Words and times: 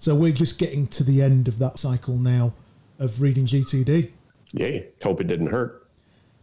So 0.00 0.14
we're 0.14 0.32
just 0.32 0.58
getting 0.58 0.86
to 0.88 1.04
the 1.04 1.20
end 1.20 1.46
of 1.46 1.58
that 1.58 1.78
cycle 1.78 2.16
now 2.16 2.54
of 2.98 3.20
reading 3.20 3.46
GTD. 3.46 4.10
Yay. 4.52 4.88
Hope 5.02 5.20
it 5.20 5.26
didn't 5.26 5.48
hurt. 5.48 5.86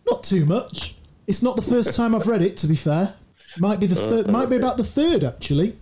Not 0.09 0.23
too 0.23 0.45
much. 0.45 0.95
It's 1.25 1.41
not 1.41 1.55
the 1.55 1.63
first 1.63 1.95
time 1.95 2.13
I've 2.13 2.27
read 2.27 2.43
it, 2.43 2.55
to 2.57 2.67
be 2.67 2.75
fair. 2.75 3.15
Might 3.59 3.79
be 3.79 3.87
the 3.87 3.95
third. 3.95 4.29
Uh, 4.29 4.31
might 4.31 4.49
be 4.49 4.57
about 4.57 4.77
the 4.77 4.83
third, 4.83 5.23
actually. 5.23 5.75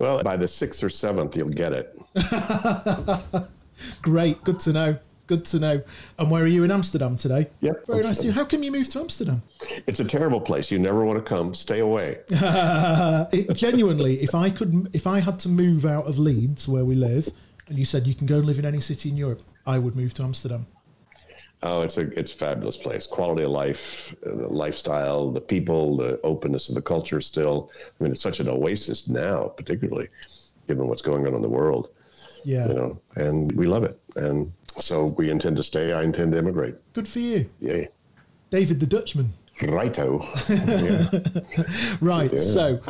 Well, 0.00 0.20
by 0.24 0.36
the 0.36 0.48
sixth 0.48 0.82
or 0.82 0.90
seventh, 0.90 1.36
you'll 1.36 1.48
get 1.48 1.72
it. 1.72 1.96
Great. 4.02 4.42
Good 4.42 4.58
to 4.60 4.72
know. 4.72 4.98
Good 5.26 5.44
to 5.46 5.58
know. 5.58 5.82
And 6.18 6.30
where 6.30 6.42
are 6.42 6.48
you 6.48 6.64
in 6.64 6.70
Amsterdam 6.70 7.16
today? 7.16 7.48
Yep. 7.60 7.86
Very 7.86 8.02
nice 8.02 8.18
to 8.18 8.26
you. 8.26 8.32
How 8.32 8.44
come 8.44 8.62
you 8.62 8.72
moved 8.72 8.92
to 8.92 9.00
Amsterdam? 9.00 9.42
It's 9.86 10.00
a 10.00 10.04
terrible 10.04 10.40
place. 10.40 10.70
You 10.70 10.78
never 10.78 11.04
want 11.04 11.18
to 11.18 11.22
come. 11.22 11.54
Stay 11.54 11.80
away. 11.80 12.18
It, 13.32 13.54
genuinely, 13.56 14.14
if 14.16 14.34
I 14.34 14.50
could, 14.50 14.90
if 14.92 15.06
I 15.06 15.20
had 15.20 15.38
to 15.40 15.48
move 15.48 15.84
out 15.84 16.06
of 16.06 16.18
Leeds, 16.18 16.68
where 16.68 16.84
we 16.84 16.94
live, 16.94 17.28
and 17.68 17.78
you 17.78 17.84
said 17.84 18.06
you 18.06 18.14
can 18.14 18.26
go 18.26 18.38
and 18.38 18.46
live 18.46 18.58
in 18.58 18.64
any 18.64 18.80
city 18.80 19.08
in 19.08 19.16
Europe, 19.16 19.42
I 19.66 19.78
would 19.78 19.96
move 19.96 20.12
to 20.14 20.22
Amsterdam. 20.22 20.66
Oh, 21.62 21.82
it's 21.82 21.96
a 21.96 22.18
it's 22.18 22.34
a 22.34 22.36
fabulous 22.36 22.76
place. 22.76 23.06
Quality 23.06 23.44
of 23.44 23.50
life, 23.50 24.14
uh, 24.26 24.34
the 24.34 24.48
lifestyle, 24.48 25.30
the 25.30 25.40
people, 25.40 25.96
the 25.96 26.20
openness 26.22 26.68
of 26.68 26.74
the 26.74 26.82
culture. 26.82 27.20
Still, 27.20 27.70
I 27.76 28.02
mean, 28.02 28.12
it's 28.12 28.20
such 28.20 28.40
an 28.40 28.48
oasis 28.48 29.08
now, 29.08 29.48
particularly 29.48 30.08
given 30.66 30.88
what's 30.88 31.02
going 31.02 31.26
on 31.26 31.34
in 31.34 31.42
the 31.42 31.48
world. 31.48 31.90
Yeah. 32.44 32.66
You 32.68 32.74
know, 32.74 33.00
and 33.14 33.52
we 33.52 33.66
love 33.66 33.84
it, 33.84 34.00
and 34.16 34.52
so 34.76 35.06
we 35.18 35.30
intend 35.30 35.56
to 35.56 35.62
stay. 35.62 35.92
I 35.92 36.02
intend 36.02 36.32
to 36.32 36.38
immigrate. 36.38 36.74
Good 36.92 37.08
for 37.08 37.18
you, 37.20 37.48
Yeah. 37.60 37.86
David 38.50 38.80
the 38.80 38.86
Dutchman. 38.86 39.32
righto. 39.62 40.26
yeah. 40.48 41.06
Right. 42.00 42.32
Yeah. 42.32 42.38
So, 42.38 42.80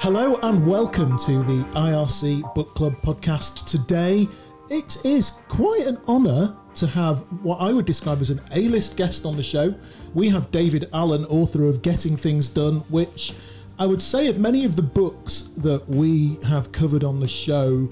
hello 0.00 0.38
and 0.42 0.66
welcome 0.66 1.16
to 1.18 1.42
the 1.42 1.64
IRC 1.74 2.54
Book 2.54 2.74
Club 2.74 2.94
podcast. 3.02 3.64
Today, 3.66 4.26
it 4.68 4.98
is 5.04 5.30
quite 5.48 5.86
an 5.86 5.98
honour 6.08 6.56
to 6.74 6.86
have 6.86 7.20
what 7.42 7.56
I 7.60 7.72
would 7.72 7.86
describe 7.86 8.20
as 8.20 8.30
an 8.30 8.40
A-list 8.52 8.96
guest 8.96 9.24
on 9.26 9.36
the 9.36 9.42
show. 9.42 9.74
We 10.14 10.28
have 10.28 10.50
David 10.50 10.88
Allen, 10.92 11.24
author 11.26 11.64
of 11.64 11.82
Getting 11.82 12.16
Things 12.16 12.48
Done, 12.50 12.76
which 12.90 13.32
I 13.78 13.86
would 13.86 14.02
say 14.02 14.28
of 14.28 14.38
many 14.38 14.64
of 14.64 14.76
the 14.76 14.82
books 14.82 15.50
that 15.58 15.88
we 15.88 16.38
have 16.46 16.70
covered 16.72 17.02
on 17.04 17.18
the 17.20 17.28
show 17.28 17.88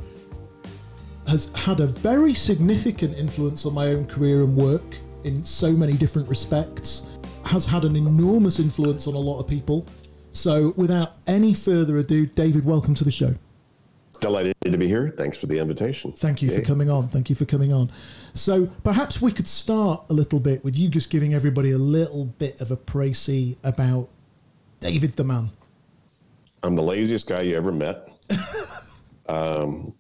has 1.29 1.55
had 1.55 1.81
a 1.81 1.87
very 1.87 2.35
significant 2.35 3.17
influence 3.17 3.67
on 3.67 3.75
my 3.75 3.89
own 3.89 4.07
career 4.07 4.43
and 4.43 4.57
work 4.57 4.97
in 5.25 5.45
so 5.45 5.73
many 5.73 5.93
different 5.93 6.27
respects, 6.29 7.07
has 7.45 7.67
had 7.67 7.85
an 7.85 7.97
enormous 7.97 8.59
influence 8.59 9.07
on 9.07 9.15
a 9.15 9.19
lot 9.19 9.39
of 9.39 9.47
people. 9.47 9.87
So, 10.31 10.73
without 10.77 11.17
any 11.27 11.53
further 11.53 11.99
ado, 11.99 12.27
David, 12.27 12.65
welcome 12.65 12.95
to 12.95 13.05
the 13.05 13.11
show. 13.11 13.35
Delighted 14.21 14.55
to 14.65 14.79
be 14.79 14.89
here. 14.89 15.15
Thanks 15.17 15.39
for 15.39 15.47
the 15.47 15.59
invitation. 15.59 16.13
Thank 16.13 16.43
you 16.43 16.51
for 16.51 16.63
coming 16.63 16.91
on. 16.91 17.09
Thank 17.09 17.31
you 17.31 17.37
for 17.37 17.45
coming 17.45 17.73
on. 17.73 17.91
So, 18.33 18.67
perhaps 18.83 19.21
we 19.21 19.31
could 19.31 19.47
start 19.47 20.05
a 20.11 20.15
little 20.15 20.41
bit 20.41 20.65
with 20.65 20.79
you 20.79 20.89
just 20.89 21.11
giving 21.11 21.35
everybody 21.35 21.73
a 21.73 21.79
little 21.79 22.25
bit 22.25 22.61
of 22.61 22.71
a 22.71 22.77
précis 22.77 23.57
about 23.65 24.09
David 24.81 25.13
the 25.13 25.25
man. 25.25 25.51
I'm 26.63 26.75
the 26.75 26.83
laziest 26.83 27.27
guy 27.27 27.43
you 27.43 27.57
ever 27.57 27.71
met. 27.71 28.09
um, 29.29 29.95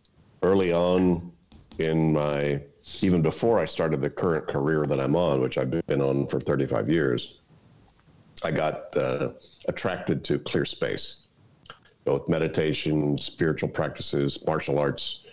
early 0.48 0.72
on 0.72 1.30
in 1.78 2.12
my, 2.12 2.60
even 3.02 3.20
before 3.20 3.58
I 3.58 3.66
started 3.66 4.00
the 4.00 4.10
current 4.10 4.46
career 4.46 4.86
that 4.86 4.98
I'm 4.98 5.14
on, 5.14 5.40
which 5.40 5.58
I've 5.58 5.70
been 5.86 6.00
on 6.00 6.26
for 6.26 6.40
35 6.40 6.88
years, 6.88 7.40
I 8.42 8.50
got 8.50 8.96
uh, 8.96 9.32
attracted 9.68 10.24
to 10.24 10.38
clear 10.38 10.64
space, 10.64 11.22
both 12.04 12.28
meditation, 12.28 13.18
spiritual 13.18 13.68
practices, 13.68 14.38
martial 14.46 14.78
arts. 14.78 15.24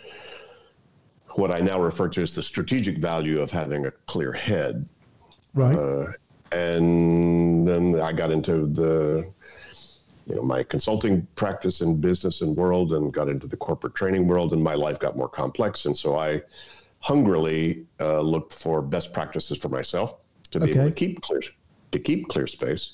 What 1.31 1.51
I 1.51 1.59
now 1.59 1.79
refer 1.79 2.09
to 2.09 2.21
as 2.21 2.35
the 2.35 2.43
strategic 2.43 2.97
value 2.97 3.39
of 3.41 3.51
having 3.51 3.85
a 3.85 3.91
clear 3.91 4.31
head 4.33 4.87
Right. 5.53 5.77
uh, 5.77 6.11
and 6.51 7.65
then 7.65 7.99
I 8.01 8.11
got 8.11 8.31
into 8.31 8.67
the, 8.67 9.31
you 10.25 10.35
know, 10.35 10.41
my 10.41 10.63
consulting 10.63 11.27
practice 11.35 11.81
in 11.81 12.01
business 12.01 12.41
and 12.41 12.55
world, 12.57 12.93
and 12.93 13.13
got 13.13 13.29
into 13.29 13.47
the 13.47 13.57
corporate 13.57 13.95
training 13.95 14.27
world, 14.27 14.53
and 14.53 14.63
my 14.63 14.73
life 14.73 14.99
got 14.99 15.15
more 15.15 15.29
complex, 15.29 15.85
and 15.85 15.97
so 15.97 16.17
I 16.17 16.41
hungrily 16.99 17.85
uh, 17.99 18.21
looked 18.21 18.53
for 18.53 18.81
best 18.81 19.13
practices 19.13 19.59
for 19.59 19.69
myself 19.69 20.15
to 20.51 20.59
be 20.59 20.71
able 20.71 20.85
to 20.85 20.91
keep 20.91 21.21
clear, 21.21 21.41
to 21.91 21.99
keep 21.99 22.27
clear 22.27 22.47
space. 22.47 22.93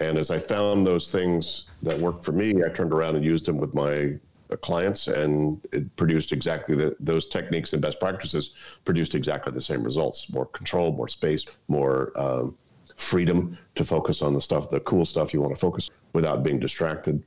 And 0.00 0.18
as 0.18 0.30
I 0.30 0.38
found 0.38 0.86
those 0.86 1.10
things 1.10 1.70
that 1.82 1.98
worked 1.98 2.24
for 2.24 2.32
me, 2.32 2.62
I 2.64 2.68
turned 2.68 2.92
around 2.92 3.16
and 3.16 3.24
used 3.24 3.46
them 3.46 3.58
with 3.58 3.72
my 3.72 4.18
uh, 4.50 4.56
clients, 4.56 5.06
and 5.06 5.64
it 5.72 5.94
produced 5.96 6.32
exactly 6.32 6.74
the, 6.74 6.96
those 6.98 7.28
techniques 7.28 7.72
and 7.72 7.80
best 7.80 8.00
practices 8.00 8.50
produced 8.84 9.14
exactly 9.14 9.52
the 9.52 9.60
same 9.60 9.82
results: 9.82 10.30
more 10.32 10.46
control, 10.46 10.92
more 10.92 11.08
space, 11.08 11.46
more 11.68 12.12
um, 12.16 12.56
freedom 12.96 13.56
to 13.74 13.84
focus 13.84 14.22
on 14.22 14.34
the 14.34 14.40
stuff, 14.40 14.70
the 14.70 14.80
cool 14.80 15.04
stuff 15.04 15.32
you 15.32 15.40
want 15.40 15.54
to 15.54 15.60
focus 15.60 15.90
without 16.12 16.42
being 16.42 16.58
distracted. 16.58 17.22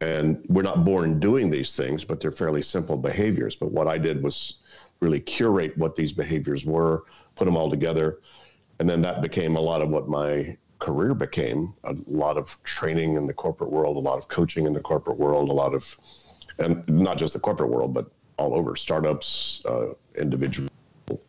And 0.00 0.44
we're 0.48 0.62
not 0.62 0.84
born 0.84 1.20
doing 1.20 1.50
these 1.50 1.76
things, 1.76 2.04
but 2.04 2.20
they're 2.20 2.32
fairly 2.32 2.62
simple 2.62 2.96
behaviors. 2.96 3.56
But 3.56 3.70
what 3.70 3.86
I 3.86 3.98
did 3.98 4.22
was 4.22 4.56
really 5.00 5.20
curate 5.20 5.76
what 5.78 5.96
these 5.96 6.12
behaviors 6.12 6.64
were, 6.64 7.04
put 7.36 7.44
them 7.44 7.56
all 7.56 7.70
together, 7.70 8.18
and 8.80 8.88
then 8.88 9.00
that 9.02 9.22
became 9.22 9.56
a 9.56 9.60
lot 9.60 9.82
of 9.82 9.90
what 9.90 10.08
my 10.08 10.56
career 10.78 11.14
became 11.14 11.72
a 11.84 11.96
lot 12.06 12.36
of 12.36 12.62
training 12.62 13.14
in 13.14 13.26
the 13.26 13.32
corporate 13.32 13.70
world 13.70 13.96
a 13.96 14.00
lot 14.00 14.18
of 14.18 14.28
coaching 14.28 14.66
in 14.66 14.72
the 14.72 14.80
corporate 14.80 15.16
world 15.16 15.48
a 15.48 15.52
lot 15.52 15.74
of 15.74 15.98
and 16.58 16.86
not 16.88 17.16
just 17.16 17.32
the 17.32 17.40
corporate 17.40 17.70
world 17.70 17.94
but 17.94 18.10
all 18.36 18.54
over 18.54 18.76
startups 18.76 19.62
uh, 19.66 19.86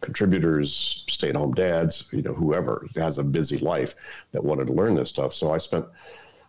contributors 0.02 1.04
stay-at-home 1.10 1.54
dads 1.54 2.06
you 2.12 2.22
know 2.22 2.34
whoever 2.34 2.88
has 2.96 3.18
a 3.18 3.24
busy 3.24 3.58
life 3.58 3.96
that 4.32 4.44
wanted 4.44 4.68
to 4.68 4.74
learn 4.74 4.96
this 4.96 5.10
stuff 5.10 5.34
so 5.34 5.52
i 5.52 5.58
spent 5.58 5.86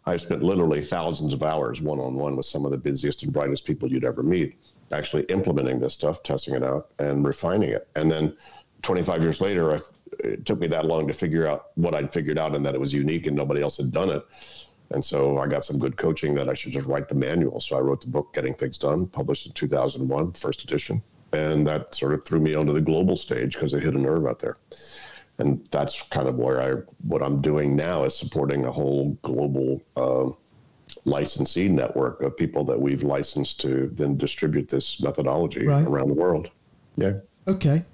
i 0.06 0.16
spent 0.16 0.42
literally 0.42 0.80
thousands 0.80 1.32
of 1.32 1.42
hours 1.42 1.80
one-on-one 1.80 2.36
with 2.36 2.46
some 2.46 2.64
of 2.64 2.70
the 2.70 2.78
busiest 2.78 3.22
and 3.22 3.32
brightest 3.32 3.64
people 3.64 3.90
you'd 3.90 4.04
ever 4.04 4.22
meet 4.22 4.56
actually 4.92 5.24
implementing 5.24 5.80
this 5.80 5.94
stuff 5.94 6.22
testing 6.22 6.54
it 6.54 6.62
out 6.62 6.90
and 7.00 7.26
refining 7.26 7.70
it 7.70 7.88
and 7.96 8.10
then 8.10 8.36
25 8.82 9.22
years 9.22 9.40
later 9.40 9.74
I, 9.74 9.78
it 10.20 10.46
took 10.46 10.58
me 10.58 10.66
that 10.68 10.86
long 10.86 11.06
to 11.06 11.12
figure 11.12 11.46
out 11.46 11.66
what 11.74 11.94
I'd 11.94 12.12
figured 12.12 12.38
out 12.38 12.54
and 12.54 12.64
that 12.64 12.74
it 12.74 12.80
was 12.80 12.92
unique 12.92 13.26
and 13.26 13.36
nobody 13.36 13.62
else 13.62 13.76
had 13.76 13.92
done 13.92 14.10
it. 14.10 14.24
And 14.90 15.04
so 15.04 15.38
I 15.38 15.48
got 15.48 15.64
some 15.64 15.78
good 15.78 15.96
coaching 15.96 16.34
that 16.36 16.48
I 16.48 16.54
should 16.54 16.72
just 16.72 16.86
write 16.86 17.08
the 17.08 17.14
manual. 17.14 17.60
So 17.60 17.76
I 17.76 17.80
wrote 17.80 18.00
the 18.00 18.06
book, 18.06 18.32
Getting 18.32 18.54
Things 18.54 18.78
Done, 18.78 19.06
published 19.06 19.46
in 19.46 19.52
2001, 19.52 20.32
first 20.32 20.62
edition. 20.62 21.02
And 21.36 21.66
that 21.66 21.94
sort 21.94 22.14
of 22.14 22.24
threw 22.24 22.40
me 22.40 22.54
onto 22.54 22.72
the 22.72 22.80
global 22.80 23.16
stage 23.16 23.54
because 23.54 23.74
it 23.74 23.82
hit 23.82 23.94
a 23.94 24.00
nerve 24.00 24.26
out 24.26 24.40
there. 24.40 24.56
And 25.38 25.66
that's 25.70 26.02
kind 26.02 26.28
of 26.28 26.36
where 26.36 26.62
I, 26.62 26.80
what 27.02 27.22
I'm 27.22 27.42
doing 27.42 27.76
now 27.76 28.04
is 28.04 28.16
supporting 28.16 28.64
a 28.64 28.72
whole 28.72 29.18
global 29.20 29.82
uh, 29.96 30.30
licensee 31.04 31.68
network 31.68 32.22
of 32.22 32.36
people 32.36 32.64
that 32.64 32.80
we've 32.80 33.02
licensed 33.02 33.60
to 33.60 33.90
then 33.92 34.16
distribute 34.16 34.68
this 34.70 34.98
methodology 35.00 35.66
Right. 35.66 35.86
around 35.86 36.08
the 36.08 36.14
world. 36.14 36.48
Yeah. 36.96 37.14
Okay. 37.46 37.84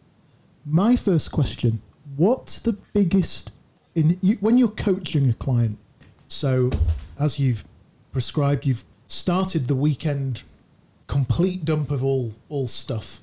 My 0.64 0.94
first 0.94 1.32
question: 1.32 1.82
What's 2.16 2.60
the 2.60 2.74
biggest 2.92 3.50
in 3.97 4.16
you, 4.22 4.36
when 4.41 4.56
you're 4.56 4.69
coaching 4.69 5.28
a 5.28 5.32
client? 5.34 5.76
So, 6.28 6.70
as 7.19 7.41
you've 7.41 7.64
prescribed, 8.12 8.64
you've 8.64 8.84
started 9.09 9.66
the 9.66 9.74
weekend 9.74 10.44
complete 11.09 11.64
dump 11.64 11.91
of 11.91 12.04
all 12.04 12.32
all 12.48 12.69
stuff. 12.69 13.20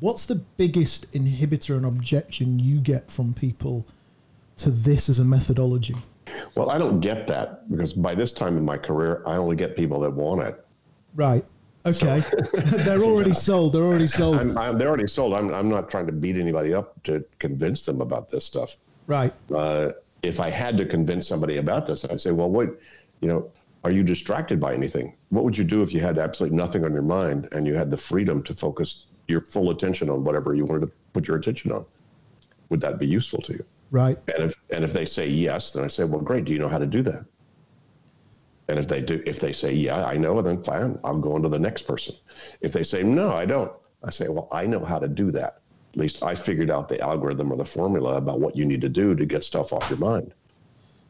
What's 0.00 0.24
the 0.24 0.36
biggest 0.56 1.12
inhibitor 1.12 1.76
and 1.76 1.84
objection 1.84 2.58
you 2.58 2.80
get 2.80 3.10
from 3.10 3.34
people 3.34 3.86
to 4.56 4.70
this 4.70 5.10
as 5.10 5.18
a 5.18 5.24
methodology? 5.24 5.94
Well, 6.54 6.70
I 6.70 6.78
don't 6.78 7.00
get 7.00 7.26
that 7.26 7.70
because 7.70 7.92
by 7.92 8.14
this 8.14 8.32
time 8.32 8.56
in 8.56 8.64
my 8.64 8.78
career, 8.78 9.22
I 9.26 9.36
only 9.36 9.56
get 9.56 9.76
people 9.76 10.00
that 10.00 10.10
want 10.10 10.40
it. 10.40 10.64
Right. 11.14 11.44
Okay. 11.84 12.22
They're 12.54 13.02
already 13.02 13.34
sold. 13.48 13.74
They're 13.74 13.82
already 13.82 14.06
sold. 14.06 14.36
I'm, 14.36 14.56
I'm, 14.56 14.78
they're 14.78 14.88
already 14.88 15.06
sold. 15.06 15.34
I'm, 15.34 15.52
I'm 15.52 15.68
not 15.68 15.90
trying 15.90 16.06
to 16.06 16.12
beat 16.12 16.36
anybody 16.36 16.72
up 16.72 17.02
to 17.04 17.22
convince 17.38 17.84
them 17.84 18.00
about 18.00 18.30
this 18.30 18.44
stuff. 18.44 18.76
right. 19.06 19.32
Uh, 19.54 19.92
if 20.22 20.38
I 20.38 20.50
had 20.50 20.76
to 20.76 20.84
convince 20.84 21.26
somebody 21.26 21.56
about 21.56 21.86
this, 21.86 22.04
I'd 22.04 22.20
say, 22.20 22.30
well, 22.30 22.50
what, 22.50 22.78
you 23.20 23.28
know, 23.28 23.50
are 23.84 23.90
you 23.90 24.02
distracted 24.02 24.60
by 24.60 24.74
anything? 24.74 25.16
What 25.30 25.44
would 25.44 25.56
you 25.56 25.64
do 25.64 25.80
if 25.80 25.94
you 25.94 26.00
had 26.00 26.18
absolutely 26.18 26.58
nothing 26.58 26.84
on 26.84 26.92
your 26.92 27.02
mind 27.02 27.48
and 27.52 27.66
you 27.66 27.74
had 27.74 27.90
the 27.90 27.96
freedom 27.96 28.42
to 28.42 28.52
focus 28.52 29.06
your 29.28 29.40
full 29.40 29.70
attention 29.70 30.10
on 30.10 30.24
whatever 30.24 30.54
you 30.54 30.64
wanted 30.64 30.86
to 30.86 30.92
put 31.12 31.28
your 31.28 31.36
attention 31.36 31.72
on? 31.72 31.84
Would 32.68 32.80
that 32.80 32.98
be 32.98 33.06
useful 33.06 33.40
to 33.42 33.52
you? 33.52 33.64
Right. 33.90 34.18
And 34.34 34.44
if 34.44 34.54
and 34.70 34.84
if 34.84 34.92
they 34.92 35.04
say 35.04 35.28
yes, 35.28 35.72
then 35.72 35.84
I 35.84 35.88
say, 35.88 36.04
well, 36.04 36.20
great. 36.20 36.44
Do 36.44 36.52
you 36.52 36.58
know 36.58 36.68
how 36.68 36.78
to 36.78 36.86
do 36.86 37.02
that? 37.02 37.24
And 38.68 38.78
if 38.78 38.86
they 38.86 39.02
do, 39.02 39.20
if 39.26 39.40
they 39.40 39.52
say 39.52 39.72
yeah, 39.72 40.04
I 40.04 40.16
know, 40.16 40.40
then 40.40 40.62
fine. 40.62 40.98
I'll 41.02 41.18
go 41.18 41.34
on 41.34 41.42
to 41.42 41.48
the 41.48 41.58
next 41.58 41.82
person. 41.82 42.14
If 42.60 42.72
they 42.72 42.84
say 42.84 43.02
no, 43.02 43.32
I 43.32 43.44
don't, 43.44 43.72
I 44.04 44.10
say, 44.10 44.28
well, 44.28 44.48
I 44.52 44.64
know 44.66 44.84
how 44.84 44.98
to 45.00 45.08
do 45.08 45.32
that. 45.32 45.60
At 45.92 45.96
least 45.96 46.22
I 46.22 46.36
figured 46.36 46.70
out 46.70 46.88
the 46.88 47.00
algorithm 47.00 47.52
or 47.52 47.56
the 47.56 47.64
formula 47.64 48.16
about 48.16 48.38
what 48.38 48.56
you 48.56 48.64
need 48.64 48.80
to 48.82 48.88
do 48.88 49.16
to 49.16 49.26
get 49.26 49.42
stuff 49.42 49.72
off 49.72 49.90
your 49.90 49.98
mind. 49.98 50.32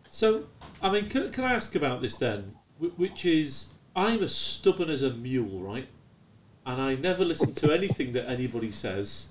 So, 0.09 0.45
I 0.81 0.91
mean, 0.91 1.09
can, 1.11 1.31
can 1.31 1.45
I 1.45 1.53
ask 1.53 1.75
about 1.75 2.01
this 2.01 2.17
then? 2.17 2.55
Which 2.97 3.27
is, 3.27 3.75
I'm 3.95 4.23
as 4.23 4.35
stubborn 4.35 4.89
as 4.89 5.03
a 5.03 5.11
mule, 5.11 5.61
right? 5.61 5.87
And 6.71 6.81
I 6.81 6.95
never 6.95 7.25
listen 7.25 7.53
to 7.55 7.73
anything 7.73 8.13
that 8.13 8.29
anybody 8.29 8.71
says. 8.71 9.29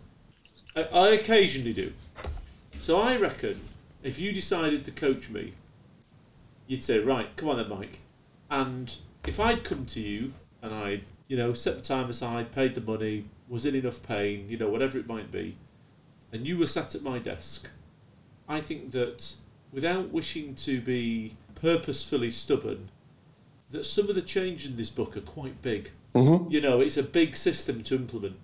I, 0.75 0.83
I 0.83 1.09
occasionally 1.09 1.73
do. 1.73 1.93
So 2.79 3.01
I 3.01 3.15
reckon 3.15 3.61
if 4.03 4.19
you 4.19 4.31
decided 4.31 4.85
to 4.85 4.91
coach 4.91 5.29
me, 5.29 5.53
you'd 6.67 6.83
say, 6.83 6.99
right, 6.99 7.35
come 7.35 7.49
on 7.49 7.57
then, 7.57 7.69
Mike. 7.69 7.99
And 8.49 8.95
if 9.25 9.39
I'd 9.39 9.63
come 9.63 9.85
to 9.87 10.01
you 10.01 10.33
and 10.61 10.73
I'd, 10.73 11.03
you 11.27 11.37
know, 11.37 11.53
set 11.53 11.75
the 11.75 11.81
time 11.81 12.09
aside, 12.09 12.51
paid 12.51 12.75
the 12.75 12.81
money, 12.81 13.25
was 13.47 13.65
in 13.65 13.75
enough 13.75 14.05
pain, 14.05 14.47
you 14.49 14.57
know, 14.57 14.69
whatever 14.69 14.97
it 14.97 15.07
might 15.07 15.31
be, 15.31 15.55
and 16.31 16.45
you 16.45 16.57
were 16.57 16.67
sat 16.67 16.93
at 16.93 17.01
my 17.01 17.19
desk, 17.19 17.69
I 18.47 18.61
think 18.61 18.91
that 18.91 19.33
without 19.71 20.09
wishing 20.09 20.55
to 20.55 20.81
be 20.81 21.33
purposefully 21.55 22.31
stubborn, 22.31 22.89
that 23.71 23.85
some 23.85 24.09
of 24.09 24.15
the 24.15 24.21
changes 24.21 24.71
in 24.71 24.77
this 24.77 24.89
book 24.89 25.15
are 25.15 25.21
quite 25.21 25.61
big. 25.61 25.91
Mm-hmm. 26.13 26.51
You 26.51 26.61
know, 26.61 26.79
it's 26.79 26.97
a 26.97 27.03
big 27.03 27.35
system 27.35 27.83
to 27.83 27.95
implement. 27.95 28.35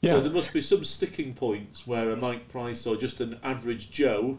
Yeah. 0.00 0.12
So 0.12 0.20
there 0.20 0.32
must 0.32 0.52
be 0.52 0.60
some 0.60 0.84
sticking 0.84 1.34
points 1.34 1.86
where 1.86 2.10
a 2.10 2.16
Mike 2.16 2.48
Price 2.48 2.86
or 2.86 2.96
just 2.96 3.20
an 3.20 3.38
average 3.42 3.90
Joe, 3.90 4.38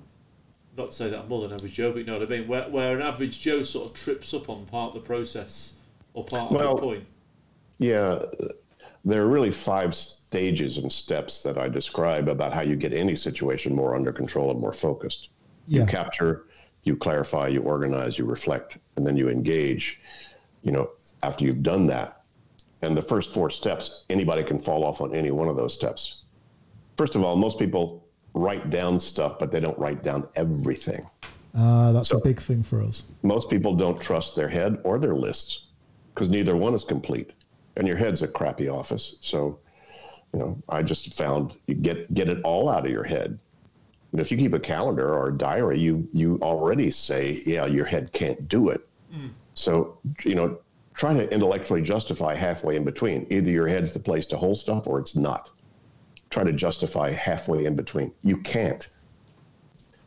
not 0.78 0.92
to 0.92 0.98
say 0.98 1.10
that 1.10 1.22
I'm 1.22 1.30
more 1.30 1.42
than 1.44 1.54
average 1.54 1.74
Joe, 1.74 1.92
but 1.92 2.00
you 2.00 2.06
know 2.06 2.20
what 2.20 2.28
I 2.28 2.30
mean, 2.30 2.48
where, 2.48 2.70
where 2.70 2.96
an 2.96 3.02
average 3.02 3.42
Joe 3.42 3.64
sort 3.64 3.90
of 3.90 3.96
trips 3.96 4.34
up 4.34 4.50
on 4.50 4.66
part 4.66 4.96
of 4.96 5.02
the 5.02 5.08
process 5.08 5.76
or 6.14 6.24
part 6.24 6.52
Well- 6.52 6.74
of 6.74 6.82
the 6.82 6.82
point. 6.82 7.06
Yeah, 7.78 8.24
there 9.04 9.22
are 9.22 9.28
really 9.28 9.52
five 9.52 9.94
stages 9.94 10.78
and 10.78 10.92
steps 10.92 11.44
that 11.44 11.58
I 11.58 11.68
describe 11.68 12.28
about 12.28 12.54
how 12.54 12.62
you 12.62 12.76
get 12.76 12.94
any 12.94 13.16
situation 13.16 13.76
more 13.76 13.96
under 13.96 14.14
control 14.14 14.50
and 14.52 14.60
more 14.60 14.72
focused. 14.72 15.30
Yeah. 15.68 15.82
You 15.82 15.88
capture, 15.88 16.46
you 16.84 16.96
clarify, 16.96 17.50
you 17.50 17.62
organize, 17.64 18.18
you 18.18 18.26
reflect, 18.26 18.78
and 18.96 19.06
then 19.06 19.18
you 19.18 19.30
engage. 19.30 20.00
You 20.64 20.72
know, 20.72 20.92
after 21.22 21.44
you've 21.44 21.64
done 21.64 21.86
that, 21.88 22.24
and 22.82 22.96
the 22.96 23.02
first 23.02 23.34
four 23.34 23.50
steps, 23.50 24.06
anybody 24.10 24.44
can 24.44 24.60
fall 24.60 24.84
off 24.84 25.02
on 25.02 25.14
any 25.14 25.32
one 25.32 25.48
of 25.48 25.56
those 25.56 25.74
steps. 25.74 26.24
First 26.98 27.16
of 27.16 27.24
all, 27.24 27.36
most 27.36 27.60
people 27.60 28.06
write 28.34 28.70
down 28.70 29.00
stuff, 29.00 29.40
but 29.40 29.52
they 29.52 29.60
don't 29.60 29.78
write 29.80 30.04
down 30.04 30.28
everything. 30.36 31.10
Uh, 31.58 31.94
that's 31.94 32.12
a 32.12 32.20
big 32.20 32.40
thing 32.40 32.62
for 32.62 32.82
us. 32.82 33.04
Most 33.24 33.50
people 33.50 33.76
don't 33.76 34.02
trust 34.02 34.36
their 34.36 34.50
head 34.50 34.80
or 34.84 35.00
their 35.00 35.16
lists 35.16 35.68
because 36.14 36.30
neither 36.30 36.56
one 36.56 36.74
is 36.74 36.84
complete. 36.84 37.32
And 37.78 37.88
your 37.88 37.98
head's 37.98 38.22
a 38.22 38.28
crappy 38.28 38.70
office. 38.70 39.16
So, 39.22 39.60
you 40.34 40.40
know, 40.40 40.62
I 40.70 40.82
just 40.82 41.14
found 41.14 41.58
you 41.68 41.76
get 41.76 42.14
get 42.14 42.30
it 42.30 42.42
all 42.44 42.70
out 42.70 42.86
of 42.86 42.92
your 42.92 43.04
head. 43.04 43.40
And 44.12 44.22
if 44.22 44.32
you 44.32 44.38
keep 44.38 44.54
a 44.54 44.60
calendar 44.60 45.14
or 45.14 45.28
a 45.28 45.38
diary, 45.38 45.80
you 45.80 46.08
you 46.14 46.40
already 46.42 46.92
say, 46.92 47.42
yeah, 47.46 47.66
your 47.66 47.86
head 47.86 48.12
can't 48.14 48.48
do 48.48 48.70
it. 48.70 48.88
So, 49.54 49.98
you 50.24 50.36
know, 50.36 50.58
try 50.96 51.14
to 51.14 51.32
intellectually 51.34 51.82
justify 51.82 52.34
halfway 52.34 52.76
in 52.76 52.84
between. 52.84 53.28
Either 53.30 53.52
your 53.52 53.68
head's 53.68 53.94
the 53.94 54.00
place 54.00 54.26
to 54.28 54.38
hold 54.38 54.58
stuff 54.58 54.88
or 54.88 55.00
it's 55.00 55.16
not. 55.16 55.52
Try 56.30 56.44
to 56.44 56.54
justify 56.54 57.12
halfway 57.12 57.66
in 57.66 57.76
between. 57.76 58.14
You 58.24 58.38
can't. 58.38 58.88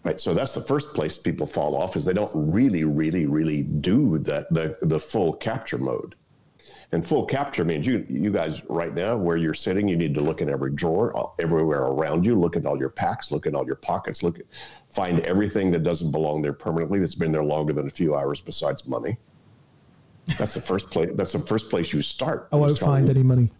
Right. 0.05 0.20
So 0.20 0.32
that's 0.32 0.55
the 0.55 0.61
first 0.61 0.94
place 0.94 1.19
people 1.19 1.46
fall 1.46 1.76
off 1.76 1.96
is 1.96 2.05
they 2.05 2.14
don't 2.14 2.31
really, 2.35 2.85
really, 2.85 3.26
really 3.26 3.62
do 3.62 4.19
that 4.20 4.52
the 4.52 4.79
the 4.82 4.99
full 4.99 5.35
capture 5.35 5.76
mode. 5.76 6.14
And 6.93 7.06
full 7.06 7.26
capture 7.26 7.64
means 7.64 7.87
you 7.87 8.06
you 8.08 8.31
guys 8.31 8.62
right 8.70 8.94
now 8.94 9.17
where 9.17 9.37
you're 9.37 9.52
sitting, 9.52 9.87
you 9.88 9.96
need 9.96 10.14
to 10.14 10.23
look 10.23 10.40
in 10.40 10.49
every 10.49 10.73
drawer, 10.73 11.14
uh, 11.14 11.26
everywhere 11.38 11.82
around 11.82 12.25
you, 12.25 12.38
look 12.38 12.56
at 12.56 12.64
all 12.64 12.79
your 12.79 12.88
packs, 12.88 13.31
look 13.31 13.46
at 13.46 13.55
all 13.55 13.67
your 13.67 13.76
pockets, 13.76 14.23
look 14.23 14.38
at 14.38 14.46
find 14.88 15.20
everything 15.20 15.70
that 15.73 15.82
doesn't 15.82 16.12
belong 16.12 16.40
there 16.40 16.55
permanently 16.55 17.00
that's 17.00 17.14
been 17.14 17.32
there 17.32 17.44
longer 17.44 17.75
than 17.75 17.87
a 17.87 17.90
few 17.90 18.14
hours 18.14 18.40
besides 18.40 18.87
money. 18.87 19.19
That's 20.36 20.54
the 20.54 20.60
first 20.60 20.90
place 20.90 21.10
that's 21.14 21.32
the 21.32 21.38
first 21.38 21.70
place 21.70 21.92
you 21.92 22.02
start. 22.02 22.48
Oh, 22.52 22.58
I 22.58 22.60
won't 22.60 22.76
start 22.76 22.90
find 22.98 23.10
any 23.10 23.22
money. 23.22 23.50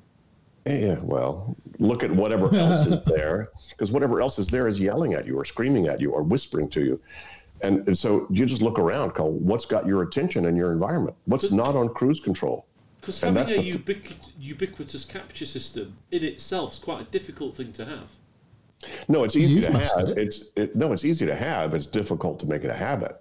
yeah, 0.67 0.99
well, 1.01 1.57
look 1.79 2.03
at 2.03 2.11
whatever 2.11 2.55
else 2.55 2.87
is 2.87 3.01
there, 3.05 3.49
because 3.71 3.91
whatever 3.91 4.21
else 4.21 4.39
is 4.39 4.49
there 4.49 4.69
is 4.69 4.79
yelling 4.79 5.15
at 5.15 5.27
you 5.27 5.37
or 5.39 5.45
screaming 5.45 5.87
at 5.89 6.01
you 6.01 6.11
or 6.13 6.23
whispering 6.23 6.69
to 6.71 6.85
you. 6.85 7.01
And, 7.63 7.87
and 7.89 7.97
so 7.99 8.27
you 8.31 8.47
just 8.47 8.63
look 8.63 8.79
around, 8.79 9.15
call 9.15 9.33
what's 9.33 9.65
got 9.65 9.87
your 9.87 10.03
attention 10.03 10.45
in 10.45 10.55
your 10.55 10.71
environment? 10.73 11.17
What's 11.25 11.51
not 11.51 11.75
on 11.75 11.89
cruise 11.93 12.21
control? 12.21 12.67
Because 13.01 13.23
And 13.23 13.37
having 13.37 13.55
a 13.59 13.73
that's 13.73 14.09
the- 14.15 14.31
ubiquitous 14.39 15.05
capture 15.05 15.47
system 15.47 15.97
in 16.11 16.23
itself 16.23 16.73
is 16.75 16.79
quite 16.79 17.01
a 17.01 17.05
difficult 17.05 17.55
thing 17.57 17.73
to 17.73 17.85
have. 17.85 18.13
No, 19.09 19.25
it's 19.25 19.35
easy 19.35 19.57
You've 19.57 19.65
to 19.67 19.73
have. 19.79 20.09
it. 20.11 20.19
It's 20.19 20.45
it, 20.55 20.77
no, 20.77 20.93
it's 20.93 21.05
easy 21.05 21.27
to 21.27 21.35
have. 21.35 21.75
It's 21.75 21.87
difficult 21.87 22.39
to 22.41 22.47
make 22.47 22.63
it 22.63 22.71
a 22.71 22.75
habit. 22.75 23.21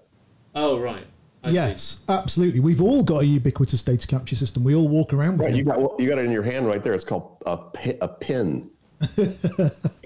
Oh, 0.54 0.78
right. 0.80 1.06
I 1.44 1.50
see. 1.50 1.56
yes, 1.56 2.04
absolutely. 2.10 2.60
We've 2.60 2.82
all 2.82 3.04
got 3.04 3.22
a 3.22 3.26
ubiquitous 3.26 3.82
data 3.84 4.06
capture 4.08 4.36
system. 4.36 4.64
We 4.64 4.76
all 4.76 4.88
walk 4.90 5.14
around 5.14 5.38
with 5.38 5.48
Right, 5.48 5.52
one. 5.52 5.58
you 5.58 5.64
got 5.64 6.00
you 6.00 6.10
got 6.10 6.18
it 6.20 6.26
in 6.26 6.32
your 6.32 6.44
hand 6.44 6.66
right 6.68 6.82
there. 6.84 6.94
It's 6.94 7.04
called 7.04 7.38
a 7.46 7.58
pi- 7.58 7.98
a 8.02 8.08
pin. 8.08 8.70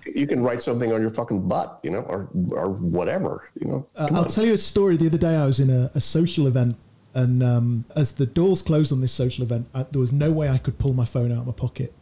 you 0.05 0.27
can 0.27 0.41
write 0.41 0.61
something 0.61 0.91
on 0.91 1.01
your 1.01 1.09
fucking 1.09 1.47
butt, 1.47 1.79
you 1.83 1.89
know, 1.91 2.01
or 2.01 2.29
or 2.51 2.69
whatever, 2.69 3.49
you 3.59 3.67
know. 3.67 3.87
Uh, 3.95 4.09
I'll 4.11 4.23
on. 4.23 4.27
tell 4.27 4.45
you 4.45 4.53
a 4.53 4.57
story. 4.57 4.97
The 4.97 5.07
other 5.07 5.17
day, 5.17 5.35
I 5.35 5.45
was 5.45 5.59
in 5.59 5.69
a, 5.69 5.89
a 5.95 6.01
social 6.01 6.47
event, 6.47 6.75
and 7.13 7.41
um, 7.41 7.85
as 7.95 8.13
the 8.13 8.25
doors 8.25 8.61
closed 8.61 8.91
on 8.91 9.01
this 9.01 9.11
social 9.13 9.43
event, 9.43 9.67
I, 9.73 9.83
there 9.83 10.01
was 10.01 10.11
no 10.11 10.31
way 10.31 10.49
I 10.49 10.57
could 10.57 10.77
pull 10.77 10.93
my 10.93 11.05
phone 11.05 11.31
out 11.31 11.39
of 11.39 11.47
my 11.47 11.53
pocket. 11.53 11.93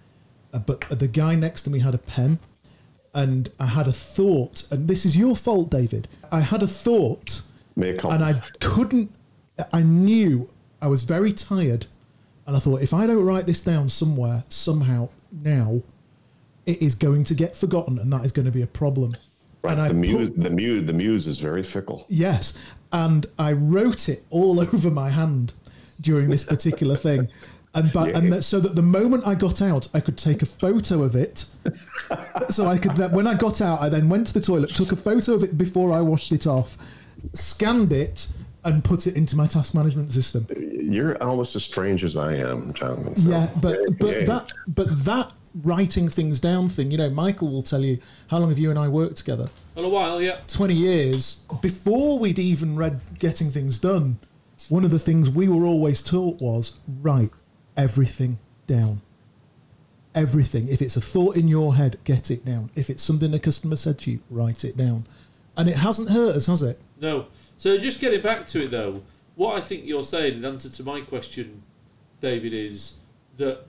Uh, 0.53 0.59
but 0.59 0.81
the 0.89 1.07
guy 1.07 1.35
next 1.35 1.61
to 1.63 1.69
me 1.69 1.79
had 1.79 1.93
a 1.93 1.99
pen, 1.99 2.39
and 3.13 3.49
I 3.59 3.67
had 3.67 3.87
a 3.87 3.91
thought. 3.93 4.63
And 4.71 4.87
this 4.87 5.05
is 5.05 5.15
your 5.15 5.35
fault, 5.35 5.69
David. 5.69 6.07
I 6.31 6.39
had 6.39 6.63
a 6.63 6.67
thought, 6.67 7.41
it 7.77 8.03
and 8.03 8.23
I 8.23 8.41
couldn't. 8.59 9.11
I 9.73 9.81
knew 9.83 10.49
I 10.81 10.87
was 10.87 11.03
very 11.03 11.31
tired, 11.31 11.85
and 12.47 12.55
I 12.55 12.59
thought 12.59 12.81
if 12.81 12.93
I 12.93 13.05
don't 13.07 13.23
write 13.25 13.45
this 13.45 13.61
down 13.61 13.89
somewhere 13.89 14.43
somehow 14.49 15.09
now, 15.31 15.81
it 16.65 16.81
is 16.81 16.95
going 16.95 17.23
to 17.25 17.33
get 17.33 17.55
forgotten, 17.55 17.99
and 17.99 18.11
that 18.13 18.23
is 18.25 18.31
going 18.31 18.45
to 18.45 18.51
be 18.51 18.61
a 18.61 18.67
problem. 18.67 19.15
Right, 19.61 19.73
and 19.73 19.81
I 19.81 19.87
the 19.89 19.93
put- 19.93 19.99
muse, 19.99 20.29
the 20.37 20.49
muse, 20.49 20.83
the 20.85 20.93
muse 20.93 21.27
is 21.27 21.39
very 21.39 21.63
fickle. 21.63 22.05
Yes, 22.09 22.57
and 22.91 23.25
I 23.37 23.53
wrote 23.53 24.07
it 24.09 24.23
all 24.29 24.59
over 24.73 24.89
my 24.89 25.09
hand 25.09 25.53
during 26.01 26.29
this 26.29 26.43
particular 26.45 26.95
thing, 26.95 27.27
and 27.75 27.91
but 27.93 28.15
and 28.15 28.31
that, 28.31 28.43
so 28.43 28.59
that 28.59 28.75
the 28.75 28.81
moment 28.81 29.27
I 29.27 29.35
got 29.35 29.61
out, 29.61 29.87
I 29.93 29.99
could 29.99 30.17
take 30.17 30.41
a 30.41 30.45
photo 30.45 31.03
of 31.03 31.15
it. 31.15 31.45
So 32.49 32.65
I 32.65 32.79
could 32.79 32.95
then, 32.95 33.11
when 33.11 33.27
I 33.27 33.35
got 33.35 33.61
out, 33.61 33.81
I 33.81 33.89
then 33.89 34.09
went 34.09 34.25
to 34.27 34.33
the 34.33 34.41
toilet, 34.41 34.73
took 34.73 34.91
a 34.91 34.95
photo 34.95 35.35
of 35.35 35.43
it 35.43 35.55
before 35.59 35.93
I 35.93 36.01
washed 36.01 36.31
it 36.31 36.47
off, 36.47 36.75
scanned 37.33 37.93
it, 37.93 38.27
and 38.65 38.83
put 38.83 39.07
it 39.07 39.15
into 39.15 39.35
my 39.35 39.47
task 39.47 39.73
management 39.73 40.11
system. 40.11 40.45
You're 40.57 41.21
almost 41.23 41.55
as 41.55 41.63
strange 41.63 42.03
as 42.03 42.17
I 42.17 42.35
am, 42.35 42.73
Jonathan. 42.73 43.15
so- 43.15 43.29
Yeah, 43.29 43.49
but 43.61 43.77
but 43.99 44.15
Yeah. 44.21 44.25
that 44.25 44.51
but 44.67 44.87
that 45.05 45.31
writing 45.63 46.07
things 46.09 46.39
down 46.39 46.69
thing, 46.69 46.91
you 46.91 46.97
know, 46.97 47.09
Michael 47.09 47.49
will 47.49 47.61
tell 47.63 47.81
you 47.81 47.97
how 48.27 48.37
long 48.39 48.49
have 48.49 48.59
you 48.59 48.69
and 48.69 48.77
I 48.77 48.87
worked 48.87 49.17
together. 49.17 49.49
Well, 49.75 49.85
a 49.85 49.89
while, 49.89 50.21
yeah. 50.21 50.37
20 50.47 50.73
years 50.75 51.37
before 51.61 52.19
we'd 52.19 52.37
even 52.39 52.75
read 52.75 52.99
Getting 53.17 53.49
Things 53.49 53.77
Done, 53.79 54.17
one 54.69 54.83
of 54.85 54.91
the 54.91 54.99
things 54.99 55.29
we 55.29 55.47
were 55.47 55.65
always 55.65 56.01
taught 56.03 56.39
was 56.41 56.73
write 57.01 57.31
everything 57.77 58.37
down. 58.67 59.01
Everything. 60.15 60.67
If 60.67 60.81
it's 60.81 60.95
a 60.97 61.01
thought 61.01 61.37
in 61.37 61.47
your 61.47 61.75
head, 61.75 61.97
get 62.03 62.29
it 62.29 62.43
down. 62.45 62.69
If 62.75 62.89
it's 62.89 63.01
something 63.01 63.33
a 63.33 63.39
customer 63.39 63.75
said 63.75 63.99
to 63.99 64.11
you, 64.11 64.19
write 64.29 64.63
it 64.65 64.75
down. 64.75 65.05
And 65.55 65.69
it 65.69 65.77
hasn't 65.77 66.09
hurt 66.09 66.35
us, 66.35 66.47
has 66.47 66.61
it? 66.61 66.79
No. 66.99 67.25
So 67.59 67.77
just 67.77 67.99
getting 67.99 68.21
back 68.21 68.47
to 68.47 68.63
it 68.63 68.71
though, 68.71 69.01
what 69.35 69.57
I 69.57 69.59
think 69.59 69.85
you're 69.85 70.01
saying 70.01 70.35
in 70.35 70.45
answer 70.45 70.69
to 70.69 70.83
my 70.83 71.01
question, 71.01 71.61
David, 72.21 72.53
is 72.53 72.99
that 73.35 73.65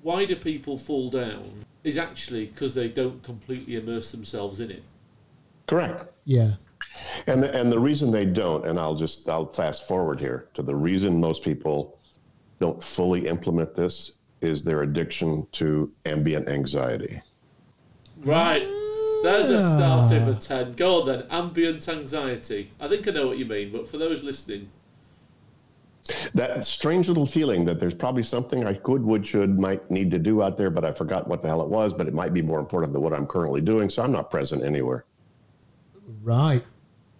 why 0.00 0.24
do 0.24 0.34
people 0.34 0.78
fall 0.78 1.10
down 1.10 1.44
is 1.84 1.98
actually 1.98 2.46
because 2.46 2.74
they 2.74 2.88
don't 2.88 3.22
completely 3.22 3.76
immerse 3.76 4.10
themselves 4.10 4.60
in 4.60 4.70
it. 4.70 4.82
Correct. 5.66 6.06
Yeah. 6.24 6.52
And 7.26 7.42
the, 7.42 7.54
and 7.54 7.70
the 7.70 7.78
reason 7.78 8.10
they 8.10 8.24
don't, 8.24 8.66
and 8.66 8.78
I'll 8.78 8.94
just 8.94 9.28
I'll 9.28 9.52
fast 9.52 9.86
forward 9.86 10.18
here 10.18 10.48
to 10.54 10.62
the 10.62 10.74
reason 10.74 11.20
most 11.20 11.42
people 11.42 11.98
don't 12.58 12.82
fully 12.82 13.26
implement 13.26 13.74
this 13.74 14.12
is 14.40 14.64
their 14.64 14.80
addiction 14.80 15.46
to 15.52 15.92
ambient 16.06 16.48
anxiety. 16.48 17.20
Right. 18.22 18.66
There's 19.22 19.50
a 19.50 19.60
starter 19.60 20.20
for 20.24 20.32
ah. 20.36 20.64
10. 20.64 20.72
Go 20.72 21.00
on 21.02 21.06
then. 21.06 21.26
Ambient 21.30 21.88
anxiety. 21.88 22.70
I 22.80 22.88
think 22.88 23.06
I 23.06 23.10
know 23.12 23.26
what 23.28 23.38
you 23.38 23.44
mean, 23.44 23.70
but 23.72 23.88
for 23.88 23.98
those 23.98 24.22
listening, 24.22 24.68
That 26.34 26.64
strange 26.64 27.08
little 27.08 27.26
feeling 27.26 27.64
that 27.66 27.78
there's 27.78 27.94
probably 27.94 28.22
something 28.22 28.66
I 28.66 28.74
could, 28.74 29.02
would, 29.04 29.26
should, 29.26 29.58
might 29.58 29.88
need 29.90 30.10
to 30.12 30.18
do 30.18 30.42
out 30.42 30.56
there, 30.56 30.70
but 30.70 30.84
I 30.84 30.92
forgot 30.92 31.28
what 31.28 31.42
the 31.42 31.48
hell 31.48 31.62
it 31.62 31.68
was, 31.68 31.92
but 31.92 32.08
it 32.08 32.14
might 32.14 32.32
be 32.34 32.42
more 32.42 32.58
important 32.58 32.92
than 32.92 33.02
what 33.02 33.12
I'm 33.12 33.26
currently 33.26 33.60
doing, 33.60 33.90
so 33.90 34.02
I'm 34.02 34.10
not 34.12 34.30
present 34.30 34.64
anywhere. 34.64 35.04
Right. 36.22 36.64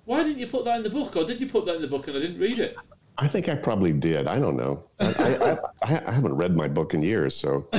why 0.06 0.22
didn't 0.24 0.38
you 0.38 0.46
put 0.48 0.64
that 0.64 0.76
in 0.78 0.82
the 0.82 0.90
book? 0.90 1.14
Or 1.16 1.24
did 1.24 1.40
you 1.40 1.46
put 1.48 1.66
that 1.66 1.76
in 1.76 1.82
the 1.82 1.86
book 1.88 2.08
and 2.08 2.16
I 2.16 2.20
didn't 2.20 2.38
read 2.40 2.58
it? 2.58 2.76
I 3.18 3.28
think 3.28 3.48
I 3.48 3.54
probably 3.54 3.92
did. 3.92 4.26
I 4.26 4.38
don't 4.40 4.56
know. 4.56 4.84
I, 4.98 5.58
I, 5.82 5.94
I, 5.94 6.02
I 6.06 6.12
haven't 6.12 6.34
read 6.34 6.56
my 6.56 6.66
book 6.66 6.94
in 6.94 7.02
years, 7.02 7.36
so 7.36 7.68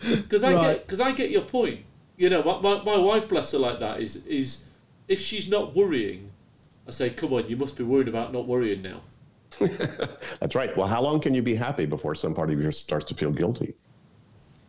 Because 0.00 0.42
I 0.44 0.54
Right. 0.54 0.62
get 0.76 0.86
because 0.86 1.00
I 1.00 1.12
get 1.12 1.30
your 1.30 1.42
point. 1.42 1.80
You 2.16 2.30
know, 2.30 2.42
my, 2.42 2.60
my, 2.60 2.84
my 2.84 2.98
wife, 2.98 3.28
bless 3.28 3.52
her, 3.52 3.58
like 3.58 3.80
that 3.80 4.00
is 4.00 4.26
is 4.26 4.66
if 5.08 5.20
she's 5.20 5.48
not 5.48 5.74
worrying, 5.74 6.30
I 6.86 6.90
say, 6.90 7.10
come 7.10 7.32
on, 7.32 7.48
you 7.48 7.56
must 7.56 7.76
be 7.76 7.84
worried 7.84 8.08
about 8.08 8.32
not 8.32 8.46
worrying 8.46 8.82
now. 8.82 9.00
that's 10.40 10.54
right. 10.54 10.74
Well, 10.76 10.86
how 10.86 11.02
long 11.02 11.20
can 11.20 11.34
you 11.34 11.42
be 11.42 11.54
happy 11.54 11.86
before 11.86 12.14
some 12.14 12.34
part 12.34 12.50
of 12.50 12.60
you 12.60 12.72
starts 12.72 13.04
to 13.06 13.14
feel 13.14 13.30
guilty? 13.30 13.74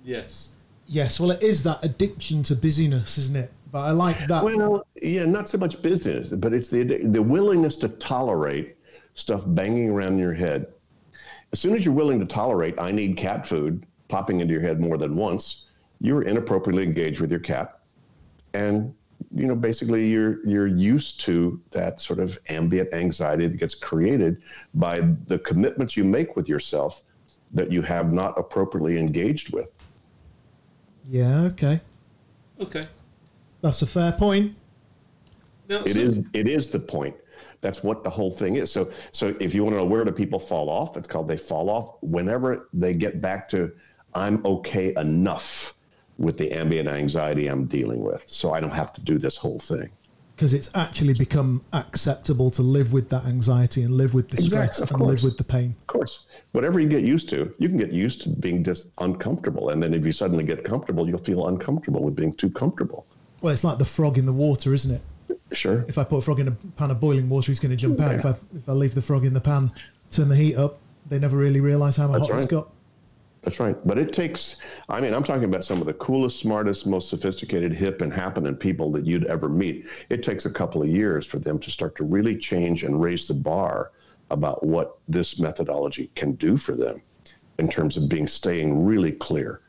Yes. 0.04 0.52
Yes, 0.88 1.20
well, 1.20 1.32
it 1.32 1.42
is 1.42 1.64
that 1.64 1.84
addiction 1.84 2.44
to 2.44 2.56
busyness, 2.56 3.18
isn't 3.18 3.38
it? 3.38 3.52
But 3.72 3.80
I 3.80 3.92
like 3.92 4.28
that. 4.28 4.44
Well, 4.44 4.86
yeah, 5.02 5.26
not 5.26 5.48
so 5.48 5.58
much 5.58 5.82
business, 5.82 6.30
but 6.30 6.54
it's 6.54 6.70
the 6.70 6.84
the 6.84 7.22
willingness 7.22 7.78
to 7.78 7.90
tolerate 7.90 8.76
stuff 9.16 9.44
banging 9.48 9.90
around 9.90 10.14
in 10.14 10.20
your 10.20 10.34
head. 10.34 10.68
As 11.52 11.60
soon 11.60 11.76
as 11.76 11.86
you're 11.86 11.94
willing 11.94 12.20
to 12.20 12.26
tolerate, 12.26 12.80
I 12.80 12.92
need 12.92 13.16
cat 13.16 13.48
food 13.48 13.86
popping 14.10 14.42
into 14.42 14.54
your 14.54 14.62
head 14.62 14.80
more 14.80 14.98
than 14.98 15.16
once, 15.16 15.66
you're 16.04 16.24
inappropriately 16.24 16.84
engaged 16.84 17.22
with 17.22 17.32
your 17.32 17.40
cat, 17.40 17.80
and 18.54 18.94
you 19.34 19.48
know 19.48 19.56
basically 19.56 20.06
you're 20.06 20.46
you're 20.46 20.68
used 20.68 21.22
to 21.22 21.60
that 21.72 22.02
sort 22.02 22.20
of 22.20 22.38
ambient 22.50 22.94
anxiety 22.94 23.48
that 23.48 23.58
gets 23.58 23.74
created 23.74 24.42
by 24.76 25.00
the 25.28 25.40
commitments 25.40 25.96
you 25.98 26.04
make 26.04 26.36
with 26.36 26.48
yourself 26.50 27.02
that 27.54 27.72
you 27.72 27.82
have 27.82 28.12
not 28.12 28.38
appropriately 28.38 29.00
engaged 29.00 29.54
with. 29.54 29.70
Yeah. 31.06 31.44
Okay. 31.44 31.80
Okay. 32.60 32.84
That's 33.62 33.82
a 33.82 33.88
fair 33.88 34.12
point. 34.12 34.56
Now, 35.70 35.84
It 35.84 35.94
so- 35.94 36.00
is 36.02 36.28
it 36.34 36.48
is 36.50 36.70
the 36.70 36.80
point. 36.80 37.16
That's 37.62 37.82
what 37.82 38.04
the 38.04 38.10
whole 38.10 38.30
thing 38.30 38.58
is. 38.58 38.70
So 38.74 38.92
so 39.14 39.34
if 39.40 39.56
you 39.56 39.64
want 39.64 39.76
to 39.76 39.78
know 39.78 39.86
where 39.86 40.04
do 40.04 40.12
people 40.12 40.38
fall 40.38 40.70
off, 40.70 40.98
it's 40.98 41.08
called 41.08 41.30
they 41.30 41.38
fall 41.38 41.70
off 41.70 41.96
whenever 42.02 42.68
they 42.74 42.94
get 42.94 43.22
back 43.22 43.48
to 43.50 43.72
I'm 44.14 44.46
okay 44.46 44.94
enough 44.98 45.76
with 46.18 46.38
the 46.38 46.52
ambient 46.52 46.88
anxiety 46.88 47.48
I'm 47.48 47.66
dealing 47.66 48.02
with. 48.02 48.24
So 48.28 48.54
I 48.54 48.60
don't 48.60 48.72
have 48.72 48.94
to 48.94 49.02
do 49.02 49.18
this 49.18 49.38
whole 49.38 49.60
thing. 49.60 49.90
Because 50.36 50.54
it's 50.54 50.76
actually 50.76 51.14
become 51.14 51.64
acceptable 51.74 52.50
to 52.52 52.64
live 52.64 52.92
with 52.92 53.10
that 53.10 53.26
anxiety 53.26 53.84
and 53.84 53.94
live 53.94 54.16
with 54.16 54.30
the 54.30 54.38
stress 54.38 54.80
Exactly, 54.80 54.96
and 54.96 55.08
live 55.08 55.24
with 55.24 55.38
the 55.38 55.44
pain. 55.44 55.76
Of 55.82 55.88
course, 55.88 56.26
whatever 56.54 56.80
you 56.80 56.90
get 56.90 57.04
used 57.04 57.30
to, 57.30 57.54
you 57.60 57.70
can 57.70 57.78
get 57.78 57.92
used 57.92 58.24
to 58.24 58.30
being 58.30 58.64
just 58.64 58.88
uncomfortable. 58.98 59.70
And 59.70 59.82
then 59.82 59.94
if 59.94 60.06
you 60.06 60.12
suddenly 60.12 60.44
get 60.44 60.64
comfortable, 60.64 61.08
you'll 61.08 61.20
feel 61.20 61.48
uncomfortable 61.50 62.04
with 62.04 62.16
being 62.16 62.34
too 62.34 62.50
comfortable. 62.50 63.06
Well, 63.42 63.54
it's 63.54 63.64
like 63.64 63.78
the 63.78 63.86
frog 63.86 64.18
in 64.18 64.26
the 64.26 64.34
water, 64.34 64.74
isn't 64.74 64.96
it? 64.96 65.02
Sure. 65.52 65.86
If 65.88 66.00
I 66.00 66.04
put 66.04 66.18
a 66.18 66.22
frog 66.22 66.40
in 66.40 66.48
a 66.48 66.52
pan 66.52 66.90
of 66.90 67.00
boiling 67.00 67.30
water, 67.30 67.52
he's 67.52 67.60
going 67.60 67.72
to 67.72 67.78
jump 67.78 68.00
out. 68.00 68.16
If 68.16 68.26
I 68.26 68.34
if 68.56 68.68
I 68.68 68.72
leave 68.72 68.96
the 68.96 69.02
frog 69.02 69.26
in 69.26 69.34
the 69.34 69.42
pan, 69.42 69.72
turn 70.10 70.30
the 70.30 70.36
heat 70.36 70.56
up, 70.56 70.80
they 71.08 71.20
never 71.20 71.38
really 71.38 71.60
realise 71.60 71.96
how 71.96 72.08
That's 72.08 72.28
hot 72.28 72.38
it's 72.38 72.46
got. 72.48 72.73
That's 73.44 73.60
right. 73.60 73.76
But 73.86 73.98
it 73.98 74.14
takes, 74.14 74.58
I 74.88 75.02
mean, 75.02 75.14
I'm 75.14 75.24
talking 75.24 75.44
about 75.44 75.66
some 75.66 75.82
of 75.82 75.86
the 75.86 75.94
coolest, 75.96 76.40
smartest, 76.40 76.88
most 76.88 77.10
sophisticated, 77.10 77.74
hip, 77.74 78.02
and 78.02 78.12
happening 78.12 78.56
people 78.56 78.90
that 78.94 79.06
you'd 79.06 79.26
ever 79.26 79.50
meet. 79.50 79.88
It 80.10 80.24
takes 80.24 80.46
a 80.46 80.50
couple 80.50 80.82
of 80.82 80.88
years 80.88 81.26
for 81.26 81.40
them 81.40 81.60
to 81.60 81.70
start 81.70 81.96
to 81.98 82.06
really 82.06 82.38
change 82.38 82.84
and 82.84 83.02
raise 83.02 83.28
the 83.28 83.34
bar 83.34 83.92
about 84.32 84.66
what 84.66 84.98
this 85.10 85.40
methodology 85.40 86.10
can 86.16 86.34
do 86.34 86.56
for 86.56 86.74
them 86.74 87.02
in 87.60 87.70
terms 87.70 87.98
of 87.98 88.08
being 88.08 88.28
staying 88.28 88.86
really 88.86 89.12
clear. 89.12 89.62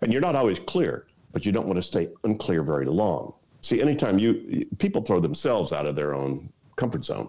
And 0.00 0.10
you're 0.10 0.22
not 0.22 0.34
always 0.34 0.58
clear, 0.58 1.06
but 1.32 1.44
you 1.44 1.52
don't 1.52 1.66
want 1.66 1.76
to 1.76 1.82
stay 1.82 2.08
unclear 2.24 2.62
very 2.62 2.86
long. 2.86 3.34
See, 3.60 3.80
anytime 3.80 4.18
you 4.18 4.66
people 4.78 5.02
throw 5.02 5.20
themselves 5.20 5.72
out 5.72 5.86
of 5.86 5.96
their 5.96 6.14
own 6.14 6.50
comfort 6.76 7.04
zone. 7.04 7.28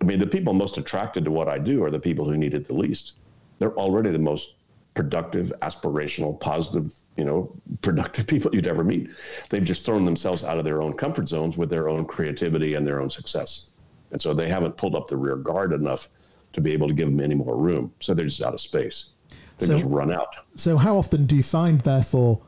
I 0.00 0.04
mean, 0.04 0.18
the 0.18 0.26
people 0.26 0.54
most 0.54 0.78
attracted 0.78 1.24
to 1.24 1.30
what 1.30 1.48
I 1.48 1.58
do 1.58 1.84
are 1.84 1.90
the 1.90 2.00
people 2.00 2.28
who 2.28 2.36
need 2.36 2.54
it 2.54 2.66
the 2.66 2.74
least. 2.74 3.14
They're 3.58 3.76
already 3.76 4.10
the 4.10 4.18
most 4.18 4.54
productive, 4.94 5.52
aspirational, 5.62 6.38
positive, 6.40 6.94
you 7.16 7.24
know, 7.24 7.54
productive 7.82 8.26
people 8.26 8.54
you'd 8.54 8.66
ever 8.66 8.84
meet. 8.84 9.10
They've 9.50 9.64
just 9.64 9.84
thrown 9.84 10.04
themselves 10.04 10.44
out 10.44 10.58
of 10.58 10.64
their 10.64 10.82
own 10.82 10.94
comfort 10.94 11.28
zones 11.28 11.56
with 11.56 11.70
their 11.70 11.88
own 11.88 12.04
creativity 12.04 12.74
and 12.74 12.86
their 12.86 13.00
own 13.00 13.10
success. 13.10 13.70
And 14.10 14.20
so 14.20 14.32
they 14.32 14.48
haven't 14.48 14.76
pulled 14.76 14.94
up 14.96 15.08
the 15.08 15.16
rear 15.16 15.36
guard 15.36 15.72
enough 15.72 16.08
to 16.54 16.60
be 16.60 16.72
able 16.72 16.88
to 16.88 16.94
give 16.94 17.08
them 17.08 17.20
any 17.20 17.34
more 17.34 17.56
room. 17.56 17.92
So 18.00 18.14
they're 18.14 18.24
just 18.26 18.42
out 18.42 18.54
of 18.54 18.60
space. 18.60 19.10
They 19.58 19.66
So- 19.66 19.74
just 19.74 19.86
run 19.86 20.10
out. 20.12 20.28
So, 20.54 20.78
how 20.78 20.96
often 20.96 21.26
do 21.26 21.36
you 21.36 21.42
find, 21.42 21.80
therefore, 21.80 22.40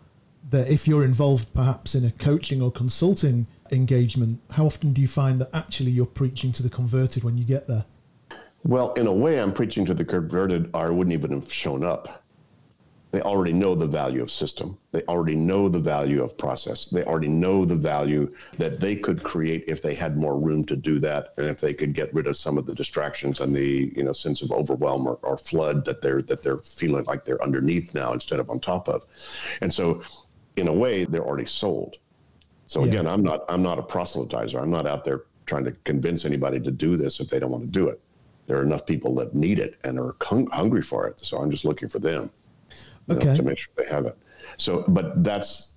that 0.49 0.69
if 0.69 0.89
you're 0.89 1.05
involved 1.05 1.53
perhaps 1.55 1.95
in 1.95 2.05
a 2.05 2.11
coaching 2.13 2.63
or 2.63 2.73
consulting 2.73 3.47
engagement, 3.71 4.41
how 4.53 4.67
often 4.67 4.93
do 4.93 5.01
you 5.01 5.07
find 5.07 5.41
that 5.41 5.51
actually 5.55 5.91
you're 5.91 6.07
preaching 6.07 6.51
to 6.53 6.63
the 6.63 6.71
converted 6.71 7.23
when 7.23 7.37
you 7.37 7.45
get 7.45 7.69
there? 7.69 7.85
Well, 8.63 8.93
in 8.95 9.07
a 9.07 9.13
way, 9.13 9.41
I'm 9.41 9.53
preaching 9.53 9.85
to 9.87 9.95
the 9.95 10.05
converted, 10.05 10.71
or 10.75 10.87
I 10.87 10.91
wouldn't 10.91 11.15
even 11.15 11.33
have 11.33 11.53
shown 11.53 11.85
up. 11.85 12.25
They 13.13 13.23
already 13.23 13.53
know 13.53 13.75
the 13.75 13.89
value 13.89 14.23
of 14.23 14.31
system. 14.31 14.79
They 14.93 15.03
already 15.05 15.35
know 15.35 15.69
the 15.69 15.81
value 15.81 16.23
of 16.23 16.39
process. 16.39 16.87
They 16.87 17.03
already 17.05 17.29
know 17.29 17.65
the 17.65 17.75
value 17.77 18.33
that 18.59 18.79
they 18.81 18.95
could 18.97 19.25
create 19.25 19.65
if 19.67 19.83
they 19.83 19.95
had 19.95 20.17
more 20.17 20.39
room 20.39 20.65
to 20.67 20.77
do 20.77 21.01
that, 21.01 21.31
and 21.39 21.47
if 21.47 21.61
they 21.61 21.75
could 21.75 21.93
get 21.93 22.15
rid 22.15 22.29
of 22.29 22.37
some 22.37 22.57
of 22.59 22.67
the 22.67 22.75
distractions 22.75 23.41
and 23.41 23.55
the 23.55 23.93
you 23.97 24.05
know 24.05 24.13
sense 24.13 24.43
of 24.43 24.53
overwhelm 24.53 25.09
or, 25.09 25.17
or 25.23 25.39
flood 25.39 25.85
that 25.87 26.03
they're 26.03 26.23
that 26.23 26.43
they're 26.43 26.59
feeling 26.59 27.05
like 27.07 27.25
they're 27.25 27.43
underneath 27.43 27.95
now 27.95 28.13
instead 28.13 28.39
of 28.41 28.49
on 28.51 28.61
top 28.61 28.89
of. 28.89 29.05
And 29.61 29.75
so, 29.75 30.03
in 30.57 30.69
a 30.69 30.73
way, 30.73 31.05
they're 31.05 31.27
already 31.27 31.47
sold. 31.47 31.97
So 32.67 32.85
Yeah. 32.85 32.91
again, 32.91 33.07
I'm 33.07 33.23
not 33.23 33.45
I'm 33.49 33.63
not 33.63 33.79
a 33.79 33.83
proselytizer. 33.83 34.61
I'm 34.61 34.71
not 34.71 34.87
out 34.87 35.05
there 35.05 35.25
trying 35.47 35.65
to 35.65 35.73
convince 35.85 36.25
anybody 36.25 36.61
to 36.61 36.71
do 36.71 36.97
this 36.97 37.21
if 37.21 37.29
they 37.29 37.41
don't 37.41 37.51
want 37.51 37.65
to 37.65 37.71
do 37.71 37.89
it. 37.89 38.01
There 38.51 38.59
are 38.59 38.65
enough 38.65 38.85
people 38.85 39.15
that 39.15 39.33
need 39.33 39.61
it 39.61 39.77
and 39.85 39.97
are 39.97 40.17
hung, 40.21 40.49
hungry 40.49 40.83
for 40.83 41.07
it. 41.07 41.21
So 41.21 41.39
I'm 41.39 41.53
just 41.53 41.65
looking 41.65 41.89
for 41.89 42.01
them 42.01 42.33
you 43.07 43.15
know, 43.15 43.21
Okay. 43.21 43.37
to 43.37 43.43
make 43.45 43.59
sure 43.59 43.73
they 43.77 43.87
have 43.87 44.07
it. 44.07 44.19
So, 44.57 44.85
but 44.89 45.23
that's 45.23 45.75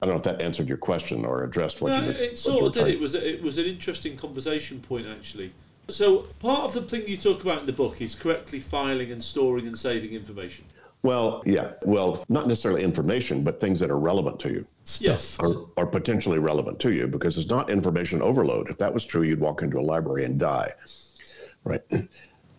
I 0.00 0.06
don't 0.06 0.14
know 0.14 0.18
if 0.18 0.22
that 0.22 0.40
answered 0.40 0.68
your 0.68 0.78
question 0.78 1.24
or 1.24 1.42
addressed 1.42 1.82
what 1.82 1.88
No, 1.90 2.00
you. 2.00 2.06
were- 2.06 2.12
it 2.12 2.30
what 2.30 2.38
sort 2.38 2.56
you 2.56 2.62
were 2.62 2.68
of 2.68 2.74
did. 2.74 2.86
It 2.86 3.00
was 3.00 3.14
it 3.16 3.42
was 3.42 3.58
an 3.58 3.64
interesting 3.64 4.16
conversation 4.16 4.78
point 4.80 5.08
actually. 5.08 5.50
So 5.88 6.26
part 6.38 6.62
of 6.66 6.72
the 6.74 6.82
thing 6.82 7.08
you 7.08 7.16
talk 7.16 7.42
about 7.42 7.58
in 7.58 7.66
the 7.66 7.72
book 7.72 8.00
is 8.00 8.14
correctly 8.14 8.60
filing 8.60 9.10
and 9.10 9.20
storing 9.22 9.66
and 9.66 9.76
saving 9.76 10.12
information. 10.12 10.66
Well, 11.02 11.42
yeah. 11.44 11.72
Well, 11.82 12.24
not 12.28 12.46
necessarily 12.46 12.84
information, 12.84 13.42
but 13.42 13.60
things 13.60 13.80
that 13.80 13.90
are 13.90 13.98
relevant 13.98 14.38
to 14.40 14.50
you. 14.52 14.64
Yes. 15.00 15.40
Are, 15.40 15.54
are 15.76 15.86
potentially 15.86 16.38
relevant 16.38 16.78
to 16.80 16.92
you 16.92 17.08
because 17.08 17.36
it's 17.36 17.48
not 17.48 17.68
information 17.70 18.22
overload. 18.22 18.68
If 18.70 18.76
that 18.78 18.94
was 18.94 19.04
true, 19.04 19.22
you'd 19.22 19.40
walk 19.40 19.62
into 19.62 19.80
a 19.80 19.86
library 19.92 20.24
and 20.24 20.38
die. 20.38 20.70
Right. 21.64 21.82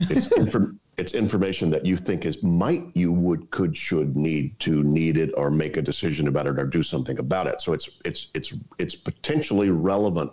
It's, 0.10 0.28
infor- 0.34 0.78
it's 0.98 1.14
information 1.14 1.70
that 1.72 1.86
you 1.86 1.98
think 1.98 2.26
is 2.26 2.42
might, 2.44 2.84
you 2.94 3.12
would, 3.12 3.50
could, 3.52 3.78
should, 3.78 4.16
need 4.16 4.60
to 4.60 4.84
need 4.84 5.18
it 5.18 5.32
or 5.36 5.52
make 5.52 5.78
a 5.78 5.82
decision 5.82 6.28
about 6.28 6.48
it 6.48 6.60
or 6.60 6.66
do 6.66 6.84
something 6.84 7.20
about 7.20 7.48
it. 7.48 7.62
So 7.62 7.74
it's 7.74 7.90
it's 8.06 8.28
it's 8.34 8.54
it's 8.78 8.96
potentially 8.96 9.70
relevant 9.70 10.32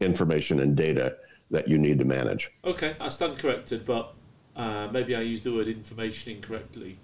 information 0.00 0.60
and 0.60 0.76
data 0.76 1.16
that 1.50 1.68
you 1.68 1.78
need 1.78 1.98
to 1.98 2.04
manage. 2.04 2.50
Okay, 2.64 2.96
I 3.00 3.08
stand 3.08 3.38
corrected, 3.38 3.84
but 3.84 4.14
uh, 4.56 4.88
maybe 4.92 5.14
I 5.14 5.20
used 5.20 5.44
the 5.44 5.54
word 5.54 5.68
information 5.68 6.36
incorrectly. 6.36 6.98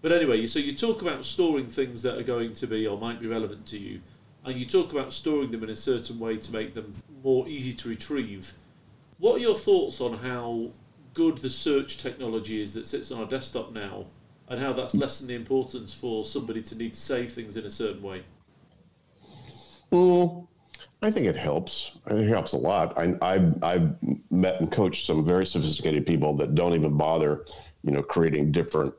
But 0.00 0.12
anyway, 0.12 0.46
so 0.46 0.58
you 0.58 0.74
talk 0.74 1.02
about 1.02 1.24
storing 1.24 1.66
things 1.66 2.02
that 2.02 2.16
are 2.16 2.22
going 2.22 2.54
to 2.54 2.66
be 2.66 2.86
or 2.86 2.98
might 2.98 3.20
be 3.20 3.26
relevant 3.26 3.66
to 3.66 3.78
you, 3.78 4.00
and 4.44 4.56
you 4.56 4.64
talk 4.64 4.92
about 4.92 5.12
storing 5.12 5.50
them 5.50 5.64
in 5.64 5.70
a 5.70 5.76
certain 5.76 6.18
way 6.18 6.36
to 6.36 6.52
make 6.52 6.74
them 6.74 6.94
more 7.22 7.48
easy 7.48 7.72
to 7.74 7.88
retrieve. 7.88 8.52
What 9.18 9.36
are 9.36 9.38
your 9.38 9.56
thoughts 9.56 10.00
on 10.00 10.18
how 10.18 10.70
good 11.12 11.38
the 11.38 11.50
search 11.50 11.98
technology 11.98 12.62
is 12.62 12.72
that 12.74 12.86
sits 12.86 13.10
on 13.10 13.18
our 13.18 13.26
desktop 13.26 13.72
now, 13.72 14.06
and 14.48 14.60
how 14.60 14.72
that's 14.72 14.94
lessened 14.94 15.28
the 15.28 15.34
importance 15.34 15.92
for 15.92 16.24
somebody 16.24 16.62
to 16.62 16.78
need 16.78 16.92
to 16.92 17.00
save 17.00 17.32
things 17.32 17.56
in 17.56 17.64
a 17.66 17.70
certain 17.70 18.00
way? 18.00 18.22
Mm, 19.90 20.46
I 21.02 21.10
think 21.10 21.26
it 21.26 21.36
helps. 21.36 21.98
I 22.06 22.10
think 22.10 22.28
it 22.28 22.32
helps 22.32 22.52
a 22.52 22.58
lot. 22.58 22.96
I, 22.96 23.16
I've, 23.20 23.62
I've 23.62 23.96
met 24.30 24.60
and 24.60 24.70
coached 24.70 25.04
some 25.04 25.24
very 25.24 25.46
sophisticated 25.46 26.06
people 26.06 26.34
that 26.36 26.54
don't 26.54 26.74
even 26.74 26.96
bother, 26.96 27.44
you 27.82 27.90
know, 27.90 28.02
creating 28.02 28.52
different 28.52 28.94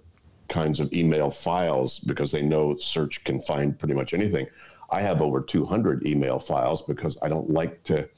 kinds 0.49 0.81
of 0.81 0.91
email 0.91 1.31
files 1.31 1.99
because 1.99 2.29
they 2.29 2.41
know 2.41 2.75
search 2.75 3.23
can 3.23 3.39
find 3.39 3.79
pretty 3.79 3.93
much 3.93 4.13
anything. 4.13 4.47
I 4.91 5.01
have 5.01 5.21
over 5.21 5.41
200 5.41 6.05
email 6.05 6.39
files 6.39 6.81
because 6.81 7.17
I 7.21 7.29
don't 7.29 7.49
like 7.49 7.83
to 7.85 8.09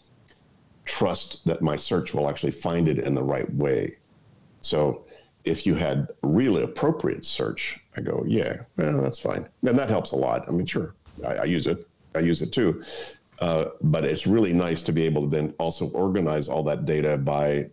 trust 0.92 1.46
that 1.46 1.62
my 1.62 1.78
search 1.78 2.14
will 2.14 2.30
actually 2.30 2.52
find 2.52 2.90
it 2.90 3.00
in 3.00 3.16
the 3.16 3.24
right 3.24 3.52
way. 3.56 3.96
So 4.60 5.06
if 5.46 5.66
you 5.66 5.74
had 5.74 6.10
really 6.22 6.64
appropriate 6.64 7.26
search, 7.26 7.80
I 7.96 8.02
go, 8.02 8.26
yeah, 8.28 8.58
well, 8.76 9.02
that's 9.02 9.18
fine. 9.18 9.48
And 9.66 9.80
that 9.80 9.90
helps 9.90 10.12
a 10.12 10.18
lot. 10.18 10.48
I 10.50 10.52
mean, 10.52 10.66
sure, 10.66 10.94
I, 11.26 11.36
I 11.36 11.44
use 11.46 11.66
it. 11.66 11.88
I 12.14 12.20
use 12.20 12.42
it 12.42 12.52
too. 12.52 12.84
Uh, 13.40 13.68
but 13.82 14.04
it's 14.04 14.28
really 14.28 14.52
nice 14.52 14.82
to 14.84 14.92
be 14.92 15.04
able 15.04 15.22
to 15.24 15.30
then 15.30 15.54
also 15.60 15.90
organize 15.92 16.50
all 16.50 16.62
that 16.64 16.86
data 16.86 17.18
by 17.18 17.70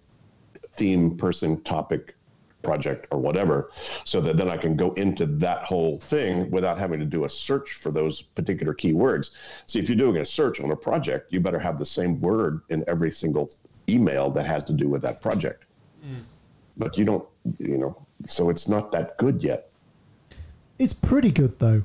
theme, 0.72 1.16
person, 1.16 1.60
topic, 1.62 2.14
project, 2.62 3.06
or 3.10 3.18
whatever, 3.18 3.70
so 4.04 4.20
that 4.20 4.36
then 4.36 4.48
I 4.48 4.56
can 4.56 4.76
go 4.76 4.92
into 4.94 5.26
that 5.26 5.64
whole 5.64 5.98
thing 5.98 6.50
without 6.50 6.78
having 6.78 6.98
to 7.00 7.06
do 7.06 7.24
a 7.24 7.28
search 7.28 7.74
for 7.74 7.90
those 7.90 8.22
particular 8.22 8.74
keywords. 8.74 9.30
See, 9.66 9.78
if 9.78 9.88
you're 9.88 9.96
doing 9.96 10.16
a 10.18 10.24
search 10.24 10.60
on 10.60 10.70
a 10.70 10.76
project, 10.76 11.32
you 11.32 11.40
better 11.40 11.58
have 11.58 11.78
the 11.78 11.86
same 11.86 12.20
word 12.20 12.62
in 12.68 12.84
every 12.88 13.10
single 13.10 13.50
email 13.88 14.30
that 14.30 14.44
has 14.46 14.62
to 14.64 14.72
do 14.72 14.88
with 14.88 15.02
that 15.02 15.20
project. 15.20 15.64
But 16.76 16.96
you 16.96 17.04
don't, 17.04 17.26
you 17.58 17.76
know, 17.76 18.06
so 18.26 18.50
it's 18.50 18.68
not 18.68 18.92
that 18.92 19.18
good 19.18 19.42
yet. 19.42 19.70
It's 20.78 20.92
pretty 20.92 21.32
good 21.32 21.58
though. 21.58 21.82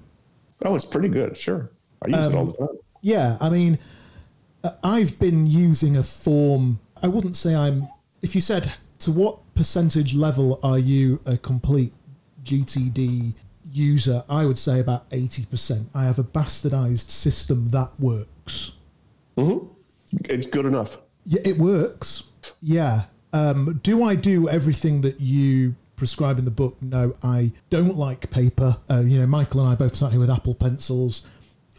Oh, 0.64 0.76
it's 0.76 0.86
pretty 0.86 1.10
good, 1.10 1.36
sure. 1.36 1.72
I 2.04 2.10
use 2.10 2.18
it 2.18 2.36
all 2.36 2.46
the 2.46 2.54
time. 2.54 2.78
Yeah, 3.02 3.38
I 3.42 3.50
mean, 3.50 3.80
uh, 4.64 4.72
I've 4.84 5.20
been 5.20 5.46
using 5.46 5.98
a 5.98 6.04
form. 6.04 6.80
I 7.02 7.08
wouldn't 7.08 7.36
say 7.36 7.56
I'm. 7.56 7.88
If 8.22 8.36
you 8.36 8.42
said 8.42 8.72
to 9.00 9.12
what 9.12 9.40
percentage 9.56 10.14
level 10.14 10.60
are 10.64 10.80
you 10.80 11.22
a 11.26 11.38
complete 11.38 11.94
GTD 12.44 13.34
user, 13.72 14.24
I 14.30 14.46
would 14.46 14.60
say 14.60 14.80
about 14.80 15.10
80%. 15.10 15.88
I 15.94 16.04
have 16.04 16.20
a 16.20 16.24
bastardized 16.24 17.10
system 17.10 17.70
that 17.70 17.92
works. 18.00 18.74
It's 20.26 20.46
good 20.46 20.66
enough. 20.66 20.98
Yeah, 21.26 21.42
it 21.44 21.58
works. 21.58 22.24
Yeah. 22.62 23.04
Um, 23.32 23.80
do 23.84 24.04
I 24.04 24.16
do 24.16 24.48
everything 24.48 25.02
that 25.02 25.20
you 25.20 25.76
prescribe 25.96 26.38
in 26.38 26.46
the 26.46 26.52
book? 26.52 26.78
No, 26.82 27.16
I 27.24 27.52
don't 27.70 27.98
like 27.98 28.30
paper. 28.30 28.78
Uh, 28.90 29.02
you 29.02 29.20
know, 29.20 29.26
Michael 29.26 29.62
and 29.62 29.70
I 29.70 29.76
both 29.76 29.96
sat 29.96 30.12
here 30.12 30.20
with 30.20 30.30
Apple 30.30 30.54
pencils. 30.54 31.26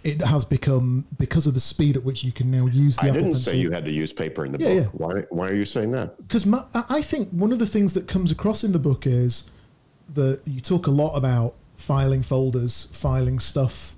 It 0.05 0.21
has 0.21 0.45
become 0.45 1.07
because 1.19 1.47
of 1.47 1.55
the 1.55 1.61
speed 1.61 1.97
at 1.97 2.05
which 2.05 2.23
you 2.23 2.31
can 2.31 2.51
now 2.51 2.67
use 2.67 2.97
the 2.97 3.05
I 3.05 3.07
Apple 3.07 3.15
didn't 3.21 3.33
pencil. 3.33 3.53
say 3.53 3.59
you 3.59 3.71
had 3.71 3.85
to 3.87 3.91
use 3.91 4.13
paper 4.13 4.45
in 4.45 4.53
the 4.53 4.59
Yeah, 4.59 4.83
book. 4.83 4.91
Why? 4.93 5.21
Why 5.31 5.49
are 5.49 5.55
you 5.55 5.65
saying 5.65 5.93
that? 5.93 6.17
because 6.19 6.47
I 6.75 7.01
think 7.01 7.31
one 7.31 7.53
of 7.53 7.59
the 7.59 7.67
things 7.67 7.95
that 7.95 8.07
comes 8.07 8.31
across 8.31 8.65
in 8.65 8.73
the 8.73 8.79
book 8.79 9.07
is 9.07 9.51
that 10.11 10.41
you 10.45 10.61
talk 10.61 10.87
a 10.87 10.91
lot 10.91 11.17
about 11.17 11.55
filing 11.75 12.23
folders, 12.23 12.89
filing 12.93 13.39
stuff, 13.39 13.97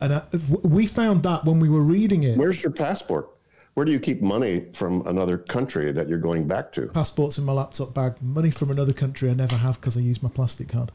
and 0.00 0.12
uh, 0.12 0.22
we 0.62 0.86
found 0.86 1.24
that 1.24 1.44
when 1.44 1.58
we 1.58 1.68
were 1.68 1.82
reading 1.82 2.22
it. 2.22 2.38
Where's 2.38 2.62
your 2.62 2.72
passport? 2.72 3.28
Where 3.74 3.84
do 3.84 3.90
you 3.92 3.98
keep 4.00 4.22
money 4.22 4.66
from 4.72 5.04
another 5.06 5.38
country 5.38 5.90
that 5.92 6.08
you're 6.08 6.18
going 6.18 6.46
back 6.46 6.72
to? 6.74 6.86
Passports 6.86 7.38
in 7.38 7.44
my 7.44 7.52
laptop 7.52 7.94
bag. 7.94 8.14
Money 8.22 8.50
from 8.50 8.70
another 8.70 8.92
country 8.92 9.28
I 9.30 9.34
never 9.34 9.56
have 9.56 9.80
because 9.80 9.96
I 9.96 10.00
use 10.00 10.22
my 10.22 10.28
plastic 10.28 10.68
card. 10.68 10.90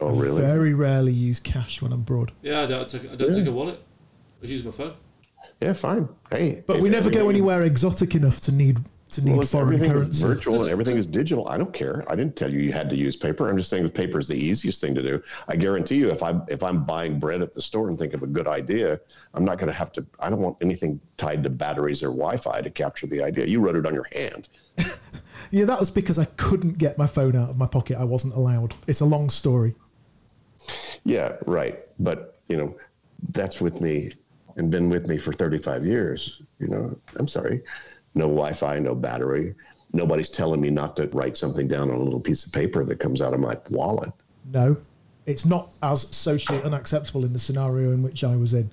Oh, 0.00 0.10
really? 0.10 0.40
Very 0.40 0.74
rarely 0.74 1.12
use 1.12 1.40
cash 1.40 1.80
when 1.82 1.92
I'm 1.92 2.00
abroad. 2.00 2.30
Yeah, 2.42 2.62
I 2.62 2.66
don't 2.66 2.88
take 2.88 3.10
I 3.10 3.16
don't 3.16 3.32
take 3.32 3.46
a 3.46 3.52
wallet. 3.52 3.80
I 4.42 4.46
use 4.46 4.64
my 4.64 4.70
phone. 4.70 4.94
Yeah, 5.60 5.72
fine. 5.72 6.08
Hey, 6.30 6.62
But 6.66 6.80
we 6.80 6.88
never 6.88 7.10
go 7.10 7.28
anywhere 7.28 7.62
exotic 7.62 8.14
enough 8.14 8.40
to 8.42 8.52
need 8.52 8.78
to 9.10 9.24
need 9.24 9.32
Well, 9.38 9.42
foreign 9.42 9.74
everything 9.74 9.92
currency. 9.92 10.10
is 10.10 10.22
virtual 10.22 10.60
and 10.60 10.70
everything 10.70 10.96
is 10.98 11.06
digital, 11.06 11.48
I 11.48 11.56
don't 11.56 11.72
care. 11.72 12.04
I 12.08 12.14
didn't 12.14 12.36
tell 12.36 12.52
you 12.52 12.60
you 12.60 12.72
had 12.72 12.90
to 12.90 12.96
use 12.96 13.16
paper. 13.16 13.48
I'm 13.48 13.56
just 13.56 13.70
saying 13.70 13.84
that 13.84 13.94
paper 13.94 14.18
is 14.18 14.28
the 14.28 14.36
easiest 14.36 14.82
thing 14.82 14.94
to 14.94 15.02
do. 15.02 15.22
I 15.48 15.56
guarantee 15.56 15.96
you, 15.96 16.10
if 16.10 16.22
I 16.22 16.38
if 16.48 16.62
I'm 16.62 16.84
buying 16.84 17.18
bread 17.18 17.40
at 17.40 17.54
the 17.54 17.62
store 17.62 17.88
and 17.88 17.98
think 17.98 18.12
of 18.12 18.22
a 18.22 18.26
good 18.26 18.46
idea, 18.46 19.00
I'm 19.32 19.46
not 19.46 19.56
going 19.56 19.68
to 19.68 19.72
have 19.72 19.92
to. 19.92 20.04
I 20.20 20.28
don't 20.28 20.40
want 20.40 20.58
anything 20.60 21.00
tied 21.16 21.42
to 21.44 21.50
batteries 21.50 22.02
or 22.02 22.08
Wi-Fi 22.08 22.60
to 22.60 22.70
capture 22.70 23.06
the 23.06 23.22
idea. 23.22 23.46
You 23.46 23.60
wrote 23.60 23.76
it 23.76 23.86
on 23.86 23.94
your 23.94 24.08
hand. 24.12 24.48
Yeah, 25.50 25.64
that 25.64 25.80
was 25.80 25.90
because 25.90 26.18
I 26.18 26.26
couldn't 26.36 26.76
get 26.76 26.98
my 26.98 27.06
phone 27.06 27.34
out 27.34 27.48
of 27.48 27.56
my 27.56 27.66
pocket. 27.66 27.96
I 27.98 28.04
wasn't 28.04 28.34
allowed. 28.34 28.74
It's 28.86 29.00
a 29.00 29.06
long 29.06 29.30
story. 29.30 29.74
Yeah, 31.04 31.36
right. 31.46 31.78
But 31.98 32.40
you 32.48 32.56
know, 32.58 32.76
that's 33.30 33.58
with 33.58 33.80
me 33.80 34.12
and 34.58 34.70
been 34.70 34.90
with 34.90 35.08
me 35.08 35.16
for 35.16 35.32
35 35.32 35.86
years. 35.86 36.42
You 36.58 36.68
know, 36.68 36.98
I'm 37.16 37.28
sorry, 37.28 37.62
no 38.14 38.24
Wi-Fi, 38.24 38.78
no 38.80 38.94
battery. 38.94 39.54
Nobody's 39.92 40.28
telling 40.28 40.60
me 40.60 40.68
not 40.68 40.96
to 40.96 41.08
write 41.14 41.36
something 41.36 41.66
down 41.66 41.90
on 41.90 41.96
a 41.96 42.02
little 42.02 42.20
piece 42.20 42.44
of 42.44 42.52
paper 42.52 42.84
that 42.84 42.96
comes 42.96 43.22
out 43.22 43.32
of 43.32 43.40
my 43.40 43.56
wallet. 43.70 44.12
No, 44.52 44.76
it's 45.24 45.46
not 45.46 45.70
as 45.82 46.14
socially 46.14 46.60
unacceptable 46.62 47.24
in 47.24 47.32
the 47.32 47.38
scenario 47.38 47.92
in 47.92 48.02
which 48.02 48.22
I 48.24 48.36
was 48.36 48.52
in. 48.52 48.70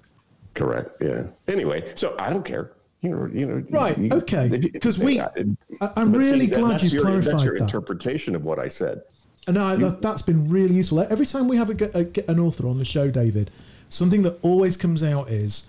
Correct. 0.56 1.01
Yeah. 1.01 1.27
Anyway, 1.48 1.94
so 1.96 2.15
I 2.20 2.32
don't 2.32 2.44
care. 2.44 2.72
You 3.01 3.10
know. 3.12 3.30
You 3.32 3.46
know. 3.46 3.63
Right, 3.70 3.98
you- 3.98 4.10
okay. 4.12 4.70
'Cause 4.82 5.00
we- 5.00 5.20
I- 5.22 5.30
see, 5.36 5.56
really 6.04 6.48
that- 6.48 6.60
glad 6.60 6.82
you 6.84 6.89
your, 6.89 7.04
That's 7.22 7.44
your 7.44 7.58
that. 7.58 7.63
interpretation 7.63 8.36
of 8.36 8.44
what 8.46 8.60
I 8.60 8.68
said. 8.68 9.01
And 9.48 9.60
I, 9.60 9.75
that, 9.75 10.01
that's 10.01 10.24
been 10.24 10.50
really 10.50 10.74
useful. 10.75 11.01
Every 11.01 11.25
time 11.27 11.48
we 11.48 11.56
have 11.58 11.70
a, 11.70 11.98
a, 12.00 12.32
an 12.32 12.39
author 12.39 12.68
on 12.68 12.80
the 12.80 12.86
show, 12.86 13.12
David, 13.12 13.51
something 13.89 14.24
that 14.24 14.39
always 14.42 14.75
comes 14.75 15.04
out 15.04 15.30
is 15.30 15.68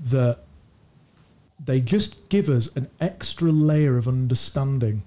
that 0.00 0.40
they 1.64 1.80
just 1.80 2.28
give 2.28 2.48
us 2.48 2.74
an 2.76 2.88
extra 3.00 3.50
layer 3.50 3.96
of 3.96 4.08
understanding 4.08 5.02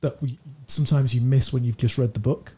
that 0.00 0.20
we 0.22 0.38
sometimes 0.66 1.14
you 1.14 1.20
miss 1.20 1.52
when 1.52 1.64
you've 1.64 1.76
just 1.76 1.98
read 1.98 2.14
the 2.14 2.20
book. 2.20 2.54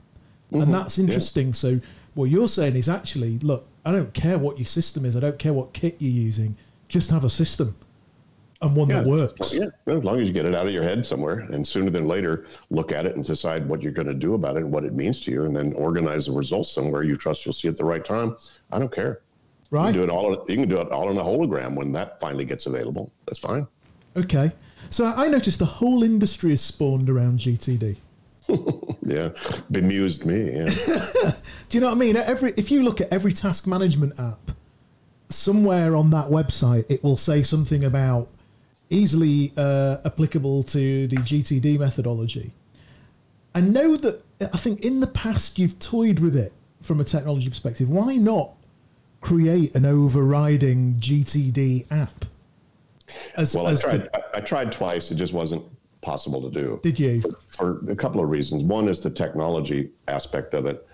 And 0.52 0.62
mm-hmm. 0.62 0.72
that's 0.72 0.98
interesting. 0.98 1.52
So 1.52 1.80
what 2.14 2.26
you're 2.26 2.48
saying 2.48 2.76
is 2.76 2.88
actually, 2.88 3.38
look, 3.38 3.66
I 3.84 3.92
don't 3.92 4.12
care 4.12 4.38
what 4.38 4.58
your 4.58 4.66
system 4.66 5.04
is. 5.04 5.16
I 5.16 5.20
don't 5.20 5.38
care 5.38 5.52
what 5.52 5.72
kit 5.72 5.96
you're 5.98 6.12
using. 6.12 6.56
Just 6.88 7.10
have 7.10 7.24
a 7.24 7.30
system 7.30 7.74
and 8.60 8.76
one 8.76 8.88
that 8.88 9.04
works. 9.04 9.56
Yeah, 9.56 9.66
as 9.88 10.04
long 10.04 10.20
as 10.20 10.28
you 10.28 10.32
get 10.32 10.46
it 10.46 10.54
out 10.54 10.66
of 10.66 10.72
your 10.72 10.84
head 10.84 11.04
somewhere, 11.04 11.40
and 11.50 11.66
sooner 11.66 11.90
than 11.90 12.06
later, 12.06 12.46
look 12.70 12.92
at 12.92 13.06
it 13.06 13.16
and 13.16 13.24
decide 13.24 13.68
what 13.68 13.82
you're 13.82 13.92
going 13.92 14.06
to 14.06 14.14
do 14.14 14.34
about 14.34 14.56
it 14.56 14.62
and 14.62 14.72
what 14.72 14.84
it 14.84 14.92
means 14.92 15.20
to 15.22 15.30
you, 15.30 15.44
and 15.44 15.56
then 15.56 15.72
organize 15.72 16.26
the 16.26 16.32
results 16.32 16.70
somewhere 16.70 17.02
you 17.02 17.16
trust 17.16 17.44
you'll 17.44 17.52
see 17.52 17.68
at 17.68 17.76
the 17.76 17.84
right 17.84 18.04
time. 18.04 18.36
I 18.70 18.78
don't 18.78 18.92
care. 18.92 19.20
You 19.72 19.78
can 19.78 19.92
do 19.92 20.02
it 20.02 20.10
all. 20.10 20.44
You 20.48 20.56
can 20.56 20.68
do 20.68 20.80
it 20.80 20.92
all 20.92 21.10
in 21.10 21.16
a 21.16 21.22
hologram 21.22 21.74
when 21.74 21.92
that 21.92 22.20
finally 22.20 22.44
gets 22.44 22.66
available. 22.66 23.10
That's 23.26 23.38
fine. 23.38 23.66
Okay. 24.16 24.52
So 24.90 25.06
I 25.06 25.28
noticed 25.28 25.58
the 25.58 25.64
whole 25.64 26.02
industry 26.02 26.50
has 26.50 26.60
spawned 26.60 27.08
around 27.08 27.38
GTD. 27.38 27.96
Yeah, 29.04 29.30
bemused 29.70 30.24
me. 30.24 30.52
Yeah. 30.52 30.64
Do 31.68 31.76
you 31.76 31.80
know 31.80 31.88
what 31.88 31.96
I 31.96 31.98
mean? 31.98 32.16
Every 32.16 32.52
if 32.56 32.70
you 32.70 32.84
look 32.84 33.00
at 33.00 33.12
every 33.12 33.32
task 33.32 33.66
management 33.66 34.18
app, 34.18 34.52
somewhere 35.28 35.96
on 35.96 36.10
that 36.10 36.26
website 36.26 36.84
it 36.88 37.02
will 37.02 37.16
say 37.16 37.42
something 37.42 37.84
about 37.84 38.28
easily 38.90 39.52
uh, 39.56 39.96
applicable 40.04 40.62
to 40.62 41.08
the 41.08 41.16
GTD 41.16 41.80
methodology. 41.80 42.52
I 43.54 43.60
know 43.60 43.96
that 43.96 44.22
I 44.40 44.56
think 44.56 44.80
in 44.80 45.00
the 45.00 45.08
past 45.08 45.58
you've 45.58 45.78
toyed 45.80 46.20
with 46.20 46.36
it 46.36 46.52
from 46.80 47.00
a 47.00 47.04
technology 47.04 47.48
perspective. 47.48 47.90
Why 47.90 48.16
not 48.16 48.52
create 49.32 49.74
an 49.74 49.86
overriding 49.86 50.94
GTD 50.96 51.90
app? 51.90 52.26
As, 53.36 53.54
Well, 53.56 53.66
I 53.68 53.72
as 53.72 53.82
the- 53.82 53.88
tried. 53.98 54.08
I, 54.14 54.38
I 54.38 54.40
tried 54.40 54.72
twice. 54.72 55.10
It 55.10 55.14
just 55.16 55.32
wasn't 55.32 55.64
possible 56.02 56.42
to 56.42 56.50
do. 56.50 56.78
did 56.82 56.98
you? 56.98 57.20
for, 57.22 57.30
for 57.80 57.90
a 57.90 57.96
couple 57.96 58.22
of 58.22 58.28
reasons. 58.28 58.62
One 58.64 58.88
is 58.88 59.00
the 59.00 59.10
technology 59.10 59.90
aspect 60.08 60.52
of 60.52 60.66
it. 60.66 60.86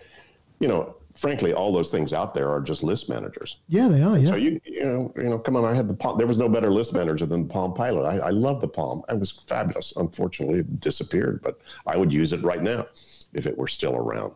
You 0.61 0.69
know, 0.69 0.97
frankly, 1.15 1.53
all 1.55 1.73
those 1.73 1.91
things 1.91 2.13
out 2.13 2.35
there 2.35 2.51
are 2.51 2.61
just 2.61 2.83
list 2.83 3.09
managers. 3.09 3.59
Yeah, 3.69 3.89
they 3.89 4.03
are. 4.03 4.19
Yeah. 4.19 4.29
So 4.31 4.37
you, 4.37 4.61
you 4.65 4.85
know, 4.85 5.13
you 5.17 5.25
know, 5.25 5.39
come 5.39 5.57
on. 5.57 5.65
I 5.65 5.75
had 5.75 5.89
the 5.89 5.95
Palm. 5.95 6.19
There 6.19 6.27
was 6.27 6.37
no 6.39 6.49
better 6.49 6.71
list 6.71 6.93
manager 6.93 7.25
than 7.27 7.47
the 7.49 7.53
Palm 7.53 7.73
Pilot. 7.73 8.05
I, 8.05 8.19
I 8.19 8.31
love 8.31 8.61
the 8.61 8.69
Palm. 8.69 9.03
It 9.09 9.19
was 9.19 9.31
fabulous. 9.31 9.95
Unfortunately, 9.97 10.59
it 10.61 10.81
disappeared, 10.81 11.41
but 11.43 11.61
I 11.87 11.97
would 11.97 12.13
use 12.13 12.33
it 12.33 12.43
right 12.43 12.63
now 12.63 12.87
if 13.33 13.47
it 13.47 13.57
were 13.57 13.69
still 13.69 13.97
around. 13.97 14.35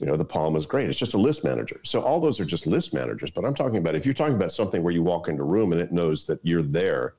You 0.00 0.06
know, 0.06 0.16
the 0.16 0.24
Palm 0.24 0.56
is 0.56 0.66
great. 0.66 0.88
It's 0.88 0.98
just 0.98 1.14
a 1.14 1.18
list 1.18 1.44
manager. 1.44 1.80
So 1.84 2.00
all 2.00 2.20
those 2.20 2.40
are 2.40 2.44
just 2.44 2.66
list 2.66 2.94
managers. 2.94 3.30
But 3.30 3.44
I'm 3.44 3.54
talking 3.54 3.76
about 3.76 3.94
if 3.94 4.06
you're 4.06 4.14
talking 4.14 4.34
about 4.34 4.52
something 4.52 4.82
where 4.82 4.94
you 4.94 5.02
walk 5.02 5.28
into 5.28 5.42
a 5.42 5.46
room 5.46 5.72
and 5.72 5.80
it 5.80 5.92
knows 5.92 6.24
that 6.26 6.40
you're 6.42 6.62
there, 6.62 7.14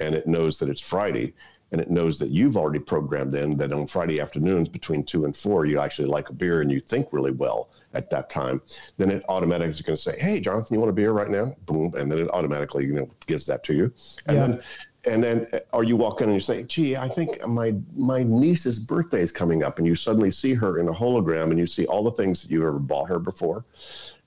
and 0.00 0.14
it 0.14 0.26
knows 0.26 0.58
that 0.58 0.68
it's 0.68 0.80
Friday, 0.80 1.34
and 1.70 1.80
it 1.80 1.90
knows 1.90 2.18
that 2.18 2.30
you've 2.30 2.56
already 2.56 2.78
programmed 2.78 3.34
in 3.34 3.56
that 3.58 3.72
on 3.72 3.86
Friday 3.86 4.20
afternoons 4.20 4.68
between 4.68 5.04
two 5.04 5.24
and 5.26 5.36
four, 5.36 5.66
you 5.66 5.78
actually 5.78 6.08
like 6.08 6.28
a 6.30 6.32
beer 6.32 6.60
and 6.60 6.72
you 6.72 6.80
think 6.80 7.08
really 7.12 7.32
well 7.32 7.70
at 7.94 8.10
that 8.10 8.30
time, 8.30 8.60
then 8.96 9.10
it 9.10 9.24
automatically 9.28 9.70
is 9.70 9.82
going 9.82 9.96
to 9.96 10.02
say, 10.02 10.18
"Hey, 10.18 10.40
Jonathan, 10.40 10.74
you 10.74 10.80
want 10.80 10.90
a 10.90 10.94
beer 10.94 11.12
right 11.12 11.30
now?" 11.30 11.54
Boom, 11.66 11.94
and 11.96 12.10
then 12.10 12.18
it 12.18 12.28
automatically 12.32 12.84
you 12.84 12.94
know 12.94 13.08
gives 13.26 13.46
that 13.46 13.64
to 13.64 13.74
you, 13.74 13.92
and 14.26 14.36
Yeah. 14.36 14.46
then. 14.48 14.62
And 15.08 15.24
then, 15.24 15.46
or 15.72 15.84
you 15.84 15.96
walk 15.96 16.20
in 16.20 16.28
and 16.28 16.34
you 16.34 16.40
say, 16.40 16.62
"Gee, 16.64 16.96
I 16.96 17.08
think 17.08 17.44
my 17.46 17.74
my 17.96 18.22
niece's 18.22 18.78
birthday 18.78 19.22
is 19.22 19.32
coming 19.32 19.62
up," 19.62 19.78
and 19.78 19.86
you 19.86 19.94
suddenly 19.94 20.30
see 20.30 20.54
her 20.54 20.78
in 20.78 20.88
a 20.88 20.92
hologram, 20.92 21.50
and 21.50 21.58
you 21.58 21.66
see 21.66 21.86
all 21.86 22.02
the 22.02 22.10
things 22.12 22.42
that 22.42 22.50
you've 22.50 22.62
ever 22.64 22.78
bought 22.78 23.08
her 23.08 23.18
before, 23.18 23.64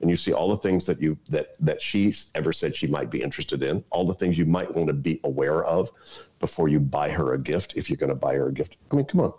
and 0.02 0.10
you 0.10 0.15
see 0.15 0.34
all 0.34 0.50
the 0.50 0.58
things 0.58 0.86
that 0.88 1.02
you 1.02 1.17
that 1.30 1.50
that 1.60 1.82
she's 1.82 2.32
ever 2.36 2.52
said 2.52 2.76
she 2.76 2.88
might 2.88 3.10
be 3.10 3.22
interested 3.22 3.63
in, 3.63 3.84
all 3.91 4.06
the 4.06 4.13
things 4.13 4.38
you 4.38 4.46
might 4.46 4.74
want 4.74 4.88
to 4.88 4.94
be 4.94 5.20
aware 5.24 5.63
of 5.65 5.91
before 6.39 6.67
you 6.67 6.80
buy 6.80 7.10
her 7.10 7.34
a 7.34 7.39
gift, 7.39 7.74
if 7.76 7.89
you're 7.89 7.98
going 7.98 8.10
to 8.10 8.15
buy 8.15 8.36
her 8.36 8.48
a 8.48 8.54
gift. 8.54 8.78
I 8.91 8.96
mean, 8.96 9.06
come 9.06 9.22
on, 9.22 9.34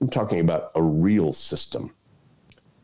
I'm 0.00 0.08
talking 0.08 0.40
about 0.40 0.72
a 0.74 0.82
real 0.82 1.32
system 1.32 1.94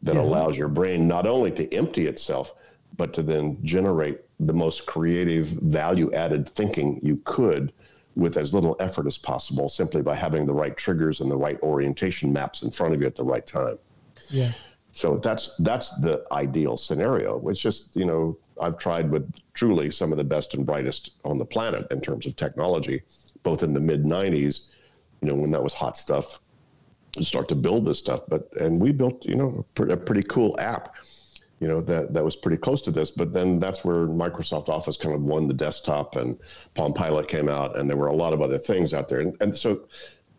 that 0.03 0.15
Yeah. 0.15 0.23
allows 0.23 0.57
your 0.57 0.69
brain 0.69 1.09
not 1.09 1.27
only 1.27 1.51
to 1.53 1.73
empty 1.75 2.07
itself, 2.07 2.55
but 2.97 3.13
to 3.15 3.23
then 3.23 3.59
generate 3.63 4.21
the 4.39 4.55
most 4.55 4.87
creative, 4.87 5.47
value 5.49 6.11
added 6.13 6.49
thinking 6.49 6.99
you 7.03 7.21
could 7.25 7.73
with 8.21 8.37
as 8.37 8.53
little 8.53 8.77
effort 8.81 9.07
as 9.07 9.17
possible 9.17 9.67
simply 9.67 10.03
by 10.03 10.15
having 10.15 10.45
the 10.45 10.53
right 10.53 10.77
triggers 10.77 11.21
and 11.21 11.31
the 11.31 11.37
right 11.37 11.59
orientation 11.63 12.31
maps 12.31 12.61
in 12.61 12.71
front 12.71 12.93
of 12.93 13.01
you 13.01 13.07
at 13.07 13.17
the 13.17 13.25
right 13.25 13.47
time. 13.47 13.79
Yeah. 14.29 14.53
So 14.93 15.17
that's 15.17 15.57
that's 15.57 15.97
the 16.01 16.27
ideal 16.31 16.77
scenario. 16.77 17.41
It's 17.49 17.61
just 17.61 17.97
you 17.97 18.05
know 18.05 18.37
I've 18.61 18.77
tried 18.77 19.11
with 19.11 19.27
truly 19.55 19.91
some 19.91 20.13
of 20.13 20.19
the 20.19 20.25
best 20.25 20.53
and 20.53 20.67
brightest 20.67 21.13
on 21.25 21.39
the 21.39 21.47
planet 21.47 21.87
in 21.91 22.03
terms 22.03 22.27
of 22.27 22.37
technology, 22.37 23.01
both 23.43 23.63
in 23.63 23.73
the 23.73 23.81
mid 23.81 24.05
'90s, 24.05 24.67
you 25.23 25.29
know 25.29 25.35
when 25.35 25.51
that 25.53 25.63
was 25.63 25.73
hot 25.73 25.97
stuff, 25.97 26.41
to 27.13 27.25
start 27.25 27.49
to 27.49 27.55
build 27.55 27.87
this 27.87 27.99
stuff. 27.99 28.21
But 28.29 28.53
and 28.61 28.79
we 28.79 28.93
built 28.93 29.25
you 29.25 29.37
know 29.37 29.61
a, 29.61 29.63
pre- 29.75 29.93
a 29.93 29.97
pretty 29.97 30.25
cool 30.25 30.61
app, 30.61 30.95
you 31.61 31.69
know 31.69 31.81
that 31.83 32.13
that 32.15 32.25
was 32.25 32.37
pretty 32.37 32.57
close 32.57 32.81
to 32.83 32.91
this. 32.91 33.11
But 33.11 33.33
then 33.33 33.59
that's 33.61 33.85
where 33.85 34.07
Microsoft 34.07 34.69
Office 34.69 34.97
kind 34.97 35.15
of 35.15 35.23
won 35.23 35.47
the 35.47 35.55
desktop, 35.55 36.17
and 36.17 36.39
Palm 36.75 36.93
Pilot 36.93 37.29
came 37.29 37.49
out, 37.49 37.77
and 37.79 37.89
there 37.89 37.97
were 37.97 38.09
a 38.09 38.15
lot 38.17 38.33
of 38.33 38.41
other 38.43 38.59
things 38.59 38.93
out 38.95 39.09
there. 39.09 39.21
And 39.21 39.37
and 39.41 39.57
so, 39.57 39.83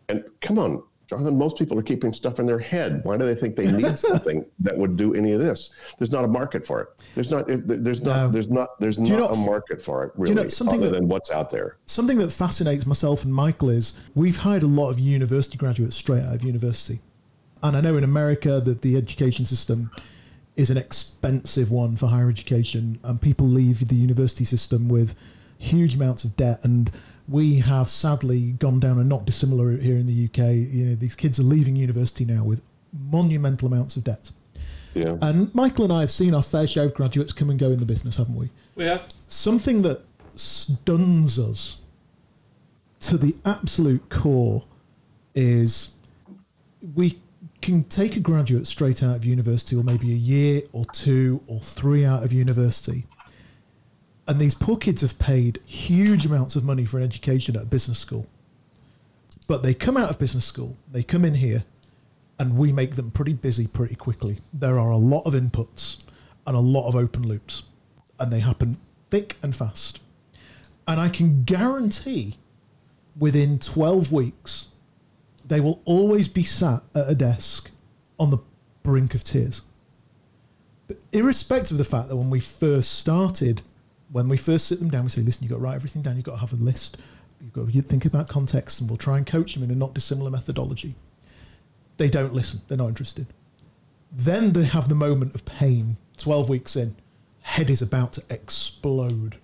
and 0.08 0.24
come 0.40 0.58
on. 0.58 0.82
Jonathan, 1.08 1.36
most 1.36 1.58
people 1.58 1.78
are 1.78 1.82
keeping 1.82 2.10
stuff 2.14 2.38
in 2.40 2.46
their 2.46 2.58
head. 2.60 3.00
Why 3.04 3.18
do 3.18 3.26
they 3.26 3.34
think 3.34 3.54
they 3.54 3.70
need 3.70 3.98
something 3.98 4.46
that 4.60 4.78
would 4.78 4.96
do 4.96 5.12
any 5.14 5.32
of 5.32 5.40
this? 5.40 5.70
There's 5.98 6.12
not 6.12 6.24
a 6.24 6.28
market 6.28 6.64
for 6.66 6.80
it. 6.80 6.88
There's 7.14 7.30
not. 7.30 7.44
There's 7.48 8.00
not. 8.00 8.16
No. 8.16 8.28
There's 8.30 8.48
not. 8.48 8.80
There's 8.80 8.98
not 8.98 9.08
know- 9.08 9.26
a 9.26 9.36
market 9.44 9.82
for 9.82 10.04
it. 10.04 10.12
you 10.16 10.22
Really, 10.22 10.34
know 10.36 10.48
something 10.48 10.80
other 10.80 10.88
that- 10.90 10.94
than 10.96 11.08
what's 11.08 11.30
out 11.30 11.50
there. 11.50 11.76
something 11.86 12.16
that 12.18 12.32
fascinates 12.32 12.86
myself 12.86 13.24
and 13.24 13.34
Michael 13.34 13.68
is 13.68 13.92
we've 14.14 14.38
hired 14.38 14.62
a 14.62 14.66
lot 14.66 14.88
of 14.90 14.98
university 14.98 15.58
graduates 15.58 15.96
straight 15.96 16.22
out 16.22 16.34
of 16.36 16.44
university. 16.44 17.00
And 17.62 17.76
I 17.76 17.80
know 17.82 17.96
in 17.98 18.04
America 18.04 18.60
that 18.60 18.80
the 18.80 18.96
education 18.96 19.44
system 19.44 19.90
is 20.56 20.70
an 20.70 20.76
expensive 20.76 21.70
one 21.70 21.96
for 21.96 22.06
higher 22.06 22.28
education, 22.28 22.98
and 23.04 23.20
people 23.20 23.46
leave 23.46 23.88
the 23.88 23.94
university 23.94 24.44
system 24.44 24.88
with 24.88 25.14
huge 25.58 25.94
amounts 25.96 26.24
of 26.24 26.36
debt. 26.36 26.60
And 26.64 26.90
we 27.28 27.58
have 27.60 27.88
sadly 27.88 28.52
gone 28.52 28.80
down 28.80 28.98
a 28.98 29.04
not 29.04 29.24
dissimilar 29.24 29.66
route 29.66 29.80
here 29.80 29.96
in 29.96 30.06
the 30.06 30.24
UK. 30.26 30.52
You 30.54 30.86
know, 30.86 30.94
these 30.94 31.16
kids 31.16 31.38
are 31.40 31.44
leaving 31.44 31.76
university 31.76 32.24
now 32.24 32.44
with 32.44 32.62
monumental 33.10 33.68
amounts 33.68 33.96
of 33.96 34.04
debt. 34.04 34.30
Yeah. 34.94 35.16
And 35.22 35.54
Michael 35.54 35.84
and 35.84 35.92
I 35.92 36.00
have 36.00 36.10
seen 36.10 36.34
our 36.34 36.42
fair 36.42 36.66
share 36.66 36.84
of 36.84 36.94
graduates 36.94 37.32
come 37.32 37.48
and 37.48 37.58
go 37.58 37.70
in 37.70 37.80
the 37.80 37.86
business, 37.86 38.18
haven't 38.18 38.34
we? 38.34 38.50
We 38.74 38.84
have. 38.84 39.08
Something 39.28 39.80
that 39.82 40.02
stuns 40.34 41.38
us 41.38 41.80
to 43.00 43.16
the 43.16 43.34
absolute 43.44 44.06
core 44.10 44.64
is 45.34 45.94
we 46.94 47.21
can 47.62 47.84
take 47.84 48.16
a 48.16 48.20
graduate 48.20 48.66
straight 48.66 49.02
out 49.02 49.16
of 49.16 49.24
university, 49.24 49.76
or 49.76 49.84
maybe 49.84 50.10
a 50.10 50.16
year 50.16 50.62
or 50.72 50.84
two 50.86 51.42
or 51.46 51.60
three 51.60 52.04
out 52.04 52.24
of 52.24 52.32
university. 52.32 53.06
And 54.28 54.38
these 54.38 54.54
poor 54.54 54.76
kids 54.76 55.00
have 55.00 55.18
paid 55.18 55.60
huge 55.64 56.26
amounts 56.26 56.56
of 56.56 56.64
money 56.64 56.84
for 56.84 56.98
an 56.98 57.04
education 57.04 57.56
at 57.56 57.62
a 57.62 57.66
business 57.66 57.98
school. 57.98 58.26
But 59.48 59.62
they 59.62 59.74
come 59.74 59.96
out 59.96 60.10
of 60.10 60.18
business 60.18 60.44
school, 60.44 60.76
they 60.90 61.02
come 61.02 61.24
in 61.24 61.34
here, 61.34 61.64
and 62.38 62.56
we 62.56 62.72
make 62.72 62.96
them 62.96 63.10
pretty 63.10 63.34
busy 63.34 63.66
pretty 63.66 63.94
quickly. 63.94 64.38
There 64.52 64.78
are 64.78 64.90
a 64.90 64.96
lot 64.96 65.26
of 65.26 65.34
inputs 65.34 66.04
and 66.46 66.56
a 66.56 66.60
lot 66.60 66.88
of 66.88 66.96
open 66.96 67.26
loops, 67.26 67.62
and 68.18 68.32
they 68.32 68.40
happen 68.40 68.76
thick 69.10 69.36
and 69.42 69.54
fast. 69.54 70.00
And 70.86 71.00
I 71.00 71.08
can 71.08 71.44
guarantee 71.44 72.36
within 73.18 73.58
12 73.58 74.12
weeks, 74.12 74.68
they 75.46 75.60
will 75.60 75.80
always 75.84 76.28
be 76.28 76.42
sat 76.42 76.82
at 76.94 77.08
a 77.08 77.14
desk 77.14 77.70
on 78.18 78.30
the 78.30 78.38
brink 78.82 79.14
of 79.14 79.24
tears. 79.24 79.62
But 80.88 80.98
irrespective 81.12 81.72
of 81.72 81.78
the 81.78 81.84
fact 81.84 82.08
that 82.08 82.16
when 82.16 82.30
we 82.30 82.40
first 82.40 82.98
started, 82.98 83.62
when 84.10 84.28
we 84.28 84.36
first 84.36 84.66
sit 84.66 84.78
them 84.78 84.90
down, 84.90 85.04
we 85.04 85.10
say, 85.10 85.22
listen, 85.22 85.42
you've 85.42 85.50
got 85.50 85.58
to 85.58 85.62
write 85.62 85.74
everything 85.74 86.02
down, 86.02 86.16
you've 86.16 86.24
got 86.24 86.32
to 86.32 86.40
have 86.40 86.52
a 86.52 86.56
list, 86.56 86.98
you've 87.40 87.52
got 87.52 87.70
to 87.70 87.82
think 87.82 88.04
about 88.04 88.28
context, 88.28 88.80
and 88.80 88.90
we'll 88.90 88.96
try 88.96 89.16
and 89.16 89.26
coach 89.26 89.54
them 89.54 89.62
in 89.62 89.70
a 89.70 89.74
not 89.74 89.94
dissimilar 89.94 90.30
methodology. 90.30 90.94
They 91.96 92.08
don't 92.08 92.32
listen, 92.32 92.60
they're 92.68 92.78
not 92.78 92.88
interested. 92.88 93.26
Then 94.10 94.52
they 94.52 94.64
have 94.64 94.88
the 94.88 94.94
moment 94.94 95.34
of 95.34 95.44
pain, 95.44 95.96
12 96.18 96.48
weeks 96.48 96.76
in, 96.76 96.94
head 97.40 97.70
is 97.70 97.82
about 97.82 98.12
to 98.14 98.22
explode. 98.30 99.36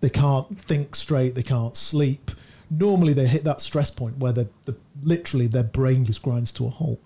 They 0.00 0.10
can't 0.10 0.58
think 0.58 0.94
straight, 0.94 1.34
they 1.34 1.42
can't 1.42 1.76
sleep. 1.76 2.30
Normally, 2.70 3.12
they 3.12 3.26
hit 3.26 3.44
that 3.44 3.60
stress 3.60 3.90
point 3.90 4.18
where 4.18 4.32
the 4.32 4.48
literally 5.02 5.48
their 5.48 5.64
brain 5.64 6.04
just 6.04 6.22
grinds 6.22 6.52
to 6.52 6.66
a 6.66 6.68
halt. 6.68 7.00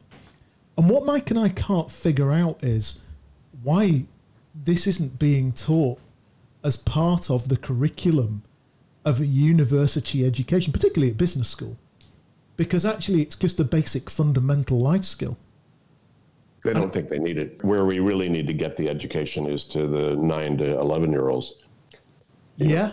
And 0.77 0.91
what 0.91 1.07
Mike 1.07 1.31
and 1.31 1.39
I 1.39 1.49
can't 1.49 1.91
figure 1.91 2.33
out 2.33 2.63
is 2.63 3.01
why 3.63 4.07
this 4.55 4.87
isn't 4.87 5.19
being 5.19 5.53
taught 5.53 5.99
as 6.65 6.77
part 6.77 7.31
of 7.31 7.49
the 7.49 7.57
curriculum 7.57 8.43
of 9.05 9.21
a 9.21 9.27
university 9.27 10.25
education, 10.27 10.73
particularly 10.73 11.13
at 11.13 11.19
business 11.19 11.49
school, 11.49 11.77
because 12.57 12.85
actually 12.85 13.23
it's 13.23 13.37
just 13.37 13.61
a 13.61 13.65
basic 13.65 14.11
fundamental 14.11 14.81
life 14.81 15.05
skill. 15.05 15.37
They 16.63 16.73
don't 16.73 16.93
think 16.93 17.11
they 17.11 17.19
need 17.19 17.37
it. 17.37 17.63
Where 17.63 17.85
we 17.85 17.99
really 17.99 18.31
need 18.31 18.47
to 18.47 18.55
get 18.55 18.77
the 18.77 18.89
education 18.89 19.47
is 19.47 19.65
to 19.67 19.87
the 19.87 20.17
nine 20.17 20.57
to 20.59 20.79
11 20.79 21.13
year 21.13 21.29
olds. 21.29 21.57
Yeah. 22.57 22.93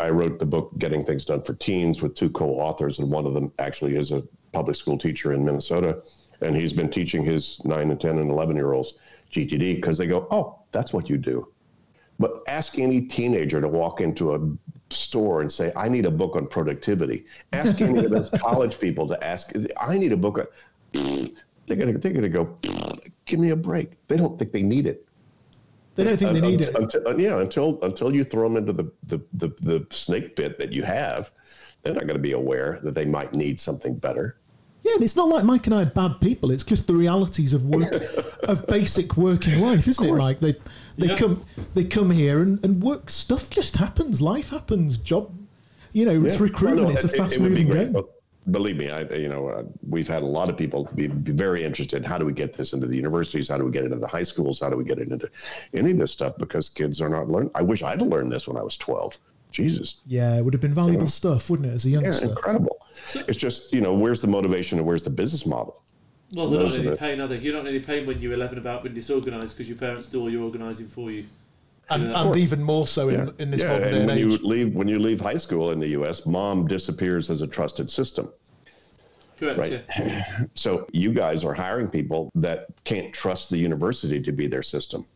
I 0.00 0.10
wrote 0.10 0.38
the 0.38 0.46
book 0.46 0.72
Getting 0.78 1.04
Things 1.04 1.24
Done 1.24 1.42
for 1.42 1.54
Teens 1.54 2.02
with 2.02 2.14
two 2.14 2.30
co 2.30 2.50
authors, 2.50 2.98
and 2.98 3.10
one 3.10 3.26
of 3.26 3.34
them 3.34 3.52
actually 3.58 3.96
is 3.96 4.12
a 4.12 4.22
public 4.52 4.76
school 4.76 4.98
teacher 4.98 5.32
in 5.32 5.44
Minnesota. 5.44 6.02
And 6.40 6.56
he's 6.56 6.72
been 6.72 6.90
teaching 6.90 7.24
his 7.24 7.64
nine 7.64 7.90
and 7.90 8.00
10 8.00 8.18
and 8.18 8.30
11 8.30 8.56
year 8.56 8.72
olds 8.72 8.94
GTD 9.30 9.76
because 9.76 9.96
they 9.96 10.06
go, 10.06 10.26
oh, 10.30 10.58
that's 10.72 10.92
what 10.92 11.08
you 11.08 11.16
do. 11.16 11.48
But 12.18 12.42
ask 12.46 12.78
any 12.78 13.02
teenager 13.02 13.60
to 13.60 13.68
walk 13.68 14.00
into 14.00 14.34
a 14.34 14.92
store 14.92 15.40
and 15.40 15.50
say, 15.50 15.72
I 15.76 15.88
need 15.88 16.04
a 16.04 16.10
book 16.10 16.36
on 16.36 16.46
productivity. 16.46 17.26
Ask 17.52 17.80
any 17.80 18.04
of 18.04 18.10
those 18.10 18.30
college 18.40 18.78
people 18.78 19.08
to 19.08 19.24
ask, 19.24 19.52
I 19.80 19.98
need 19.98 20.12
a 20.12 20.16
book 20.16 20.38
on. 20.38 20.46
They're 21.66 21.76
gonna 21.76 21.96
they're 21.96 22.12
gonna 22.12 22.28
go, 22.28 22.58
give 23.24 23.40
me 23.40 23.50
a 23.50 23.56
break. 23.56 23.92
They 24.08 24.16
don't 24.16 24.38
think 24.38 24.52
they 24.52 24.62
need 24.62 24.86
it. 24.86 25.06
They 25.94 26.04
don't 26.04 26.16
think 26.16 26.32
they 26.32 26.40
need 26.40 26.60
it. 26.62 26.74
Until, 26.74 27.20
yeah, 27.20 27.40
until 27.40 27.78
until 27.82 28.14
you 28.14 28.24
throw 28.24 28.48
them 28.48 28.56
into 28.56 28.72
the, 28.72 28.90
the, 29.04 29.20
the, 29.34 29.48
the 29.60 29.86
snake 29.90 30.36
pit 30.36 30.58
that 30.58 30.72
you 30.72 30.82
have, 30.82 31.30
they're 31.82 31.94
not 31.94 32.06
going 32.06 32.16
to 32.16 32.22
be 32.22 32.32
aware 32.32 32.80
that 32.82 32.94
they 32.94 33.04
might 33.04 33.34
need 33.34 33.60
something 33.60 33.94
better. 33.96 34.38
Yeah, 34.82 34.94
and 34.94 35.04
it's 35.04 35.14
not 35.14 35.28
like 35.28 35.44
Mike 35.44 35.66
and 35.66 35.74
I 35.74 35.82
are 35.82 35.86
bad 35.86 36.20
people. 36.20 36.50
It's 36.50 36.64
just 36.64 36.86
the 36.86 36.94
realities 36.94 37.52
of 37.52 37.66
work, 37.66 37.92
of 38.48 38.66
basic 38.66 39.16
working 39.16 39.60
life, 39.60 39.86
isn't 39.86 40.04
it, 40.04 40.14
Mike? 40.14 40.40
They 40.40 40.54
they 40.98 41.08
yeah. 41.08 41.16
come 41.16 41.44
they 41.74 41.84
come 41.84 42.10
here 42.10 42.42
and, 42.42 42.64
and 42.64 42.82
work 42.82 43.10
stuff 43.10 43.50
just 43.50 43.76
happens. 43.76 44.20
Life 44.20 44.50
happens. 44.50 44.96
Job, 44.96 45.32
you 45.92 46.04
know, 46.04 46.24
it's 46.24 46.40
recruitment. 46.40 46.86
Well, 46.86 46.88
no, 46.88 46.94
it's 46.94 47.04
a 47.04 47.08
fast 47.08 47.38
moving 47.38 47.68
game 47.68 47.96
believe 48.50 48.76
me, 48.76 48.90
I 48.90 49.02
you 49.14 49.28
know 49.28 49.48
uh, 49.48 49.62
we've 49.88 50.08
had 50.08 50.22
a 50.22 50.26
lot 50.26 50.48
of 50.48 50.56
people 50.56 50.88
be, 50.94 51.06
be, 51.06 51.32
very 51.32 51.64
interested. 51.64 52.04
How 52.04 52.18
do 52.18 52.24
we 52.24 52.32
get 52.32 52.54
this 52.54 52.72
into 52.72 52.86
the 52.86 52.96
universities? 52.96 53.48
How 53.48 53.58
do 53.58 53.64
we 53.64 53.70
get 53.70 53.84
it 53.84 53.86
into 53.86 53.98
the 53.98 54.06
high 54.06 54.22
schools? 54.22 54.60
How 54.60 54.70
do 54.70 54.76
we 54.76 54.84
get 54.84 54.98
it 54.98 55.08
into 55.08 55.30
any 55.74 55.92
of 55.92 55.98
this 55.98 56.12
stuff? 56.12 56.36
Because 56.38 56.68
kids 56.68 57.00
are 57.00 57.08
not 57.08 57.28
learning. 57.28 57.50
I 57.54 57.62
wish 57.62 57.82
I'd 57.82 58.02
learned 58.02 58.32
this 58.32 58.48
when 58.48 58.56
I 58.56 58.62
was 58.62 58.76
twelve. 58.76 59.18
Jesus. 59.50 60.00
Yeah, 60.06 60.38
it 60.38 60.44
would 60.44 60.54
have 60.54 60.62
been 60.62 60.72
valuable 60.72 61.06
stuff, 61.06 61.50
wouldn't 61.50 61.68
it, 61.68 61.74
as 61.74 61.84
a 61.84 61.90
youngster? 61.90 62.24
Yeah, 62.24 62.32
incredible. 62.32 62.86
It's 63.28 63.38
just 63.38 63.72
you 63.72 63.80
know 63.80 63.94
where's 63.94 64.20
the 64.20 64.28
motivation 64.28 64.78
and 64.78 64.86
where's 64.86 65.04
the 65.04 65.10
business 65.10 65.46
model? 65.46 65.82
Well, 66.34 66.48
they're 66.48 66.62
not 66.62 66.74
in 66.74 66.86
any 66.86 66.96
pain, 66.96 67.20
are 67.20 67.28
they? 67.28 67.38
You're 67.38 67.52
not 67.52 67.66
in 67.66 67.74
any 67.74 67.80
pain 67.80 68.06
when 68.06 68.22
you're 68.22 68.32
11 68.32 68.56
about 68.56 68.82
being 68.82 68.94
disorganised 68.94 69.54
because 69.54 69.68
your 69.68 69.76
parents 69.76 70.08
do 70.08 70.18
all 70.18 70.30
your 70.30 70.44
organising 70.44 70.86
for 70.86 71.10
you 71.10 71.26
and, 71.94 72.14
and 72.14 72.36
even 72.36 72.62
more 72.62 72.86
so 72.86 73.08
in, 73.08 73.26
yeah. 73.26 73.32
in 73.38 73.50
this 73.50 73.60
yeah, 73.60 73.68
modern 73.68 73.94
and 73.94 74.06
when 74.06 74.18
age. 74.18 74.24
you 74.24 74.38
leave 74.38 74.74
when 74.74 74.88
you 74.88 74.98
leave 74.98 75.20
high 75.20 75.36
school 75.36 75.70
in 75.70 75.78
the 75.78 75.88
U.S., 75.88 76.26
mom 76.26 76.66
disappears 76.66 77.30
as 77.30 77.42
a 77.42 77.46
trusted 77.46 77.90
system. 77.90 78.32
Correct. 79.38 79.58
Right. 79.58 79.84
Yeah. 79.98 80.44
So 80.54 80.86
you 80.92 81.12
guys 81.12 81.44
are 81.44 81.54
hiring 81.54 81.88
people 81.88 82.30
that 82.34 82.66
can't 82.84 83.12
trust 83.12 83.50
the 83.50 83.58
university 83.58 84.20
to 84.20 84.32
be 84.32 84.46
their 84.46 84.62
system. 84.62 85.06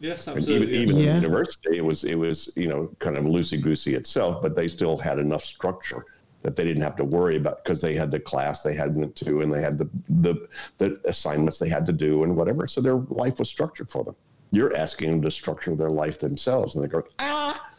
Yes, 0.00 0.26
absolutely. 0.26 0.78
even, 0.78 0.90
even 0.90 0.96
yeah. 0.96 1.12
the 1.12 1.20
university, 1.20 1.76
it 1.76 1.84
was 1.84 2.04
it 2.04 2.14
was 2.14 2.52
you 2.56 2.68
know 2.68 2.90
kind 2.98 3.16
of 3.16 3.24
loosey 3.24 3.60
goosey 3.60 3.94
itself, 3.94 4.42
but 4.42 4.56
they 4.56 4.68
still 4.68 4.96
had 4.96 5.18
enough 5.18 5.44
structure 5.44 6.06
that 6.42 6.56
they 6.56 6.64
didn't 6.64 6.82
have 6.82 6.96
to 6.96 7.04
worry 7.04 7.36
about 7.36 7.62
because 7.62 7.82
they 7.82 7.94
had 7.94 8.10
the 8.10 8.18
class 8.18 8.62
they 8.62 8.74
had 8.74 8.96
went 8.96 9.14
to 9.14 9.42
and 9.42 9.52
they 9.52 9.60
had 9.60 9.76
the, 9.76 9.88
the 10.08 10.48
the 10.78 10.98
assignments 11.04 11.58
they 11.58 11.68
had 11.68 11.84
to 11.86 11.92
do 11.92 12.24
and 12.24 12.34
whatever. 12.34 12.66
So 12.66 12.80
their 12.80 12.96
life 13.10 13.38
was 13.38 13.48
structured 13.48 13.90
for 13.90 14.02
them 14.02 14.16
you're 14.50 14.76
asking 14.76 15.10
them 15.10 15.22
to 15.22 15.30
structure 15.30 15.74
their 15.74 15.90
life 15.90 16.18
themselves, 16.18 16.74
and 16.74 16.84
they 16.84 16.88
go, 16.88 17.02
ah, 17.18 17.70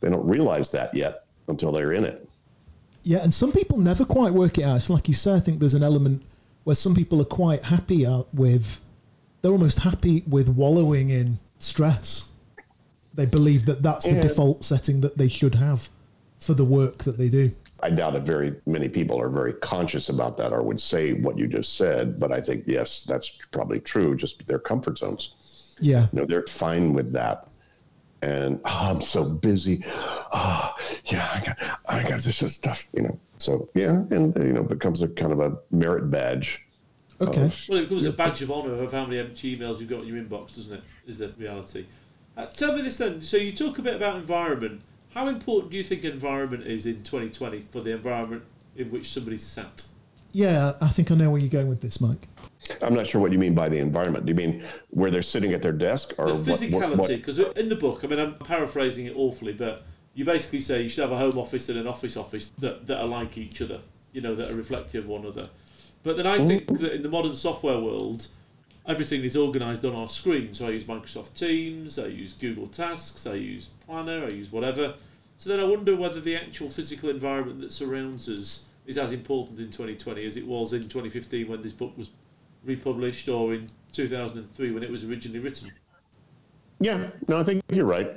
they 0.00 0.08
don't 0.08 0.26
realize 0.26 0.70
that 0.72 0.94
yet 0.94 1.24
until 1.48 1.72
they're 1.72 1.92
in 1.92 2.04
it. 2.04 2.28
Yeah, 3.02 3.18
and 3.22 3.34
some 3.34 3.52
people 3.52 3.78
never 3.78 4.04
quite 4.04 4.32
work 4.32 4.58
it 4.58 4.64
out. 4.64 4.76
It's 4.76 4.90
like 4.90 5.08
you 5.08 5.14
say, 5.14 5.34
I 5.34 5.40
think 5.40 5.58
there's 5.58 5.74
an 5.74 5.82
element 5.82 6.22
where 6.64 6.76
some 6.76 6.94
people 6.94 7.20
are 7.20 7.26
quite 7.26 7.64
happy 7.64 8.06
with, 8.32 8.80
they're 9.40 9.52
almost 9.52 9.80
happy 9.80 10.22
with 10.28 10.48
wallowing 10.48 11.10
in 11.10 11.40
stress. 11.58 12.28
They 13.14 13.26
believe 13.26 13.66
that 13.66 13.82
that's 13.82 14.06
the 14.06 14.20
default 14.20 14.64
setting 14.64 15.00
that 15.00 15.18
they 15.18 15.28
should 15.28 15.56
have 15.56 15.90
for 16.38 16.54
the 16.54 16.64
work 16.64 16.98
that 16.98 17.18
they 17.18 17.28
do. 17.28 17.52
I 17.84 17.90
doubt 17.90 18.14
if 18.14 18.22
very 18.22 18.54
many 18.64 18.88
people 18.88 19.20
are 19.20 19.28
very 19.28 19.54
conscious 19.54 20.08
about 20.08 20.36
that 20.36 20.52
or 20.52 20.62
would 20.62 20.80
say 20.80 21.14
what 21.14 21.36
you 21.36 21.48
just 21.48 21.76
said, 21.76 22.20
but 22.20 22.30
I 22.30 22.40
think, 22.40 22.62
yes, 22.66 23.02
that's 23.02 23.30
probably 23.50 23.80
true, 23.80 24.16
just 24.16 24.46
their 24.46 24.60
comfort 24.60 24.98
zones. 24.98 25.34
Yeah. 25.80 26.06
You 26.12 26.20
know, 26.20 26.26
they're 26.26 26.46
fine 26.46 26.92
with 26.92 27.12
that. 27.12 27.48
And 28.22 28.60
oh, 28.64 28.90
I'm 28.94 29.00
so 29.00 29.24
busy. 29.24 29.84
Oh, 29.86 30.74
yeah, 31.06 31.28
I 31.34 31.44
got, 31.44 31.80
I 31.86 32.08
got 32.08 32.20
this 32.20 32.54
stuff, 32.54 32.86
you 32.92 33.02
know. 33.02 33.18
So 33.38 33.68
yeah, 33.74 34.04
and 34.10 34.34
you 34.36 34.52
know, 34.52 34.62
becomes 34.62 35.02
a 35.02 35.08
kind 35.08 35.32
of 35.32 35.40
a 35.40 35.58
merit 35.72 36.10
badge. 36.10 36.64
Okay. 37.20 37.42
Of, 37.42 37.66
well, 37.68 37.78
it 37.78 37.88
becomes 37.88 38.04
a 38.04 38.12
badge 38.12 38.42
of 38.42 38.52
honour 38.52 38.74
of 38.74 38.92
how 38.92 39.04
many 39.04 39.18
empty 39.18 39.56
emails 39.56 39.80
you've 39.80 39.90
got 39.90 40.02
in 40.02 40.06
your 40.06 40.22
inbox, 40.22 40.54
doesn't 40.54 40.76
it? 40.76 40.84
Is 41.06 41.18
the 41.18 41.28
reality. 41.36 41.86
Uh, 42.36 42.46
tell 42.46 42.72
me 42.72 42.82
this 42.82 42.98
then. 42.98 43.20
So 43.22 43.36
you 43.36 43.52
talk 43.52 43.78
a 43.78 43.82
bit 43.82 43.96
about 43.96 44.16
environment. 44.16 44.82
How 45.14 45.26
important 45.26 45.72
do 45.72 45.76
you 45.76 45.84
think 45.84 46.04
environment 46.04 46.64
is 46.66 46.86
in 46.86 47.02
2020 47.02 47.60
for 47.70 47.80
the 47.80 47.92
environment 47.92 48.44
in 48.76 48.90
which 48.90 49.10
somebody's 49.10 49.42
sat? 49.42 49.86
Yeah, 50.32 50.72
I 50.80 50.88
think 50.88 51.10
I 51.10 51.14
know 51.14 51.30
where 51.30 51.40
you're 51.40 51.50
going 51.50 51.68
with 51.68 51.82
this, 51.82 52.00
Mike. 52.00 52.28
I'm 52.80 52.94
not 52.94 53.06
sure 53.06 53.20
what 53.20 53.32
you 53.32 53.38
mean 53.38 53.54
by 53.54 53.68
the 53.68 53.78
environment. 53.78 54.26
Do 54.26 54.30
you 54.30 54.36
mean 54.36 54.64
where 54.90 55.10
they're 55.10 55.22
sitting 55.22 55.52
at 55.52 55.62
their 55.62 55.72
desk, 55.72 56.14
or 56.18 56.32
the 56.32 56.52
physicality? 56.52 57.16
Because 57.16 57.38
in 57.38 57.68
the 57.68 57.76
book, 57.76 58.04
I 58.04 58.06
mean, 58.06 58.18
I'm 58.18 58.34
paraphrasing 58.34 59.06
it 59.06 59.14
awfully, 59.16 59.52
but 59.52 59.84
you 60.14 60.24
basically 60.24 60.60
say 60.60 60.82
you 60.82 60.88
should 60.88 61.02
have 61.02 61.12
a 61.12 61.18
home 61.18 61.38
office 61.38 61.68
and 61.68 61.78
an 61.78 61.86
office 61.86 62.16
office 62.16 62.50
that, 62.58 62.86
that 62.86 63.00
are 63.00 63.06
like 63.06 63.38
each 63.38 63.62
other, 63.62 63.80
you 64.12 64.20
know, 64.20 64.34
that 64.34 64.50
are 64.50 64.54
reflective 64.54 65.04
of 65.04 65.10
one 65.10 65.22
another. 65.22 65.48
But 66.02 66.16
then 66.16 66.26
I 66.26 66.38
mm-hmm. 66.38 66.46
think 66.48 66.78
that 66.78 66.94
in 66.94 67.02
the 67.02 67.08
modern 67.08 67.34
software 67.34 67.78
world, 67.78 68.26
everything 68.86 69.22
is 69.22 69.36
organised 69.36 69.84
on 69.84 69.94
our 69.94 70.06
screen. 70.06 70.52
So 70.52 70.66
I 70.66 70.70
use 70.70 70.84
Microsoft 70.84 71.34
Teams, 71.34 71.98
I 71.98 72.06
use 72.06 72.32
Google 72.34 72.66
Tasks, 72.66 73.26
I 73.26 73.34
use 73.34 73.70
Planner, 73.86 74.24
I 74.24 74.32
use 74.32 74.50
whatever. 74.50 74.94
So 75.38 75.50
then 75.50 75.60
I 75.60 75.64
wonder 75.64 75.96
whether 75.96 76.20
the 76.20 76.36
actual 76.36 76.70
physical 76.70 77.08
environment 77.08 77.60
that 77.60 77.72
surrounds 77.72 78.28
us 78.28 78.66
is 78.86 78.98
as 78.98 79.12
important 79.12 79.58
in 79.58 79.66
2020 79.66 80.24
as 80.24 80.36
it 80.36 80.46
was 80.46 80.72
in 80.72 80.82
2015 80.82 81.48
when 81.48 81.62
this 81.62 81.72
book 81.72 81.96
was 81.96 82.10
republished 82.64 83.28
or 83.28 83.54
in 83.54 83.66
2003 83.92 84.72
when 84.72 84.82
it 84.82 84.90
was 84.90 85.04
originally 85.04 85.40
written? 85.40 85.70
Yeah, 86.80 87.10
no, 87.28 87.38
I 87.38 87.44
think 87.44 87.62
you're 87.70 87.86
right. 87.86 88.08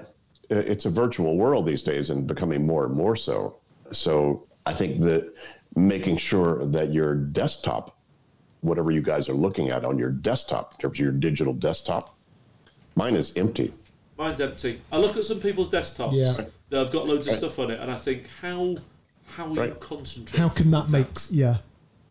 Uh, 0.52 0.56
It's 0.56 0.86
a 0.86 0.90
virtual 0.90 1.38
world 1.38 1.66
these 1.66 1.84
days 1.84 2.10
and 2.10 2.26
becoming 2.28 2.66
more 2.66 2.86
and 2.86 2.94
more 2.96 3.16
so. 3.16 3.58
So 3.92 4.46
I 4.66 4.74
think 4.74 5.02
that 5.02 5.34
making 5.76 6.18
sure 6.18 6.66
that 6.68 6.92
your 6.92 7.16
desktop, 7.16 7.98
whatever 8.62 8.92
you 8.92 9.02
guys 9.02 9.30
are 9.30 9.34
looking 9.34 9.70
at 9.70 9.86
on 9.86 9.98
your 9.98 10.10
desktop, 10.12 10.74
in 10.74 10.80
terms 10.80 10.96
of 11.00 11.04
your 11.04 11.12
digital 11.12 11.54
desktop, 11.54 12.16
mine 12.96 13.16
is 13.16 13.36
empty. 13.38 13.74
Mine's 14.18 14.40
empty. 14.40 14.82
I 14.92 14.98
look 14.98 15.18
at 15.18 15.26
some 15.26 15.40
people's 15.42 15.70
desktops 15.70 16.14
Yeah. 16.14 16.46
that 16.70 16.80
have 16.80 16.92
got 16.92 17.06
loads 17.06 17.28
of 17.28 17.34
Right. 17.34 17.38
stuff 17.40 17.60
on 17.60 17.72
it, 17.72 17.80
and 17.80 17.92
I 17.92 17.98
think, 17.98 18.28
how 18.42 18.78
how 19.28 19.52
are 19.56 19.66
you 19.66 19.76
concentrating? 19.80 20.40
How 20.40 20.50
can 20.50 20.70
that 20.72 20.84
with 20.84 20.92
make? 20.92 21.08
Yeah. 21.32 21.58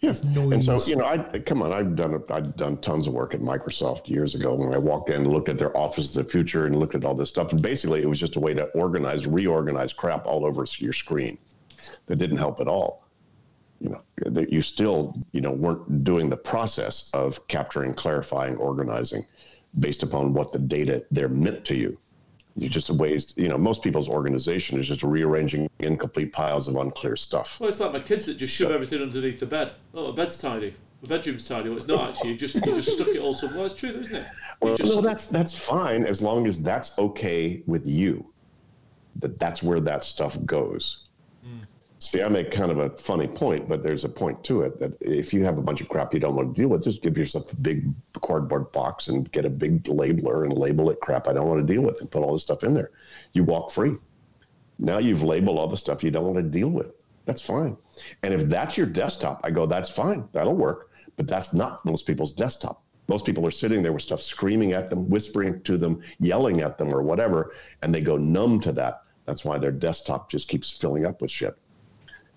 Yeah. 0.05 0.11
It's 0.11 0.23
And 0.23 0.63
so, 0.63 0.79
you 0.87 0.97
know, 0.97 1.07
I 1.07 1.19
come 1.39 1.63
on, 1.63 1.73
I've 1.73 1.97
done 1.97 2.23
I've 2.31 2.55
done 2.57 2.77
tons 2.79 3.07
of 3.07 3.15
work 3.15 3.35
at 3.35 3.41
Microsoft 3.41 4.07
years 4.09 4.35
ago 4.35 4.55
when 4.55 4.75
I 4.75 4.79
walked 4.79 5.09
in 5.09 5.23
and 5.23 5.33
looked 5.33 5.49
at 5.49 5.57
their 5.57 5.75
Office 5.75 6.15
of 6.15 6.25
the 6.25 6.31
Future 6.31 6.67
and 6.67 6.79
looked 6.79 6.95
at 6.95 7.05
all 7.05 7.15
this 7.15 7.31
stuff. 7.31 7.53
And 7.53 7.63
basically, 7.63 8.03
it 8.03 8.09
was 8.09 8.21
just 8.21 8.37
a 8.37 8.41
way 8.41 8.53
to 8.53 8.65
organize, 8.69 9.27
reorganize 9.27 9.95
crap 9.95 10.27
all 10.27 10.45
over 10.45 10.67
your 10.79 10.93
screen. 10.93 11.39
That 12.07 12.17
didn't 12.17 12.37
help 12.37 12.61
at 12.61 12.69
all. 12.69 13.05
You 13.81 13.91
know, 13.91 14.03
that 14.27 14.53
you 14.53 14.63
still, 14.63 15.15
you 15.33 15.41
know, 15.41 15.53
weren't 15.53 16.05
doing 16.05 16.29
the 16.29 16.37
process 16.37 17.11
of 17.15 17.47
capturing, 17.49 17.95
clarifying, 17.95 18.57
organizing, 18.57 19.27
based 19.79 20.03
upon 20.03 20.35
what 20.35 20.53
the 20.53 20.59
data 20.59 21.05
they're 21.11 21.29
meant 21.29 21.65
to 21.67 21.77
you. 21.77 21.99
You 22.57 22.69
just 22.69 22.89
ways, 22.91 23.35
you 23.37 23.49
know, 23.49 23.59
most 23.59 23.83
people's 23.83 24.09
organization 24.09 24.79
is 24.79 24.87
just 24.87 25.03
rearranging 25.03 25.69
incomplete 25.81 26.33
piles 26.33 26.69
of 26.69 26.77
unclear 26.77 27.17
stuff. 27.17 27.59
Well, 27.59 27.69
it's 27.69 27.81
like 27.81 27.93
my 27.93 28.01
kids 28.01 28.27
that 28.27 28.35
just 28.35 28.55
shove 28.55 28.71
everything 28.71 29.03
underneath 29.03 29.41
the 29.41 29.47
bed. 29.47 29.73
Oh, 29.93 30.07
the 30.07 30.13
bed's 30.13 30.39
tidy. 30.41 30.75
The 31.03 31.09
bedroom's 31.09 31.47
tidy. 31.47 31.69
Well, 31.69 31.79
it's 31.79 31.89
not 31.89 32.11
actually. 32.11 32.31
You 32.31 32.37
just 32.37 32.55
you 32.55 32.63
just 32.63 32.93
stuck 32.93 33.09
it 33.09 33.19
all 33.19 33.35
somewhere. 33.35 33.67
It's 33.67 33.75
true, 33.75 33.93
though, 33.93 34.01
isn't 34.01 34.17
it? 34.17 34.27
You 34.63 34.69
Well, 34.69 34.77
no, 34.79 35.01
that's 35.01 35.27
that's 35.27 35.59
fine 35.59 36.05
as 36.07 36.23
long 36.23 36.47
as 36.47 36.63
that's 36.63 36.97
okay 36.99 37.63
with 37.67 37.87
you. 37.87 38.25
That 39.17 39.39
that's 39.39 39.63
where 39.63 39.81
that 39.81 40.05
stuff 40.05 40.43
goes. 40.45 41.09
Hmm. 41.45 41.65
See, 42.05 42.23
I 42.23 42.29
make 42.29 42.51
kind 42.51 42.71
of 42.71 42.79
a 42.79 42.91
funny 42.91 43.27
point, 43.27 43.67
but 43.67 43.83
there's 43.83 44.05
a 44.05 44.11
point 44.11 44.45
to 44.45 44.61
it 44.61 44.79
that 44.79 44.93
if 45.01 45.33
you 45.33 45.43
have 45.45 45.57
a 45.57 45.63
bunch 45.63 45.81
of 45.81 45.89
crap 45.89 46.13
you 46.13 46.21
don't 46.21 46.37
want 46.37 46.55
to 46.55 46.61
deal 46.61 46.69
with, 46.69 46.85
just 46.85 47.03
give 47.03 47.17
yourself 47.17 47.51
a 47.51 47.57
big 47.57 47.91
cardboard 48.21 48.71
box 48.73 49.09
and 49.09 49.33
get 49.33 49.47
a 49.47 49.51
big 49.51 49.85
labeler 49.85 50.45
and 50.45 50.53
label 50.53 50.91
it 50.91 51.01
crap 51.01 51.29
I 51.29 51.33
don't 51.33 51.49
want 51.49 51.67
to 51.67 51.73
deal 51.73 51.81
with 51.81 52.03
and 52.03 52.11
put 52.11 52.23
all 52.23 52.35
this 52.35 52.43
stuff 52.43 52.63
in 52.63 52.75
there. 52.75 52.91
You 53.33 53.43
walk 53.43 53.71
free. 53.71 53.95
Now 54.79 54.99
you've 54.99 55.23
labeled 55.23 55.59
all 55.59 55.67
the 55.67 55.79
stuff 55.79 56.05
you 56.05 56.11
don't 56.11 56.27
want 56.27 56.37
to 56.37 56.43
deal 56.43 56.69
with. 56.69 56.93
That's 57.25 57.41
fine. 57.41 57.75
And 58.23 58.35
if 58.35 58.51
that's 58.51 58.77
your 58.77 58.87
desktop, 58.87 59.41
I 59.43 59.51
go, 59.51 59.65
that's 59.65 59.89
fine. 59.89 60.29
That'll 60.33 60.57
work. 60.57 60.91
But 61.17 61.27
that's 61.27 61.55
not 61.55 61.83
most 61.87 62.07
people's 62.07 62.33
desktop. 62.33 62.83
Most 63.09 63.25
people 63.25 63.47
are 63.47 63.51
sitting 63.51 63.83
there 63.83 63.95
with 63.95 64.03
stuff 64.03 64.21
screaming 64.21 64.75
at 64.75 64.91
them, 64.91 65.09
whispering 65.09 65.63
to 65.63 65.79
them, 65.79 66.03
yelling 66.19 66.61
at 66.61 66.77
them, 66.77 66.95
or 66.95 67.01
whatever, 67.03 67.55
and 67.81 67.95
they 67.95 68.03
go 68.03 68.19
numb 68.19 68.61
to 68.61 68.73
that. 68.73 69.05
That's 69.25 69.43
why 69.43 69.57
their 69.57 69.73
desktop 69.73 70.31
just 70.31 70.49
keeps 70.49 70.71
filling 70.71 71.07
up 71.07 71.23
with 71.23 71.31
shit. 71.31 71.57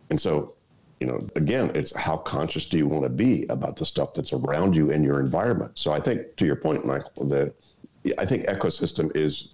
And 0.09 0.19
so, 0.19 0.53
you 0.99 1.07
know, 1.07 1.19
again, 1.35 1.71
it's 1.75 1.95
how 1.95 2.17
conscious 2.17 2.67
do 2.67 2.77
you 2.77 2.87
want 2.87 3.03
to 3.03 3.09
be 3.09 3.45
about 3.49 3.75
the 3.75 3.85
stuff 3.85 4.13
that's 4.13 4.33
around 4.33 4.75
you 4.75 4.89
in 4.91 5.03
your 5.03 5.19
environment? 5.19 5.71
So 5.75 5.91
I 5.91 5.99
think, 5.99 6.35
to 6.37 6.45
your 6.45 6.55
point, 6.55 6.85
Michael, 6.85 7.25
the 7.25 7.53
I 8.17 8.25
think 8.25 8.45
ecosystem 8.47 9.15
is 9.15 9.53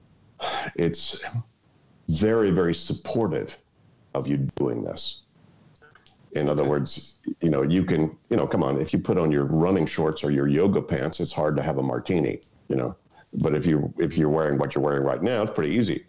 it's 0.76 1.22
very, 2.10 2.52
very 2.52 2.76
supportive 2.76 3.58
of 4.13 4.28
you 4.28 4.38
doing 4.56 4.84
this. 4.84 5.22
In 6.34 6.50
other 6.50 6.63
words, 6.63 7.16
you 7.42 7.50
know, 7.50 7.62
you 7.62 7.84
can, 7.84 8.18
you 8.30 8.38
know, 8.38 8.48
come 8.48 8.63
on, 8.63 8.80
if 8.80 8.94
you 8.94 9.00
put 9.00 9.18
on 9.18 9.32
your 9.32 9.46
running 9.46 9.86
shorts 9.86 10.24
or 10.24 10.32
your 10.32 10.48
yoga 10.48 10.82
pants, 10.82 11.20
it's 11.20 11.32
hard 11.32 11.56
to 11.58 11.62
have 11.62 11.78
a 11.78 11.84
martini, 11.84 12.42
you 12.70 12.76
know. 12.76 12.96
But 13.42 13.56
if 13.56 13.66
you 13.66 13.94
if 13.98 14.18
you're 14.18 14.30
wearing 14.30 14.58
what 14.58 14.76
you're 14.76 14.84
wearing 14.84 15.04
right 15.04 15.22
now, 15.22 15.44
it's 15.44 15.54
pretty 15.54 15.74
easy, 15.74 16.06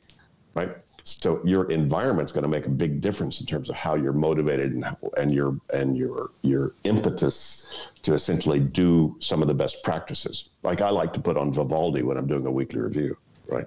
right? 0.54 0.76
So 1.06 1.40
your 1.44 1.70
environment's 1.70 2.32
going 2.32 2.44
to 2.44 2.48
make 2.48 2.64
a 2.64 2.70
big 2.70 3.02
difference 3.02 3.38
in 3.38 3.46
terms 3.46 3.68
of 3.68 3.76
how 3.76 3.94
you're 3.94 4.14
motivated 4.14 4.72
and 4.72 4.82
how, 4.84 4.96
and 5.18 5.30
your 5.30 5.58
and 5.72 5.98
your 5.98 6.30
your 6.40 6.72
impetus 6.84 7.88
to 8.02 8.14
essentially 8.14 8.58
do 8.58 9.14
some 9.20 9.42
of 9.42 9.48
the 9.48 9.54
best 9.54 9.82
practices. 9.84 10.48
Like 10.62 10.80
I 10.80 10.88
like 10.88 11.12
to 11.12 11.20
put 11.20 11.36
on 11.36 11.52
Vivaldi 11.52 12.02
when 12.02 12.16
I'm 12.16 12.26
doing 12.26 12.46
a 12.46 12.50
weekly 12.50 12.80
review, 12.80 13.18
right? 13.48 13.66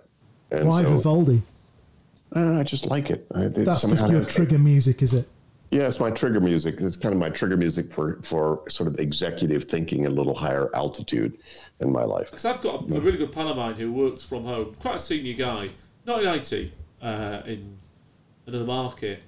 And 0.50 0.68
Why 0.68 0.84
so, 0.84 0.96
Vivaldi? 0.96 1.44
uh, 2.36 2.54
I 2.60 2.64
just 2.64 2.88
like 2.88 3.12
it. 3.12 3.28
I- 3.36 3.50
That's 3.50 3.82
just 3.82 3.82
somehow- 3.82 4.08
your 4.10 4.26
trigger 4.26 4.58
music, 4.58 5.04
is 5.04 5.14
it? 5.14 5.30
yeah, 5.70 5.88
it's 5.88 6.00
my 6.00 6.10
trigger 6.10 6.40
music. 6.40 6.80
It's 6.82 6.96
kind 6.96 7.14
of 7.14 7.20
my 7.20 7.30
trigger 7.30 7.56
music 7.58 7.92
for 7.92 8.20
for 8.24 8.64
sort 8.68 8.88
of 8.88 9.00
executive 9.00 9.66
thinking 9.66 10.06
at 10.06 10.12
a 10.12 10.16
little 10.16 10.34
higher 10.34 10.76
altitude 10.76 11.38
in 11.82 11.92
my 11.92 12.04
life. 12.04 12.32
Because 12.32 12.46
I've 12.46 12.62
got 12.62 12.90
a, 12.90 12.96
a 12.96 13.00
really 13.00 13.20
good 13.20 13.32
pal 13.32 13.50
of 13.50 13.58
mine 13.58 13.76
who 13.76 13.92
works 13.94 14.24
from 14.26 14.44
home, 14.44 14.74
quite 14.80 14.96
a 14.96 15.00
senior 15.00 15.34
guy, 15.36 15.70
not 16.08 16.24
in 16.24 16.30
IT, 16.34 16.72
uh, 17.02 17.42
in 17.46 17.78
another 18.46 18.66
market. 18.66 19.22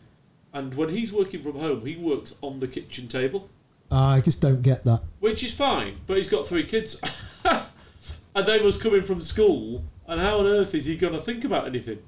And 0.54 0.74
when 0.76 0.90
he's 0.90 1.14
working 1.14 1.44
from 1.44 1.60
home, 1.60 1.86
he 1.86 1.96
works 1.96 2.36
on 2.42 2.60
the 2.60 2.68
kitchen 2.68 3.08
table, 3.08 3.50
I 3.92 4.22
just 4.22 4.42
don't 4.42 4.62
get 4.62 4.84
that. 4.86 5.02
which 5.20 5.44
is 5.44 5.54
fine. 5.54 5.98
But 6.08 6.18
he's 6.18 6.30
got 6.30 6.46
three 6.46 6.64
kids, 6.64 7.00
and 7.46 8.46
they 8.46 8.62
must 8.62 8.82
come 8.82 8.96
in 8.96 9.04
from 9.04 9.22
school. 9.22 9.84
And 10.08 10.20
how 10.20 10.40
on 10.40 10.48
earth 10.48 10.74
is 10.74 10.86
he 10.86 10.98
going 10.98 11.14
to 11.14 11.20
think 11.20 11.44
about 11.44 11.68
anything? 11.68 12.00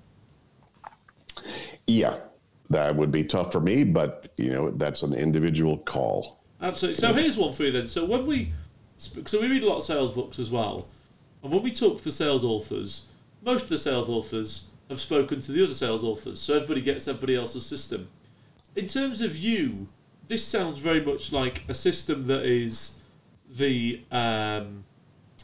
Yeah, 1.88 2.18
that 2.70 2.96
would 2.96 3.12
be 3.12 3.24
tough 3.24 3.52
for 3.52 3.60
me, 3.60 3.84
but 3.84 4.32
you 4.38 4.50
know 4.50 4.72
that's 4.72 5.04
an 5.04 5.14
individual 5.14 5.78
call. 5.78 6.40
Absolutely. 6.62 7.00
So 7.00 7.14
here's 7.14 7.38
one 7.38 7.52
for 7.54 7.64
you 7.64 7.72
then. 7.72 7.88
So 7.88 8.06
when 8.06 8.26
we, 8.26 8.54
so 8.98 9.42
we 9.42 9.48
read 9.48 9.64
a 9.64 9.68
lot 9.68 9.78
of 9.78 9.84
sales 9.84 10.12
books 10.12 10.40
as 10.40 10.50
well, 10.50 10.88
and 11.44 11.52
when 11.52 11.64
we 11.64 11.72
talk 11.72 12.00
to 12.00 12.04
the 12.04 12.12
sales 12.12 12.44
authors, 12.44 13.08
most 13.44 13.64
of 13.64 13.70
the 13.70 13.78
sales 13.78 14.10
authors 14.10 14.68
have 14.92 15.00
spoken 15.00 15.42
to 15.42 15.52
the 15.52 15.64
other 15.64 15.74
sales 15.74 16.04
authors, 16.04 16.40
so 16.40 16.56
everybody 16.56 16.82
gets 16.82 17.08
everybody 17.08 17.36
else's 17.36 17.66
system. 17.66 18.08
In 18.76 18.88
terms 18.88 19.22
of 19.22 19.38
you, 19.38 19.88
this 20.28 20.46
sounds 20.46 20.80
very 20.80 21.02
much 21.04 21.32
like 21.34 21.64
a 21.68 21.74
system 21.74 22.26
that 22.28 22.44
is 22.46 23.00
the 23.50 24.02
um, 24.12 24.84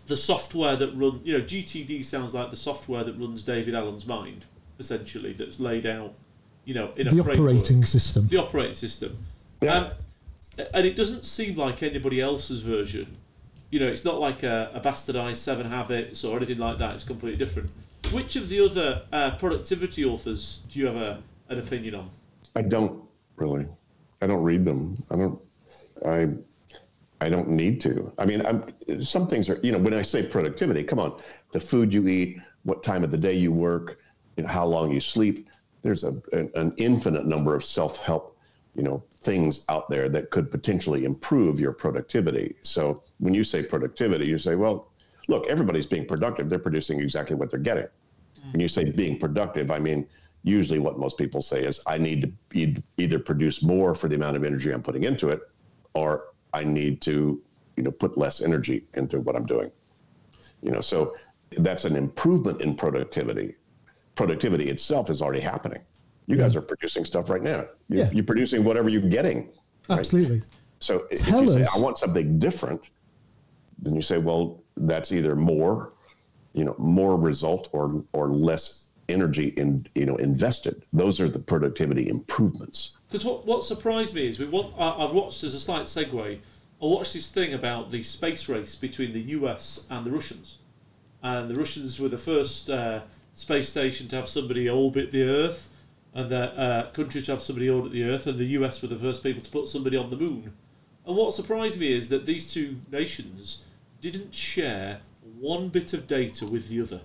the 0.07 0.15
software 0.17 0.75
that 0.75 0.95
run. 0.95 1.19
You 1.23 1.37
know, 1.39 1.43
GTD 1.43 2.05
sounds 2.05 2.33
like 2.33 2.49
the 2.49 2.55
software 2.55 3.03
that 3.03 3.17
runs 3.19 3.43
David 3.43 3.75
Allen's 3.75 4.05
mind, 4.05 4.45
essentially. 4.79 5.33
That's 5.33 5.59
laid 5.59 5.85
out, 5.85 6.13
you 6.65 6.73
know, 6.73 6.91
in 6.95 7.07
a 7.07 7.11
The 7.11 7.23
framework 7.23 7.37
operating 7.55 7.83
system. 7.85 8.27
the 8.27 8.37
operating 8.37 8.75
system. 8.75 9.17
Yeah. 9.61 9.75
Um, 9.75 9.91
and 10.73 10.85
it 10.87 10.95
doesn't 10.95 11.23
seem 11.25 11.55
like 11.57 11.83
anybody 11.83 12.21
else's 12.21 12.63
version. 12.63 13.17
You 13.69 13.79
know, 13.81 13.87
it's 13.87 14.05
not 14.05 14.19
like 14.19 14.43
a, 14.43 14.71
a 14.73 14.79
bastardized 14.79 15.35
Seven 15.35 15.67
Habits 15.69 16.23
or 16.23 16.37
anything 16.37 16.57
like 16.57 16.77
that. 16.77 16.95
It's 16.95 17.03
completely 17.03 17.37
different. 17.37 17.69
Which 18.11 18.35
of 18.35 18.47
the 18.47 18.63
other 18.63 19.01
uh, 19.11 19.31
productivity 19.31 20.05
authors 20.05 20.65
do 20.71 20.79
you 20.79 20.85
have 20.85 20.95
a, 20.95 21.21
an 21.49 21.59
opinion 21.59 21.95
on? 21.95 22.09
I 22.55 22.61
don't 22.61 23.03
really. 23.35 23.67
I 24.21 24.27
don't 24.27 24.43
read 24.43 24.65
them. 24.65 24.95
I 25.11 25.15
don't. 25.17 25.39
I. 26.05 26.29
I 27.19 27.29
don't 27.29 27.49
need 27.49 27.81
to. 27.81 28.13
I 28.17 28.25
mean, 28.25 28.45
I'm, 28.45 28.63
some 29.01 29.27
things 29.27 29.49
are. 29.49 29.59
You 29.61 29.71
know, 29.71 29.77
when 29.77 29.93
I 29.93 30.03
say 30.03 30.23
productivity, 30.23 30.83
come 30.83 30.99
on, 30.99 31.19
the 31.51 31.59
food 31.59 31.93
you 31.93 32.07
eat, 32.07 32.37
what 32.63 32.83
time 32.83 33.03
of 33.03 33.11
the 33.11 33.17
day 33.17 33.33
you 33.33 33.51
work, 33.51 33.99
you 34.37 34.43
know, 34.43 34.49
how 34.49 34.65
long 34.65 34.91
you 34.91 35.01
sleep. 35.01 35.49
There's 35.81 36.03
a 36.03 36.21
an, 36.31 36.49
an 36.55 36.73
infinite 36.77 37.25
number 37.25 37.55
of 37.55 37.63
self-help, 37.63 38.37
you 38.75 38.83
know, 38.83 39.03
things 39.21 39.65
out 39.69 39.89
there 39.89 40.09
that 40.09 40.31
could 40.31 40.49
potentially 40.49 41.05
improve 41.05 41.59
your 41.59 41.73
productivity. 41.73 42.55
So 42.61 43.03
when 43.19 43.33
you 43.33 43.43
say 43.43 43.63
productivity, 43.63 44.25
you 44.27 44.37
say, 44.37 44.55
well, 44.55 44.91
look, 45.27 45.45
everybody's 45.47 45.87
being 45.87 46.05
productive. 46.05 46.49
They're 46.49 46.57
producing 46.59 46.99
exactly 46.99 47.35
what 47.35 47.49
they're 47.51 47.59
getting. 47.59 47.87
When 48.51 48.59
you 48.61 48.67
say 48.67 48.85
being 48.89 49.17
productive, 49.19 49.71
I 49.71 49.79
mean 49.79 50.07
usually 50.43 50.79
what 50.79 50.97
most 50.97 51.17
people 51.17 51.41
say 51.41 51.63
is 51.65 51.81
I 51.87 51.97
need 51.97 52.21
to 52.53 52.59
e- 52.59 52.77
either 52.97 53.19
produce 53.19 53.61
more 53.63 53.93
for 53.93 54.07
the 54.07 54.15
amount 54.15 54.37
of 54.37 54.43
energy 54.43 54.71
I'm 54.71 54.81
putting 54.83 55.03
into 55.03 55.29
it, 55.29 55.41
or 55.93 56.25
I 56.53 56.63
need 56.63 57.01
to, 57.01 57.41
you 57.75 57.83
know, 57.83 57.91
put 57.91 58.17
less 58.17 58.41
energy 58.41 58.85
into 58.93 59.19
what 59.19 59.35
I'm 59.35 59.45
doing. 59.45 59.71
You 60.61 60.71
know, 60.71 60.79
so 60.81 61.15
that's 61.57 61.85
an 61.85 61.95
improvement 61.95 62.61
in 62.61 62.75
productivity. 62.75 63.55
Productivity 64.15 64.69
itself 64.69 65.09
is 65.09 65.21
already 65.21 65.41
happening. 65.41 65.81
You 66.27 66.37
guys 66.37 66.55
are 66.55 66.61
producing 66.61 67.05
stuff 67.05 67.29
right 67.29 67.41
now. 67.43 67.65
You're, 67.89 67.99
Yeah. 68.05 68.09
you're 68.11 68.23
producing 68.23 68.63
whatever 68.63 68.89
you're 68.89 69.01
getting. 69.09 69.49
right? 69.89 69.99
Absolutely. 69.99 70.43
So 70.79 71.07
if 71.11 71.25
Tell 71.25 71.43
you 71.43 71.63
say 71.63 71.69
I 71.75 71.81
want 71.81 71.97
something 71.97 72.37
different, 72.39 72.89
then 73.79 73.95
you 73.95 74.01
say, 74.01 74.17
well, 74.17 74.61
that's 74.77 75.11
either 75.11 75.35
more, 75.35 75.93
you 76.53 76.63
know, 76.65 76.75
more 76.77 77.15
result 77.15 77.69
or 77.71 78.03
or 78.13 78.29
less 78.29 78.87
energy 79.09 79.49
in 79.57 79.87
you 79.95 80.05
know 80.05 80.15
invested. 80.17 80.83
Those 80.93 81.19
are 81.19 81.29
the 81.29 81.39
productivity 81.39 82.09
improvements. 82.09 82.97
Because 83.07 83.25
what, 83.25 83.45
what 83.45 83.63
surprised 83.63 84.15
me 84.15 84.27
is 84.27 84.39
we 84.39 84.47
want, 84.47 84.73
I, 84.77 85.03
I've 85.03 85.13
watched 85.13 85.43
as 85.43 85.53
a 85.53 85.59
slight 85.59 85.83
segue. 85.83 86.39
I 86.79 86.85
watched 86.85 87.13
this 87.13 87.27
thing 87.27 87.53
about 87.53 87.89
the 87.89 88.03
space 88.03 88.47
race 88.49 88.75
between 88.75 89.13
the 89.13 89.21
US 89.21 89.87
and 89.89 90.05
the 90.05 90.11
Russians, 90.11 90.59
and 91.23 91.49
the 91.49 91.55
Russians 91.55 91.99
were 91.99 92.09
the 92.09 92.17
first 92.17 92.69
uh, 92.69 93.01
space 93.33 93.69
station 93.69 94.07
to 94.09 94.15
have 94.17 94.27
somebody 94.27 94.69
orbit 94.69 95.11
the 95.11 95.23
Earth, 95.23 95.69
and 96.13 96.29
the 96.29 96.53
uh, 96.59 96.91
country 96.91 97.21
to 97.21 97.31
have 97.31 97.41
somebody 97.41 97.69
orbit 97.69 97.91
the 97.91 98.03
Earth, 98.03 98.27
and 98.27 98.37
the 98.37 98.45
US 98.59 98.81
were 98.81 98.87
the 98.87 98.95
first 98.95 99.23
people 99.23 99.41
to 99.41 99.49
put 99.49 99.67
somebody 99.67 99.97
on 99.97 100.09
the 100.09 100.17
moon. 100.17 100.53
And 101.05 101.15
what 101.15 101.33
surprised 101.33 101.79
me 101.79 101.93
is 101.93 102.09
that 102.09 102.25
these 102.25 102.51
two 102.51 102.77
nations 102.91 103.63
didn't 104.01 104.35
share 104.35 104.99
one 105.39 105.69
bit 105.69 105.93
of 105.93 106.07
data 106.07 106.45
with 106.45 106.69
the 106.69 106.81
other. 106.81 107.01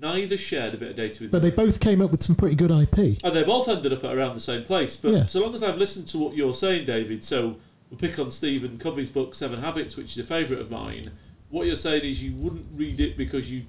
neither 0.00 0.36
shared 0.36 0.74
a 0.74 0.76
bit 0.76 0.90
of 0.90 0.96
data 0.96 1.22
with 1.24 1.32
But 1.32 1.42
me. 1.42 1.50
they 1.50 1.56
both 1.56 1.80
came 1.80 2.00
up 2.02 2.10
with 2.12 2.22
some 2.22 2.36
pretty 2.36 2.54
good 2.54 2.70
IP. 2.70 3.18
And 3.24 3.34
they 3.34 3.42
both 3.42 3.68
ended 3.68 3.92
up 3.92 4.04
at 4.04 4.14
around 4.16 4.34
the 4.34 4.40
same 4.40 4.62
place. 4.62 4.96
But 4.96 5.12
Yeah. 5.12 5.24
so 5.24 5.40
long 5.40 5.54
as 5.54 5.62
I've 5.62 5.78
listened 5.78 6.06
to 6.08 6.18
what 6.18 6.36
you're 6.36 6.54
saying, 6.54 6.84
David, 6.86 7.24
so 7.24 7.56
we'll 7.90 7.98
pick 7.98 8.18
on 8.18 8.30
Stephen 8.30 8.78
Covey's 8.78 9.08
book, 9.08 9.34
Seven 9.34 9.60
Habits, 9.60 9.96
which 9.96 10.12
is 10.12 10.18
a 10.18 10.22
favourite 10.24 10.60
of 10.60 10.70
mine. 10.70 11.04
What 11.50 11.66
you're 11.66 11.74
saying 11.74 12.04
is 12.04 12.22
you 12.22 12.34
wouldn't 12.34 12.66
read 12.74 13.00
it 13.00 13.16
because 13.16 13.50
you 13.50 13.62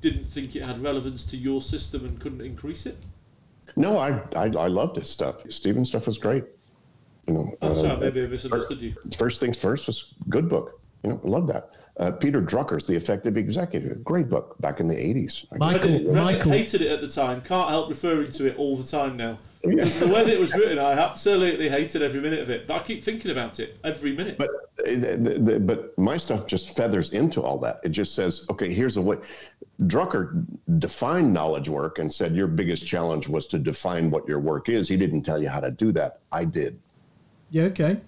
didn't 0.00 0.30
think 0.30 0.56
it 0.56 0.62
had 0.62 0.82
relevance 0.82 1.24
to 1.26 1.36
your 1.36 1.60
system 1.62 2.04
and 2.06 2.18
couldn't 2.18 2.40
increase 2.40 2.86
it? 2.86 3.04
No, 3.76 3.98
I, 3.98 4.20
I 4.34 4.46
I 4.46 4.66
loved 4.66 4.96
his 4.96 5.08
stuff. 5.10 5.44
Stephen's 5.50 5.88
stuff 5.88 6.06
was 6.08 6.18
great. 6.18 6.44
You 7.28 7.34
know, 7.34 7.54
I'm 7.62 7.72
uh, 7.72 7.74
sorry, 7.74 8.00
maybe 8.00 8.22
I 8.24 8.26
misunderstood 8.26 8.80
you. 8.82 8.94
First 9.16 9.38
Things 9.40 9.58
First 9.58 9.86
was 9.86 10.14
good 10.30 10.48
book. 10.48 10.80
You 11.04 11.10
know, 11.10 11.20
I 11.24 11.28
love 11.28 11.46
that. 11.48 11.70
Uh, 12.00 12.10
Peter 12.10 12.40
Drucker's 12.40 12.86
The 12.86 12.96
Effective 12.96 13.36
Executive, 13.36 14.02
great 14.02 14.30
book 14.30 14.56
back 14.60 14.80
in 14.80 14.88
the 14.88 14.94
80s. 14.94 15.44
I 15.52 15.58
Michael- 15.58 15.76
I 15.76 15.98
did, 15.98 16.06
read 16.06 16.16
it, 16.16 16.24
Michael- 16.24 16.52
hated 16.52 16.80
it 16.80 16.90
at 16.90 17.02
the 17.02 17.08
time. 17.08 17.42
Can't 17.42 17.68
help 17.68 17.90
referring 17.90 18.32
to 18.32 18.46
it 18.46 18.56
all 18.56 18.74
the 18.74 18.90
time 18.90 19.18
now. 19.18 19.38
Because 19.62 19.98
the 19.98 20.06
way 20.06 20.24
that 20.24 20.32
it 20.32 20.40
was 20.40 20.54
written, 20.54 20.78
I 20.78 20.92
absolutely 20.92 21.68
hated 21.68 22.00
every 22.00 22.22
minute 22.22 22.40
of 22.40 22.48
it. 22.48 22.66
But 22.66 22.80
I 22.80 22.84
keep 22.84 23.04
thinking 23.04 23.30
about 23.30 23.60
it 23.60 23.78
every 23.84 24.16
minute. 24.16 24.38
But 24.38 24.48
the, 24.78 25.38
the, 25.44 25.60
but 25.60 25.96
my 25.98 26.16
stuff 26.16 26.46
just 26.46 26.74
feathers 26.74 27.12
into 27.12 27.42
all 27.42 27.58
that. 27.58 27.80
It 27.84 27.90
just 27.90 28.14
says, 28.14 28.46
okay, 28.48 28.72
here's 28.72 28.96
a 28.96 29.02
way. 29.02 29.18
Drucker 29.82 30.46
defined 30.78 31.34
knowledge 31.34 31.68
work 31.68 31.98
and 31.98 32.10
said 32.10 32.34
your 32.34 32.46
biggest 32.46 32.86
challenge 32.86 33.28
was 33.28 33.46
to 33.48 33.58
define 33.58 34.10
what 34.10 34.26
your 34.26 34.40
work 34.40 34.70
is. 34.70 34.88
He 34.88 34.96
didn't 34.96 35.20
tell 35.20 35.42
you 35.42 35.50
how 35.50 35.60
to 35.60 35.70
do 35.70 35.92
that. 35.92 36.20
I 36.32 36.46
did. 36.46 36.78
Yeah, 37.50 37.64
okay. 37.64 38.00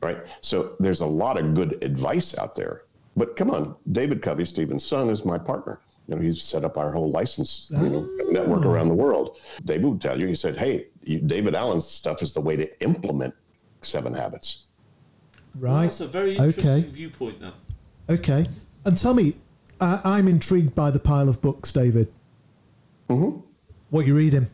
Right. 0.00 0.18
So 0.40 0.76
there's 0.80 1.00
a 1.00 1.06
lot 1.06 1.38
of 1.38 1.52
good 1.52 1.84
advice 1.84 2.38
out 2.38 2.54
there. 2.54 2.84
But 3.16 3.36
come 3.36 3.50
on, 3.50 3.76
David 3.92 4.22
Covey, 4.22 4.44
Stephen's 4.44 4.84
son, 4.84 5.08
is 5.10 5.24
my 5.24 5.38
partner. 5.38 5.80
You 6.08 6.16
know, 6.16 6.22
he's 6.22 6.42
set 6.42 6.64
up 6.64 6.76
our 6.76 6.92
whole 6.92 7.10
license 7.10 7.68
you 7.70 7.88
know, 7.88 8.08
network 8.28 8.66
around 8.66 8.88
the 8.88 8.94
world. 8.94 9.38
David 9.64 9.84
would 9.86 10.00
tell 10.02 10.20
you, 10.20 10.26
he 10.26 10.34
said, 10.34 10.56
hey, 10.58 10.88
you, 11.02 11.20
David 11.20 11.54
Allen's 11.54 11.86
stuff 11.86 12.22
is 12.22 12.32
the 12.32 12.40
way 12.40 12.56
to 12.56 12.82
implement 12.82 13.34
seven 13.80 14.12
habits. 14.12 14.64
Right. 15.54 15.84
That's 15.84 16.00
a 16.00 16.06
very 16.06 16.36
interesting 16.36 16.70
Okay. 16.70 16.80
viewpoint, 16.88 17.40
now. 17.40 17.54
Okay. 18.10 18.46
And 18.84 18.98
tell 18.98 19.14
me, 19.14 19.36
I, 19.80 20.00
I'm 20.04 20.28
intrigued 20.28 20.74
by 20.74 20.90
the 20.90 20.98
pile 20.98 21.28
of 21.28 21.40
books, 21.40 21.72
David. 21.72 22.12
Mm-hmm. 23.08 23.40
What 23.90 24.06
you 24.06 24.14
reading? 24.14 24.48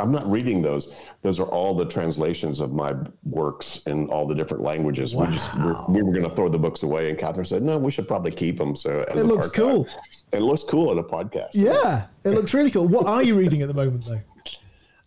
I'm 0.00 0.10
not 0.10 0.26
reading 0.26 0.60
those. 0.60 0.92
Those 1.22 1.38
are 1.38 1.46
all 1.46 1.74
the 1.74 1.84
translations 1.84 2.60
of 2.60 2.72
my 2.72 2.94
works 3.24 3.82
in 3.86 4.08
all 4.08 4.26
the 4.26 4.34
different 4.34 4.62
languages. 4.62 5.14
We 5.14 5.26
just 5.26 5.54
we're, 5.56 5.76
we 5.88 6.02
were 6.02 6.10
going 6.12 6.28
to 6.28 6.34
throw 6.34 6.48
the 6.48 6.58
books 6.58 6.82
away, 6.82 7.10
and 7.10 7.18
Catherine 7.18 7.44
said, 7.46 7.62
"No, 7.62 7.78
we 7.78 7.90
should 7.90 8.08
probably 8.08 8.32
keep 8.32 8.58
them." 8.58 8.74
So 8.74 9.04
as 9.08 9.22
It 9.22 9.26
looks 9.26 9.46
archive. 9.48 9.62
cool. 9.64 9.88
It 10.32 10.40
looks 10.40 10.62
cool 10.64 10.90
in 10.92 10.98
a 10.98 11.02
podcast. 11.04 11.50
Yeah, 11.52 12.06
it 12.24 12.30
looks 12.30 12.52
really 12.54 12.70
cool. 12.70 12.88
What 12.88 13.06
are 13.06 13.22
you 13.22 13.36
reading 13.36 13.62
at 13.62 13.68
the 13.68 13.74
moment, 13.74 14.04
though? 14.06 14.20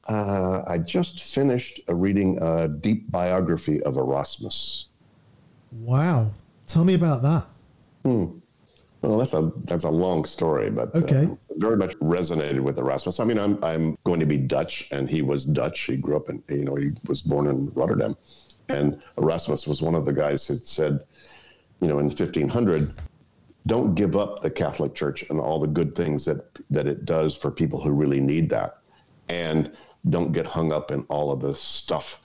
Uh, 0.09 0.63
I 0.65 0.77
just 0.77 1.21
finished 1.21 1.81
uh, 1.89 1.93
reading 1.93 2.37
a 2.41 2.69
deep 2.69 3.11
biography 3.11 3.83
of 3.83 3.97
Erasmus. 3.97 4.85
Wow. 5.73 6.31
Tell 6.65 6.85
me 6.85 6.93
about 6.93 7.21
that. 7.23 7.45
Well, 9.01 9.19
that's 9.19 9.33
a 9.33 9.51
that's 9.65 9.83
a 9.83 9.89
long 9.89 10.25
story, 10.25 10.69
but 10.71 10.95
uh, 10.95 10.99
very 11.57 11.77
much 11.77 11.95
resonated 11.99 12.61
with 12.61 12.79
Erasmus. 12.79 13.19
I 13.19 13.25
mean, 13.25 13.37
I'm 13.37 13.63
I'm 13.63 13.97
going 14.05 14.19
to 14.19 14.25
be 14.25 14.37
Dutch, 14.37 14.87
and 14.91 15.09
he 15.09 15.21
was 15.21 15.45
Dutch. 15.45 15.81
He 15.81 15.97
grew 15.97 16.15
up 16.15 16.29
in 16.29 16.43
you 16.49 16.65
know 16.65 16.75
he 16.75 16.91
was 17.05 17.21
born 17.21 17.47
in 17.47 17.71
Rotterdam, 17.73 18.17
and 18.69 18.99
Erasmus 19.17 19.67
was 19.67 19.81
one 19.81 19.93
of 19.93 20.05
the 20.05 20.13
guys 20.13 20.45
who 20.45 20.55
said, 20.55 21.01
you 21.79 21.87
know, 21.87 21.99
in 21.99 22.05
1500, 22.05 22.93
don't 23.67 23.93
give 23.93 24.15
up 24.15 24.41
the 24.41 24.49
Catholic 24.49 24.95
Church 24.95 25.23
and 25.29 25.39
all 25.39 25.59
the 25.59 25.67
good 25.67 25.93
things 25.93 26.25
that 26.25 26.57
that 26.71 26.87
it 26.87 27.05
does 27.05 27.35
for 27.37 27.51
people 27.51 27.79
who 27.79 27.91
really 27.91 28.19
need 28.19 28.49
that, 28.49 28.79
and 29.29 29.71
don't 30.09 30.31
get 30.31 30.47
hung 30.47 30.71
up 30.71 30.89
in 30.89 31.03
all 31.03 31.31
of 31.31 31.39
the 31.39 31.53
stuff 31.53 32.23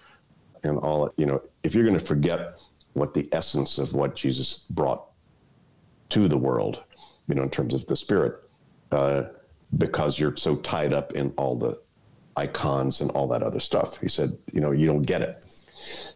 and 0.65 0.79
all 0.79 1.13
you 1.19 1.27
know. 1.27 1.43
If 1.65 1.75
you're 1.75 1.85
going 1.85 1.99
to 1.99 2.05
forget 2.05 2.57
what 2.95 3.13
the 3.13 3.29
essence 3.33 3.79
of 3.79 3.95
what 3.95 4.15
Jesus 4.15 4.65
brought 4.71 5.12
to 6.13 6.29
the 6.29 6.39
world, 6.39 6.83
you 7.29 7.35
know, 7.35 7.43
in 7.43 7.51
terms 7.51 7.75
of 7.75 7.87
the 7.87 7.97
spirit, 7.97 8.43
uh, 8.91 9.25
because 9.79 10.19
you're 10.19 10.37
so 10.37 10.57
tied 10.57 10.93
up 10.93 11.13
in 11.13 11.31
all 11.37 11.57
the 11.57 11.81
icons 12.37 13.01
and 13.01 13.11
all 13.13 13.27
that 13.29 13.43
other 13.43 13.61
stuff. 13.61 13.99
He 13.99 14.09
said, 14.09 14.37
you 14.53 14.61
know, 14.61 14.73
you 14.73 14.87
don't 14.87 15.03
get 15.03 15.23
it. 15.23 15.45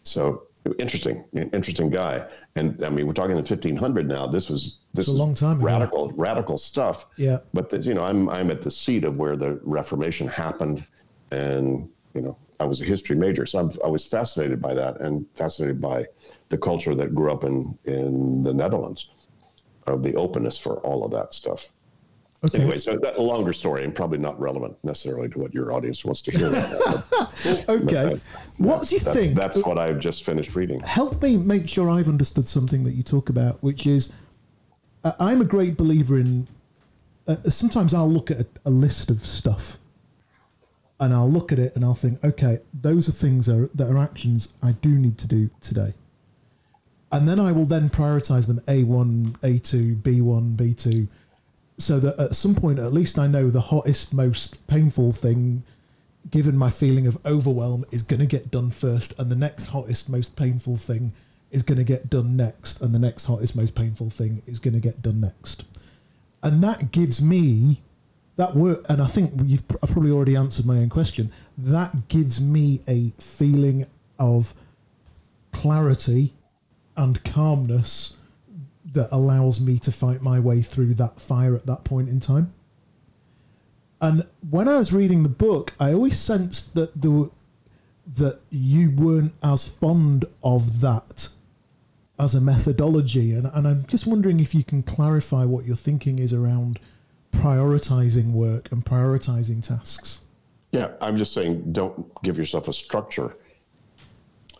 So 0.03 0.47
interesting, 0.79 1.25
interesting 1.53 1.91
guy. 1.91 2.27
And 2.57 2.83
I 2.85 2.89
mean, 2.89 3.07
we're 3.07 3.13
talking 3.13 3.33
in 3.33 3.37
1500 3.39 4.09
now. 4.09 4.27
This 4.27 4.49
was 4.49 4.79
this 4.95 5.09
a 5.09 5.13
long 5.13 5.35
time 5.35 5.59
ago. 5.59 5.67
radical, 5.67 6.13
radical 6.13 6.59
stuff. 6.59 7.07
Yeah. 7.17 7.39
But 7.53 7.71
the, 7.71 7.79
you 7.79 7.95
know, 7.95 8.05
I'm 8.05 8.29
I'm 8.29 8.51
at 8.51 8.63
the 8.63 8.71
seat 8.71 9.05
of 9.05 9.19
where 9.19 9.37
the 9.37 9.61
Reformation 9.63 10.27
happened, 10.27 10.85
and 11.31 11.89
you 12.15 12.23
know, 12.23 12.37
I 12.61 12.65
was 12.65 12.81
a 12.81 12.85
history 12.85 13.17
major, 13.17 13.47
so 13.47 13.59
I'm, 13.59 13.71
I 13.85 13.89
was 13.89 14.07
fascinated 14.07 14.61
by 14.61 14.75
that 14.75 15.01
and 15.01 15.27
fascinated 15.35 15.81
by 15.81 16.07
the 16.49 16.59
culture 16.59 16.95
that 16.95 17.15
grew 17.15 17.33
up 17.33 17.45
in 17.45 17.79
in 17.85 18.43
the 18.43 18.55
Netherlands, 18.55 19.11
of 19.88 20.03
the 20.03 20.14
openness 20.14 20.59
for 20.59 20.79
all 20.81 21.05
of 21.05 21.11
that 21.12 21.35
stuff. 21.35 21.68
Okay. 22.44 22.59
Anyway, 22.59 22.79
so 22.79 22.96
that 22.99 23.16
a 23.16 23.22
longer 23.22 23.53
story 23.53 23.83
and 23.83 23.94
probably 23.94 24.18
not 24.18 24.38
relevant 24.38 24.77
necessarily 24.85 25.29
to 25.31 25.38
what 25.38 25.55
your 25.55 25.72
audience 25.72 26.05
wants 26.05 26.20
to 26.22 26.31
hear. 26.31 26.51
but 26.51 27.68
Okay. 27.68 28.20
What 28.59 28.87
do 28.87 28.94
you 28.94 29.01
that's, 29.01 29.16
think? 29.16 29.37
That's 29.37 29.59
what 29.64 29.79
I've 29.79 29.99
just 30.01 30.25
finished 30.25 30.55
reading. 30.55 30.81
help 30.81 31.22
me 31.22 31.37
make 31.37 31.68
sure 31.68 31.88
I've 31.90 32.09
understood 32.09 32.46
something 32.49 32.83
that 32.85 32.92
you 32.92 33.03
talk 33.03 33.29
about, 33.29 33.62
which 33.62 33.87
is 33.87 34.12
uh, 35.03 35.12
I'm 35.18 35.40
a 35.40 35.44
great 35.44 35.77
believer 35.77 36.18
in. 36.18 36.46
Uh, 37.27 37.37
sometimes 37.49 37.92
I'll 37.94 38.09
look 38.09 38.31
at 38.31 38.40
a, 38.40 38.46
a 38.66 38.70
list 38.70 39.11
of 39.11 39.20
stuff, 39.25 39.79
and 41.01 41.12
I'll 41.12 41.31
look 41.31 41.53
at 41.53 41.59
it 41.59 41.75
and 41.75 41.85
I'll 41.85 41.94
think, 41.94 42.22
okay, 42.25 42.59
those 42.72 43.09
are 43.09 43.12
things 43.12 43.46
that 43.46 43.57
are, 43.57 43.70
that 43.75 43.90
are 43.90 43.99
actions 43.99 44.55
I 44.62 44.72
do 44.72 44.90
need 44.90 45.18
to 45.18 45.27
do 45.27 45.51
today, 45.61 45.94
and 47.12 47.29
then 47.29 47.38
I 47.38 47.53
will 47.53 47.66
then 47.66 47.88
prioritize 47.88 48.47
them 48.47 48.61
A 48.69 48.85
one, 48.85 49.37
A 49.42 49.59
two, 49.59 49.95
B 49.97 50.21
one, 50.21 50.55
B 50.55 50.75
two, 50.75 51.09
so 51.79 52.01
that 52.01 52.19
at 52.19 52.35
some 52.35 52.55
point 52.55 52.79
at 52.79 52.92
least 52.92 53.19
I 53.19 53.27
know 53.27 53.51
the 53.51 53.61
hottest, 53.61 54.12
most 54.12 54.66
painful 54.66 55.12
thing 55.12 55.62
given 56.31 56.57
my 56.57 56.71
feeling 56.71 57.07
of 57.07 57.16
overwhelm, 57.25 57.85
is 57.90 58.03
going 58.03 58.21
to 58.21 58.27
get 58.27 58.51
done 58.51 58.71
first, 58.71 59.19
and 59.19 59.31
the 59.31 59.37
next 59.37 59.69
hottest, 59.69 60.09
most 60.09 60.37
painful 60.37 60.77
thing 60.77 61.12
is 61.51 61.62
going 61.62 61.79
to 61.79 61.85
get 61.85 62.11
done 62.11 62.37
next, 62.37 62.81
and 62.81 62.95
the 62.95 62.99
next 62.99 63.27
hottest, 63.27 63.55
most 63.55 63.75
painful 63.75 64.11
thing 64.11 64.42
is 64.47 64.59
going 64.59 64.75
to 64.75 64.81
get 64.81 65.01
done 65.03 65.21
next. 65.21 65.64
And 66.42 66.62
that 66.62 66.90
gives 66.90 67.23
me 67.23 67.83
that 68.37 68.55
work, 68.55 68.85
and 68.88 69.01
I 69.01 69.07
think 69.07 69.33
you've 69.45 69.62
I've 69.83 69.90
probably 69.90 70.11
already 70.11 70.37
answered 70.37 70.66
my 70.66 70.79
own 70.79 70.88
question. 70.88 71.33
That 71.57 72.09
gives 72.09 72.40
me 72.40 72.83
a 72.87 73.11
feeling 73.19 73.87
of 74.19 74.55
clarity 75.53 76.35
and 76.97 77.23
calmness 77.25 78.19
that 78.93 79.09
allows 79.13 79.61
me 79.61 79.79
to 79.81 79.93
fight 79.93 80.23
my 80.23 80.41
way 80.41 80.63
through 80.63 80.95
that 80.95 81.21
fire 81.21 81.55
at 81.55 81.67
that 81.67 81.85
point 81.85 82.09
in 82.09 82.21
time. 82.21 82.53
And 84.01 84.27
when 84.49 84.69
I 84.69 84.77
was 84.77 84.93
reading 84.93 85.23
the 85.23 85.29
book, 85.29 85.73
I 85.81 85.93
always 85.93 86.19
sensed 86.19 86.75
that 86.75 87.05
were, 87.05 87.31
that 88.07 88.41
you 88.51 88.91
weren't 88.91 89.35
as 89.43 89.67
fond 89.67 90.25
of 90.43 90.81
that 90.81 91.29
as 92.19 92.35
a 92.35 92.41
methodology, 92.41 93.33
and 93.33 93.47
and 93.53 93.67
I'm 93.69 93.87
just 93.87 94.07
wondering 94.07 94.41
if 94.41 94.55
you 94.55 94.65
can 94.65 94.83
clarify 94.83 95.45
what 95.45 95.65
your 95.65 95.77
thinking 95.77 96.19
is 96.19 96.33
around 96.33 96.81
prioritizing 97.33 98.33
work 98.33 98.73
and 98.73 98.85
prioritizing 98.85 99.67
tasks. 99.67 100.23
Yeah, 100.73 100.93
I'm 101.01 101.17
just 101.17 101.33
saying, 101.33 101.73
don't 101.73 102.11
give 102.23 102.39
yourself 102.39 102.69
a 102.69 102.73
structure 102.73 103.37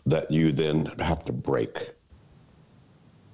that 0.05 0.29
you 0.31 0.51
then 0.51 0.85
have 0.99 1.25
to 1.25 1.33
break. 1.33 1.91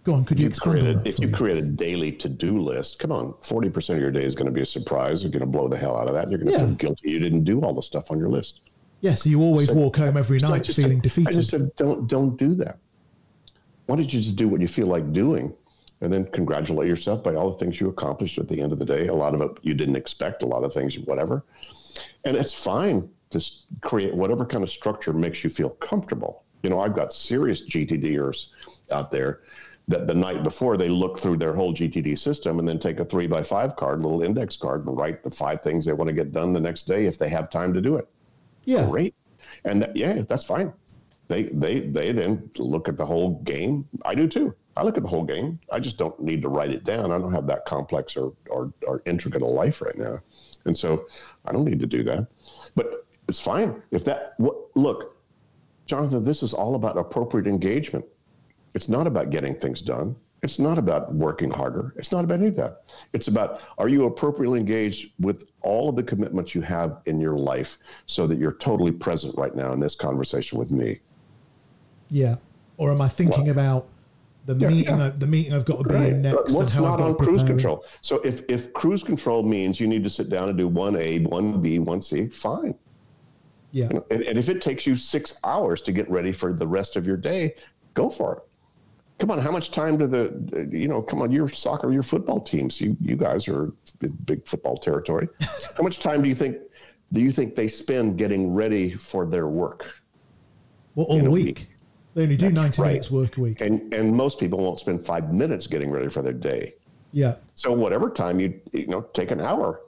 Go 0.04 0.14
on, 0.14 0.26
could 0.26 0.38
you 0.40 0.44
You 0.46 0.50
expand 0.50 0.80
create 0.80 0.96
a, 0.96 0.98
that 1.00 1.08
if 1.08 1.20
you 1.20 1.28
me? 1.28 1.34
create 1.34 1.58
a 1.58 1.62
daily 1.62 2.12
to-do 2.12 2.60
list, 2.60 3.00
come 3.00 3.12
on, 3.14 3.34
40% 3.42 3.92
of 3.96 4.02
your 4.02 4.12
day 4.12 4.24
is 4.26 4.36
going 4.36 4.48
to 4.48 4.52
be 4.52 4.62
a 4.62 4.66
surprise. 4.66 5.24
You're 5.24 5.32
going 5.32 5.40
to 5.40 5.46
blow 5.46 5.70
the 5.70 5.78
hell 5.78 5.98
out 5.98 6.08
of 6.10 6.14
that. 6.14 6.30
You're 6.30 6.40
going 6.40 6.52
to 6.52 6.58
Yeah. 6.60 6.66
feel 6.66 6.76
guilty 6.76 7.12
you 7.12 7.20
didn't 7.20 7.46
do 7.46 7.62
all 7.62 7.74
the 7.74 7.82
stuff 7.82 8.12
on 8.12 8.20
your 8.20 8.30
list. 8.30 8.60
Yeah, 9.00 9.16
so 9.16 9.30
you 9.30 9.42
always 9.42 9.72
walk 9.72 9.96
home 9.98 10.18
every 10.18 10.40
So 10.40 10.50
night 10.50 10.64
just 10.64 10.78
feeling 10.80 11.00
defeated. 11.00 11.30
I 11.30 11.38
just 11.38 11.50
said, 11.52 11.74
don't 11.76 12.08
don't 12.08 12.38
do 12.38 12.54
that. 12.56 12.80
Why 13.86 13.96
don't 13.98 14.04
you 14.14 14.22
just 14.22 14.36
do 14.38 14.48
what 14.48 14.62
you 14.62 14.68
feel 14.68 14.88
like 14.88 15.12
doing, 15.12 15.54
and 16.00 16.12
then 16.12 16.24
congratulate 16.32 16.88
yourself 16.88 17.22
by 17.22 17.36
all 17.36 17.52
the 17.52 17.58
things 17.58 17.82
you 17.82 17.90
accomplished 17.90 18.38
at 18.40 18.48
the 18.48 18.62
end 18.62 18.72
of 18.72 18.80
the 18.80 18.86
day. 18.86 19.08
A 19.08 19.14
lot 19.14 19.36
of 19.36 19.42
it 19.42 19.52
you 19.62 19.74
didn't 19.74 19.98
expect. 19.98 20.42
A 20.42 20.46
lot 20.46 20.64
of 20.64 20.74
things, 20.74 20.98
whatever, 21.00 21.44
and 22.26 22.36
it's 22.38 22.54
fine. 22.54 23.10
to 23.32 23.42
create 23.82 24.14
whatever 24.16 24.46
kind 24.46 24.64
of 24.64 24.70
structure 24.70 25.12
makes 25.12 25.44
you 25.44 25.50
feel 25.50 25.72
comfortable. 25.72 26.44
You 26.62 26.70
know, 26.70 26.80
I've 26.80 26.96
got 26.96 27.12
serious 27.12 27.64
GTDers 27.64 28.50
out 28.92 29.12
there 29.12 29.42
that 29.88 30.08
the 30.08 30.14
night 30.14 30.44
before 30.44 30.78
they 30.78 30.88
look 30.88 31.20
through 31.20 31.38
their 31.38 31.54
whole 31.54 31.74
GTD 31.74 32.18
system 32.18 32.60
and 32.60 32.68
then 32.68 32.80
take 32.80 33.00
a 33.00 33.06
three 33.06 33.28
by 33.28 33.44
five 33.44 33.76
card, 33.76 34.02
little 34.02 34.24
index 34.24 34.56
card, 34.56 34.88
and 34.88 34.98
write 34.98 35.24
the 35.24 35.32
five 35.32 35.62
things 35.62 35.86
they 35.86 35.94
want 35.94 36.08
to 36.08 36.14
get 36.14 36.32
done 36.32 36.54
the 36.54 36.60
next 36.60 36.84
day 36.84 37.06
if 37.06 37.18
they 37.18 37.30
have 37.30 37.50
time 37.50 37.74
to 37.74 37.82
do 37.82 37.98
it 37.98 38.08
yeah, 38.66 38.90
great. 38.90 39.16
And 39.66 39.82
that, 39.82 39.96
yeah, 39.96 40.22
that's 40.28 40.44
fine. 40.44 40.74
They 41.28 41.44
they 41.44 41.82
they 41.82 42.12
then 42.12 42.50
look 42.58 42.88
at 42.90 42.98
the 42.98 43.06
whole 43.06 43.42
game. 43.44 43.88
I 44.06 44.16
do 44.16 44.28
too. 44.28 44.54
I 44.76 44.84
look 44.84 44.98
at 44.98 45.04
the 45.04 45.10
whole 45.10 45.24
game. 45.24 45.60
I 45.72 45.80
just 45.80 45.98
don't 45.98 46.20
need 46.20 46.42
to 46.42 46.50
write 46.50 46.72
it 46.72 46.84
down. 46.84 47.12
I 47.12 47.20
don't 47.20 47.32
have 47.32 47.48
that 47.48 47.66
complex 47.66 48.18
or, 48.18 48.34
or, 48.50 48.74
or 48.88 49.04
intricate 49.06 49.44
a 49.44 49.46
life 49.46 49.84
right 49.84 49.98
now. 49.98 50.20
And 50.66 50.76
so 50.76 51.06
I 51.46 51.52
don't 51.52 51.64
need 51.64 51.80
to 51.80 51.86
do 51.86 52.02
that. 52.04 52.26
But 52.76 53.06
it's 53.30 53.40
fine. 53.40 53.84
If 53.92 54.04
that, 54.06 54.34
what, 54.38 54.56
look, 54.74 55.16
Jonathan, 55.86 56.24
this 56.24 56.42
is 56.42 56.56
all 56.56 56.74
about 56.74 56.98
appropriate 56.98 57.46
engagement. 57.46 58.04
It's 58.74 58.90
not 58.90 59.08
about 59.08 59.30
getting 59.30 59.56
things 59.56 59.82
done. 59.82 60.16
It's 60.42 60.60
not 60.60 60.78
about 60.78 61.14
working 61.14 61.50
harder. 61.50 61.94
It's 61.98 62.12
not 62.12 62.26
about 62.26 62.40
any 62.40 62.50
of 62.50 62.56
that. 62.58 62.84
It's 63.14 63.30
about 63.30 63.62
are 63.78 63.88
you 63.88 64.06
appropriately 64.06 64.60
engaged 64.60 65.12
with 65.20 65.46
all 65.62 65.90
of 65.90 65.96
the 65.96 66.04
commitments 66.04 66.54
you 66.54 66.62
have 66.62 66.98
in 67.06 67.20
your 67.20 67.38
life 67.38 67.78
so 68.08 68.28
that 68.28 68.38
you're 68.38 68.54
totally 68.54 68.92
present 68.92 69.38
right 69.38 69.56
now 69.56 69.72
in 69.72 69.80
this 69.80 69.96
conversation 69.96 70.60
with 70.60 70.70
me? 70.72 71.00
Yeah. 72.10 72.36
Or 72.78 72.92
am 72.92 73.00
I 73.00 73.08
thinking 73.08 73.50
about 73.50 73.88
the 74.46 74.56
Yeah, 74.58 74.68
meeting? 74.68 74.98
yeah. 74.98 75.06
I, 75.06 75.10
the 75.12 75.28
meeting 75.28 75.54
I've 75.54 75.64
got 75.64 75.78
to 75.84 75.88
be 75.88 75.94
Right. 75.96 76.12
in 76.12 76.22
next, 76.24 76.50
and 76.50 76.56
What's 76.58 76.74
how 76.74 76.86
I've 76.86 76.92
not 76.92 76.98
got 76.98 77.06
on 77.06 77.18
to 77.18 77.24
cruise 77.24 77.38
prepare 77.38 77.48
control? 77.56 77.86
So 78.02 78.18
if, 78.26 78.42
if 78.50 78.74
cruise 78.74 79.04
control 79.04 79.44
means 79.44 79.80
you 79.80 79.88
need 79.88 80.04
to 80.04 80.10
sit 80.10 80.30
down 80.30 80.50
and 80.50 80.58
do 80.58 80.68
one 80.68 80.98
A, 80.98 81.20
one 81.20 81.62
B, 81.62 81.80
one 81.80 82.02
C, 82.02 82.28
fine. 82.28 82.76
Yeah. 83.72 83.88
And, 84.12 84.24
and 84.24 84.38
if 84.38 84.50
it 84.50 84.62
takes 84.62 84.86
you 84.86 84.94
six 84.96 85.36
hours 85.46 85.82
to 85.84 85.94
get 85.94 86.10
ready 86.10 86.34
for 86.34 86.52
the 86.52 86.68
rest 86.68 86.98
of 86.98 87.08
your 87.08 87.18
day, 87.18 87.56
go 87.94 88.10
for 88.10 88.36
it. 88.36 88.44
Come 89.24 89.32
on, 89.32 89.40
how 89.40 89.52
much 89.54 89.72
time 89.72 89.98
do 89.98 90.06
the 90.06 90.68
you 90.70 90.90
know? 90.90 91.02
Come 91.02 91.22
on, 91.22 91.32
your 91.32 91.48
soccer, 91.48 91.94
your 91.94 92.04
football 92.04 92.42
teams. 92.42 92.82
You 92.82 92.98
you 93.00 93.16
guys 93.16 93.48
are 93.48 93.72
big 94.26 94.46
football 94.46 94.76
territory. 94.76 95.30
how 95.78 95.82
much 95.84 96.02
time 96.02 96.22
do 96.22 96.28
you 96.28 96.36
think 96.36 96.58
do 97.14 97.22
you 97.22 97.32
think 97.32 97.56
they 97.56 97.70
spend 97.70 98.18
getting 98.18 98.54
ready 98.54 98.92
for 98.92 99.26
their 99.26 99.48
work? 99.48 99.96
Well, 100.96 101.06
all 101.06 101.22
week. 101.32 101.46
week. 101.46 101.68
They 102.16 102.24
only 102.24 102.36
do 102.36 102.52
That's 102.52 102.78
90 102.78 102.82
right. 102.82 102.88
minutes 102.90 103.12
work 103.12 103.38
a 103.38 103.42
week. 103.42 103.62
And 103.62 103.94
and 103.94 104.14
most 104.14 104.42
people 104.42 104.60
won't 104.60 104.80
spend 104.80 105.02
five 105.02 105.34
minutes 105.34 105.68
getting 105.68 105.90
ready 105.90 106.10
for 106.10 106.22
their 106.22 106.34
day. 106.34 106.74
Yeah. 107.14 107.36
So 107.56 107.72
whatever 107.72 108.10
time 108.10 108.42
you 108.42 108.60
you 108.74 108.88
know 108.88 109.04
take 109.14 109.32
an 109.32 109.40
hour. 109.40 109.80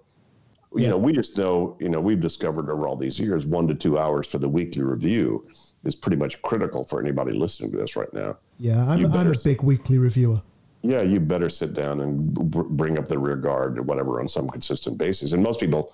You 0.73 0.83
Yeah. 0.83 0.89
know, 0.91 0.97
we 0.97 1.11
just 1.11 1.37
know, 1.37 1.77
you 1.81 1.89
know, 1.89 1.99
we've 1.99 2.21
discovered 2.21 2.69
over 2.69 2.87
all 2.87 2.95
these 2.95 3.19
years, 3.19 3.45
one 3.45 3.67
to 3.67 3.75
two 3.75 3.97
hours 3.97 4.27
for 4.27 4.37
the 4.39 4.47
weekly 4.49 4.83
review 4.83 5.45
is 5.85 5.95
pretty 5.95 6.17
much 6.17 6.41
critical 6.41 6.83
for 6.83 6.99
anybody 6.99 7.31
listening 7.31 7.71
to 7.71 7.77
this 7.77 7.95
right 7.95 8.11
now. 8.13 8.37
Yeah. 8.59 8.85
I'm, 8.89 8.99
You 8.99 9.05
I'm 9.05 9.11
better 9.11 9.31
a 9.31 9.43
big 9.43 9.61
weekly 9.61 9.97
reviewer. 9.97 10.41
Yeah, 10.81 11.01
you 11.01 11.19
better 11.19 11.49
sit 11.49 11.73
down 11.73 12.01
and 12.01 12.51
b- 12.51 12.61
bring 12.69 12.97
up 12.97 13.07
the 13.07 13.17
rear 13.17 13.35
guard 13.35 13.79
or 13.79 13.83
whatever 13.83 14.19
on 14.19 14.27
some 14.27 14.49
consistent 14.49 14.97
basis. 14.97 15.31
And 15.31 15.41
most 15.41 15.59
people 15.59 15.93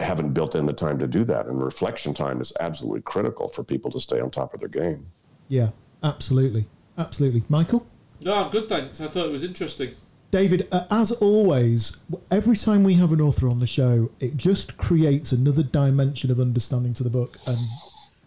haven't 0.00 0.32
built 0.32 0.54
in 0.54 0.66
the 0.66 0.72
time 0.72 0.98
to 0.98 1.06
do 1.06 1.24
that. 1.24 1.46
And 1.46 1.62
reflection 1.62 2.14
time 2.14 2.40
is 2.40 2.52
absolutely 2.60 3.02
critical 3.02 3.48
for 3.48 3.62
people 3.62 3.90
to 3.90 4.00
stay 4.00 4.20
on 4.20 4.30
top 4.30 4.54
of 4.54 4.60
their 4.60 4.68
game. 4.68 5.06
Yeah. 5.48 5.70
Absolutely. 6.02 6.68
Absolutely. 6.98 7.44
Michael? 7.48 7.86
No, 8.20 8.34
I'm 8.34 8.50
good, 8.50 8.68
thanks. 8.68 9.00
I 9.00 9.08
thought 9.08 9.26
it 9.26 9.32
was 9.32 9.44
interesting. 9.44 9.94
David, 10.30 10.66
uh, 10.72 10.84
as 10.90 11.12
always, 11.12 11.98
every 12.30 12.56
time 12.56 12.84
we 12.84 12.94
have 12.94 13.12
an 13.12 13.20
author 13.20 13.48
on 13.48 13.60
the 13.60 13.66
show, 13.66 14.10
it 14.18 14.36
just 14.36 14.78
creates 14.78 15.30
another 15.32 15.62
dimension 15.62 16.30
of 16.30 16.40
understanding 16.40 16.94
to 16.94 17.04
the 17.04 17.10
book. 17.10 17.36
And 17.46 17.58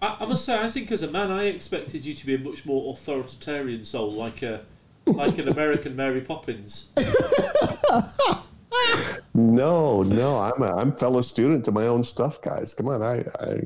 I, 0.06 0.24
I 0.24 0.26
must 0.26 0.46
say, 0.46 0.60
I 0.62 0.70
think 0.70 0.92
as 0.92 1.04
a 1.04 1.10
man, 1.12 1.32
I 1.32 1.46
expected 1.46 2.06
you 2.06 2.14
to 2.14 2.26
be 2.26 2.36
a 2.36 2.40
much 2.40 2.66
more 2.66 2.94
authoritarian 2.94 3.84
soul, 3.86 4.12
like 4.12 4.42
a 4.42 4.62
like 5.08 5.38
an 5.38 5.48
American 5.50 5.96
Mary 5.96 6.22
Poppins. 6.22 6.90
No, 9.34 10.02
no, 10.04 10.40
I'm 10.40 10.62
a, 10.62 10.76
I'm 10.76 10.96
fellow 10.96 11.22
student 11.22 11.66
to 11.66 11.72
my 11.72 11.88
own 11.88 12.04
stuff, 12.04 12.42
guys. 12.42 12.74
Come 12.74 12.88
on, 12.88 13.02
I, 13.04 13.20
I, 13.40 13.62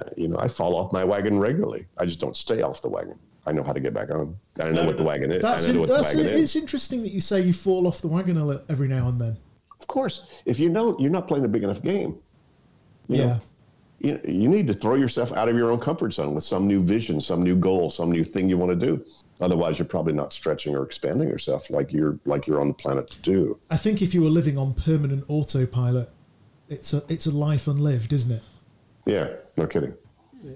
uh, 0.00 0.04
you 0.16 0.28
know, 0.28 0.38
I 0.38 0.46
fall 0.46 0.76
off 0.76 0.92
my 0.92 1.02
wagon 1.04 1.38
regularly. 1.38 1.86
I 1.98 2.06
just 2.06 2.20
don't 2.20 2.36
stay 2.36 2.62
off 2.62 2.82
the 2.82 2.88
wagon. 2.88 3.18
I 3.46 3.52
know 3.52 3.62
how 3.64 3.72
to 3.72 3.80
get 3.80 3.94
back 3.94 4.10
on. 4.10 4.36
I 4.60 4.70
know 4.70 4.84
what 4.84 4.96
the 4.96 5.02
wagon 5.02 5.32
is. 5.32 5.42
that's, 5.42 5.64
I 5.64 5.68
know 5.68 5.74
in, 5.74 5.80
what 5.80 5.88
that's 5.88 6.12
the 6.12 6.18
wagon 6.18 6.32
it's 6.34 6.54
is. 6.54 6.62
interesting 6.62 7.02
that 7.02 7.10
you 7.10 7.20
say 7.20 7.40
you 7.40 7.52
fall 7.52 7.86
off 7.88 8.00
the 8.00 8.08
wagon 8.08 8.36
every 8.68 8.88
now 8.88 9.08
and 9.08 9.20
then. 9.20 9.36
Of 9.80 9.86
course, 9.88 10.26
if 10.44 10.58
you 10.58 10.68
know 10.68 10.96
you're 10.98 11.10
not 11.10 11.26
playing 11.28 11.44
a 11.44 11.48
big 11.48 11.64
enough 11.64 11.82
game, 11.82 12.18
you 13.08 13.18
Yeah. 13.18 13.26
know, 13.26 13.40
you, 14.06 14.20
you 14.24 14.48
need 14.48 14.66
to 14.66 14.74
throw 14.74 14.94
yourself 14.94 15.32
out 15.32 15.48
of 15.48 15.56
your 15.56 15.70
own 15.70 15.80
comfort 15.80 16.12
zone 16.12 16.34
with 16.34 16.44
some 16.44 16.66
new 16.66 16.82
vision, 16.82 17.20
some 17.20 17.42
new 17.42 17.56
goal, 17.56 17.90
some 17.90 18.10
new 18.10 18.24
thing 18.24 18.48
you 18.48 18.58
want 18.58 18.78
to 18.78 18.86
do. 18.86 19.04
Otherwise, 19.40 19.78
you're 19.78 19.86
probably 19.86 20.12
not 20.12 20.32
stretching 20.32 20.74
or 20.74 20.82
expanding 20.82 21.28
yourself 21.28 21.68
like 21.70 21.92
you're 21.92 22.18
like 22.24 22.46
you're 22.46 22.60
on 22.60 22.68
the 22.68 22.74
planet 22.74 23.08
to 23.10 23.18
do. 23.20 23.58
I 23.70 23.76
think 23.76 24.00
if 24.00 24.14
you 24.14 24.22
were 24.22 24.30
living 24.30 24.56
on 24.56 24.74
permanent 24.74 25.24
autopilot, 25.28 26.10
it's 26.68 26.92
a 26.94 27.02
it's 27.08 27.26
a 27.26 27.30
life 27.30 27.68
unlived, 27.68 28.12
isn't 28.12 28.32
it? 28.32 28.42
Yeah, 29.04 29.34
no 29.56 29.66
kidding. 29.66 29.94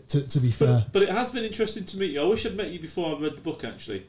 To, 0.09 0.26
to 0.28 0.40
be 0.40 0.51
fair, 0.51 0.84
But, 0.84 0.92
but 0.92 1.03
it 1.03 1.09
has 1.09 1.30
been 1.30 1.44
interesting 1.44 1.84
to 1.84 1.96
meet 1.96 2.12
you. 2.12 2.22
I 2.22 2.24
wish 2.24 2.46
I'd 2.46 2.57
met 2.57 2.70
you 2.70 2.78
before 2.78 3.16
I 3.16 3.18
read 3.18 3.36
the 3.36 3.40
book, 3.40 3.64
actually, 3.64 4.07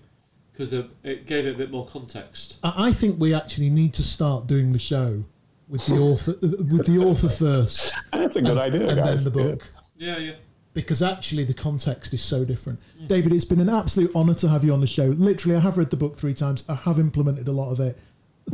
because 0.51 0.71
it 0.73 1.25
gave 1.25 1.47
it 1.47 1.55
a 1.55 1.57
bit 1.57 1.71
more 1.71 1.85
context. 1.85 2.59
I, 2.61 2.89
I 2.89 2.91
think 2.93 3.19
we 3.19 3.33
actually 3.33 3.69
need 3.69 3.93
to 3.95 4.03
start 4.03 4.47
doing 4.47 4.73
the 4.73 4.79
show 4.79 5.25
with 5.71 5.85
the 5.87 5.95
author 5.97 6.33
with 6.41 6.85
the 6.85 6.97
author 6.99 7.29
first, 7.29 7.93
That's 8.11 8.35
a 8.35 8.41
good 8.41 8.57
idea, 8.57 8.87
and 8.87 8.97
guys. 8.97 9.23
then 9.23 9.23
the 9.23 9.31
book. 9.31 9.71
Yeah, 9.97 10.17
yeah. 10.17 10.33
because 10.73 11.01
actually 11.01 11.45
the 11.45 11.53
context 11.53 12.13
is 12.13 12.21
so 12.21 12.43
different. 12.43 12.79
David, 13.07 13.31
it's 13.31 13.45
been 13.45 13.61
an 13.61 13.69
absolute 13.69 14.13
honour 14.15 14.33
to 14.35 14.49
have 14.49 14.63
you 14.65 14.73
on 14.73 14.81
the 14.81 14.87
show. 14.87 15.05
Literally, 15.05 15.55
I 15.55 15.59
have 15.61 15.77
read 15.77 15.89
the 15.89 15.97
book 15.97 16.15
three 16.15 16.33
times. 16.33 16.63
I 16.67 16.75
have 16.75 16.99
implemented 16.99 17.47
a 17.47 17.51
lot 17.51 17.71
of 17.71 17.79
it. 17.79 17.97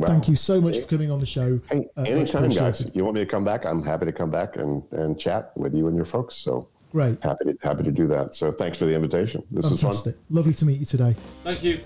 Thank 0.02 0.30
you 0.30 0.36
so 0.36 0.62
much 0.62 0.78
for 0.78 0.88
coming 0.88 1.10
on 1.10 1.20
the 1.20 1.26
show. 1.26 1.60
Hey, 1.72 1.88
Uh, 1.98 2.04
anytime, 2.04 2.50
guys. 2.50 2.86
You 2.94 3.04
want 3.04 3.16
me 3.16 3.22
to 3.22 3.26
come 3.26 3.44
back? 3.44 3.66
I'm 3.66 3.82
happy 3.82 4.06
to 4.06 4.12
come 4.12 4.30
back 4.30 4.58
and, 4.58 4.84
and 4.92 5.20
chat 5.20 5.52
with 5.56 5.74
you 5.74 5.88
and 5.88 5.96
your 5.96 6.06
folks. 6.06 6.36
So 6.36 6.68
Great, 6.92 7.22
happy 7.24 7.46
to 7.46 7.58
happy 7.62 7.84
to 7.84 7.92
do 7.92 8.06
that. 8.08 8.36
So 8.36 8.52
thanks 8.52 8.78
for 8.78 8.86
the 8.86 8.94
invitation. 8.94 9.44
This 9.50 9.66
is 9.66 9.72
fun. 9.72 9.78
fantastic, 9.80 10.16
lovely 10.30 10.54
to 10.54 10.66
meet 10.66 10.80
you 10.80 10.86
today. 10.86 11.16
Thank 11.44 11.64
you. 11.64 11.80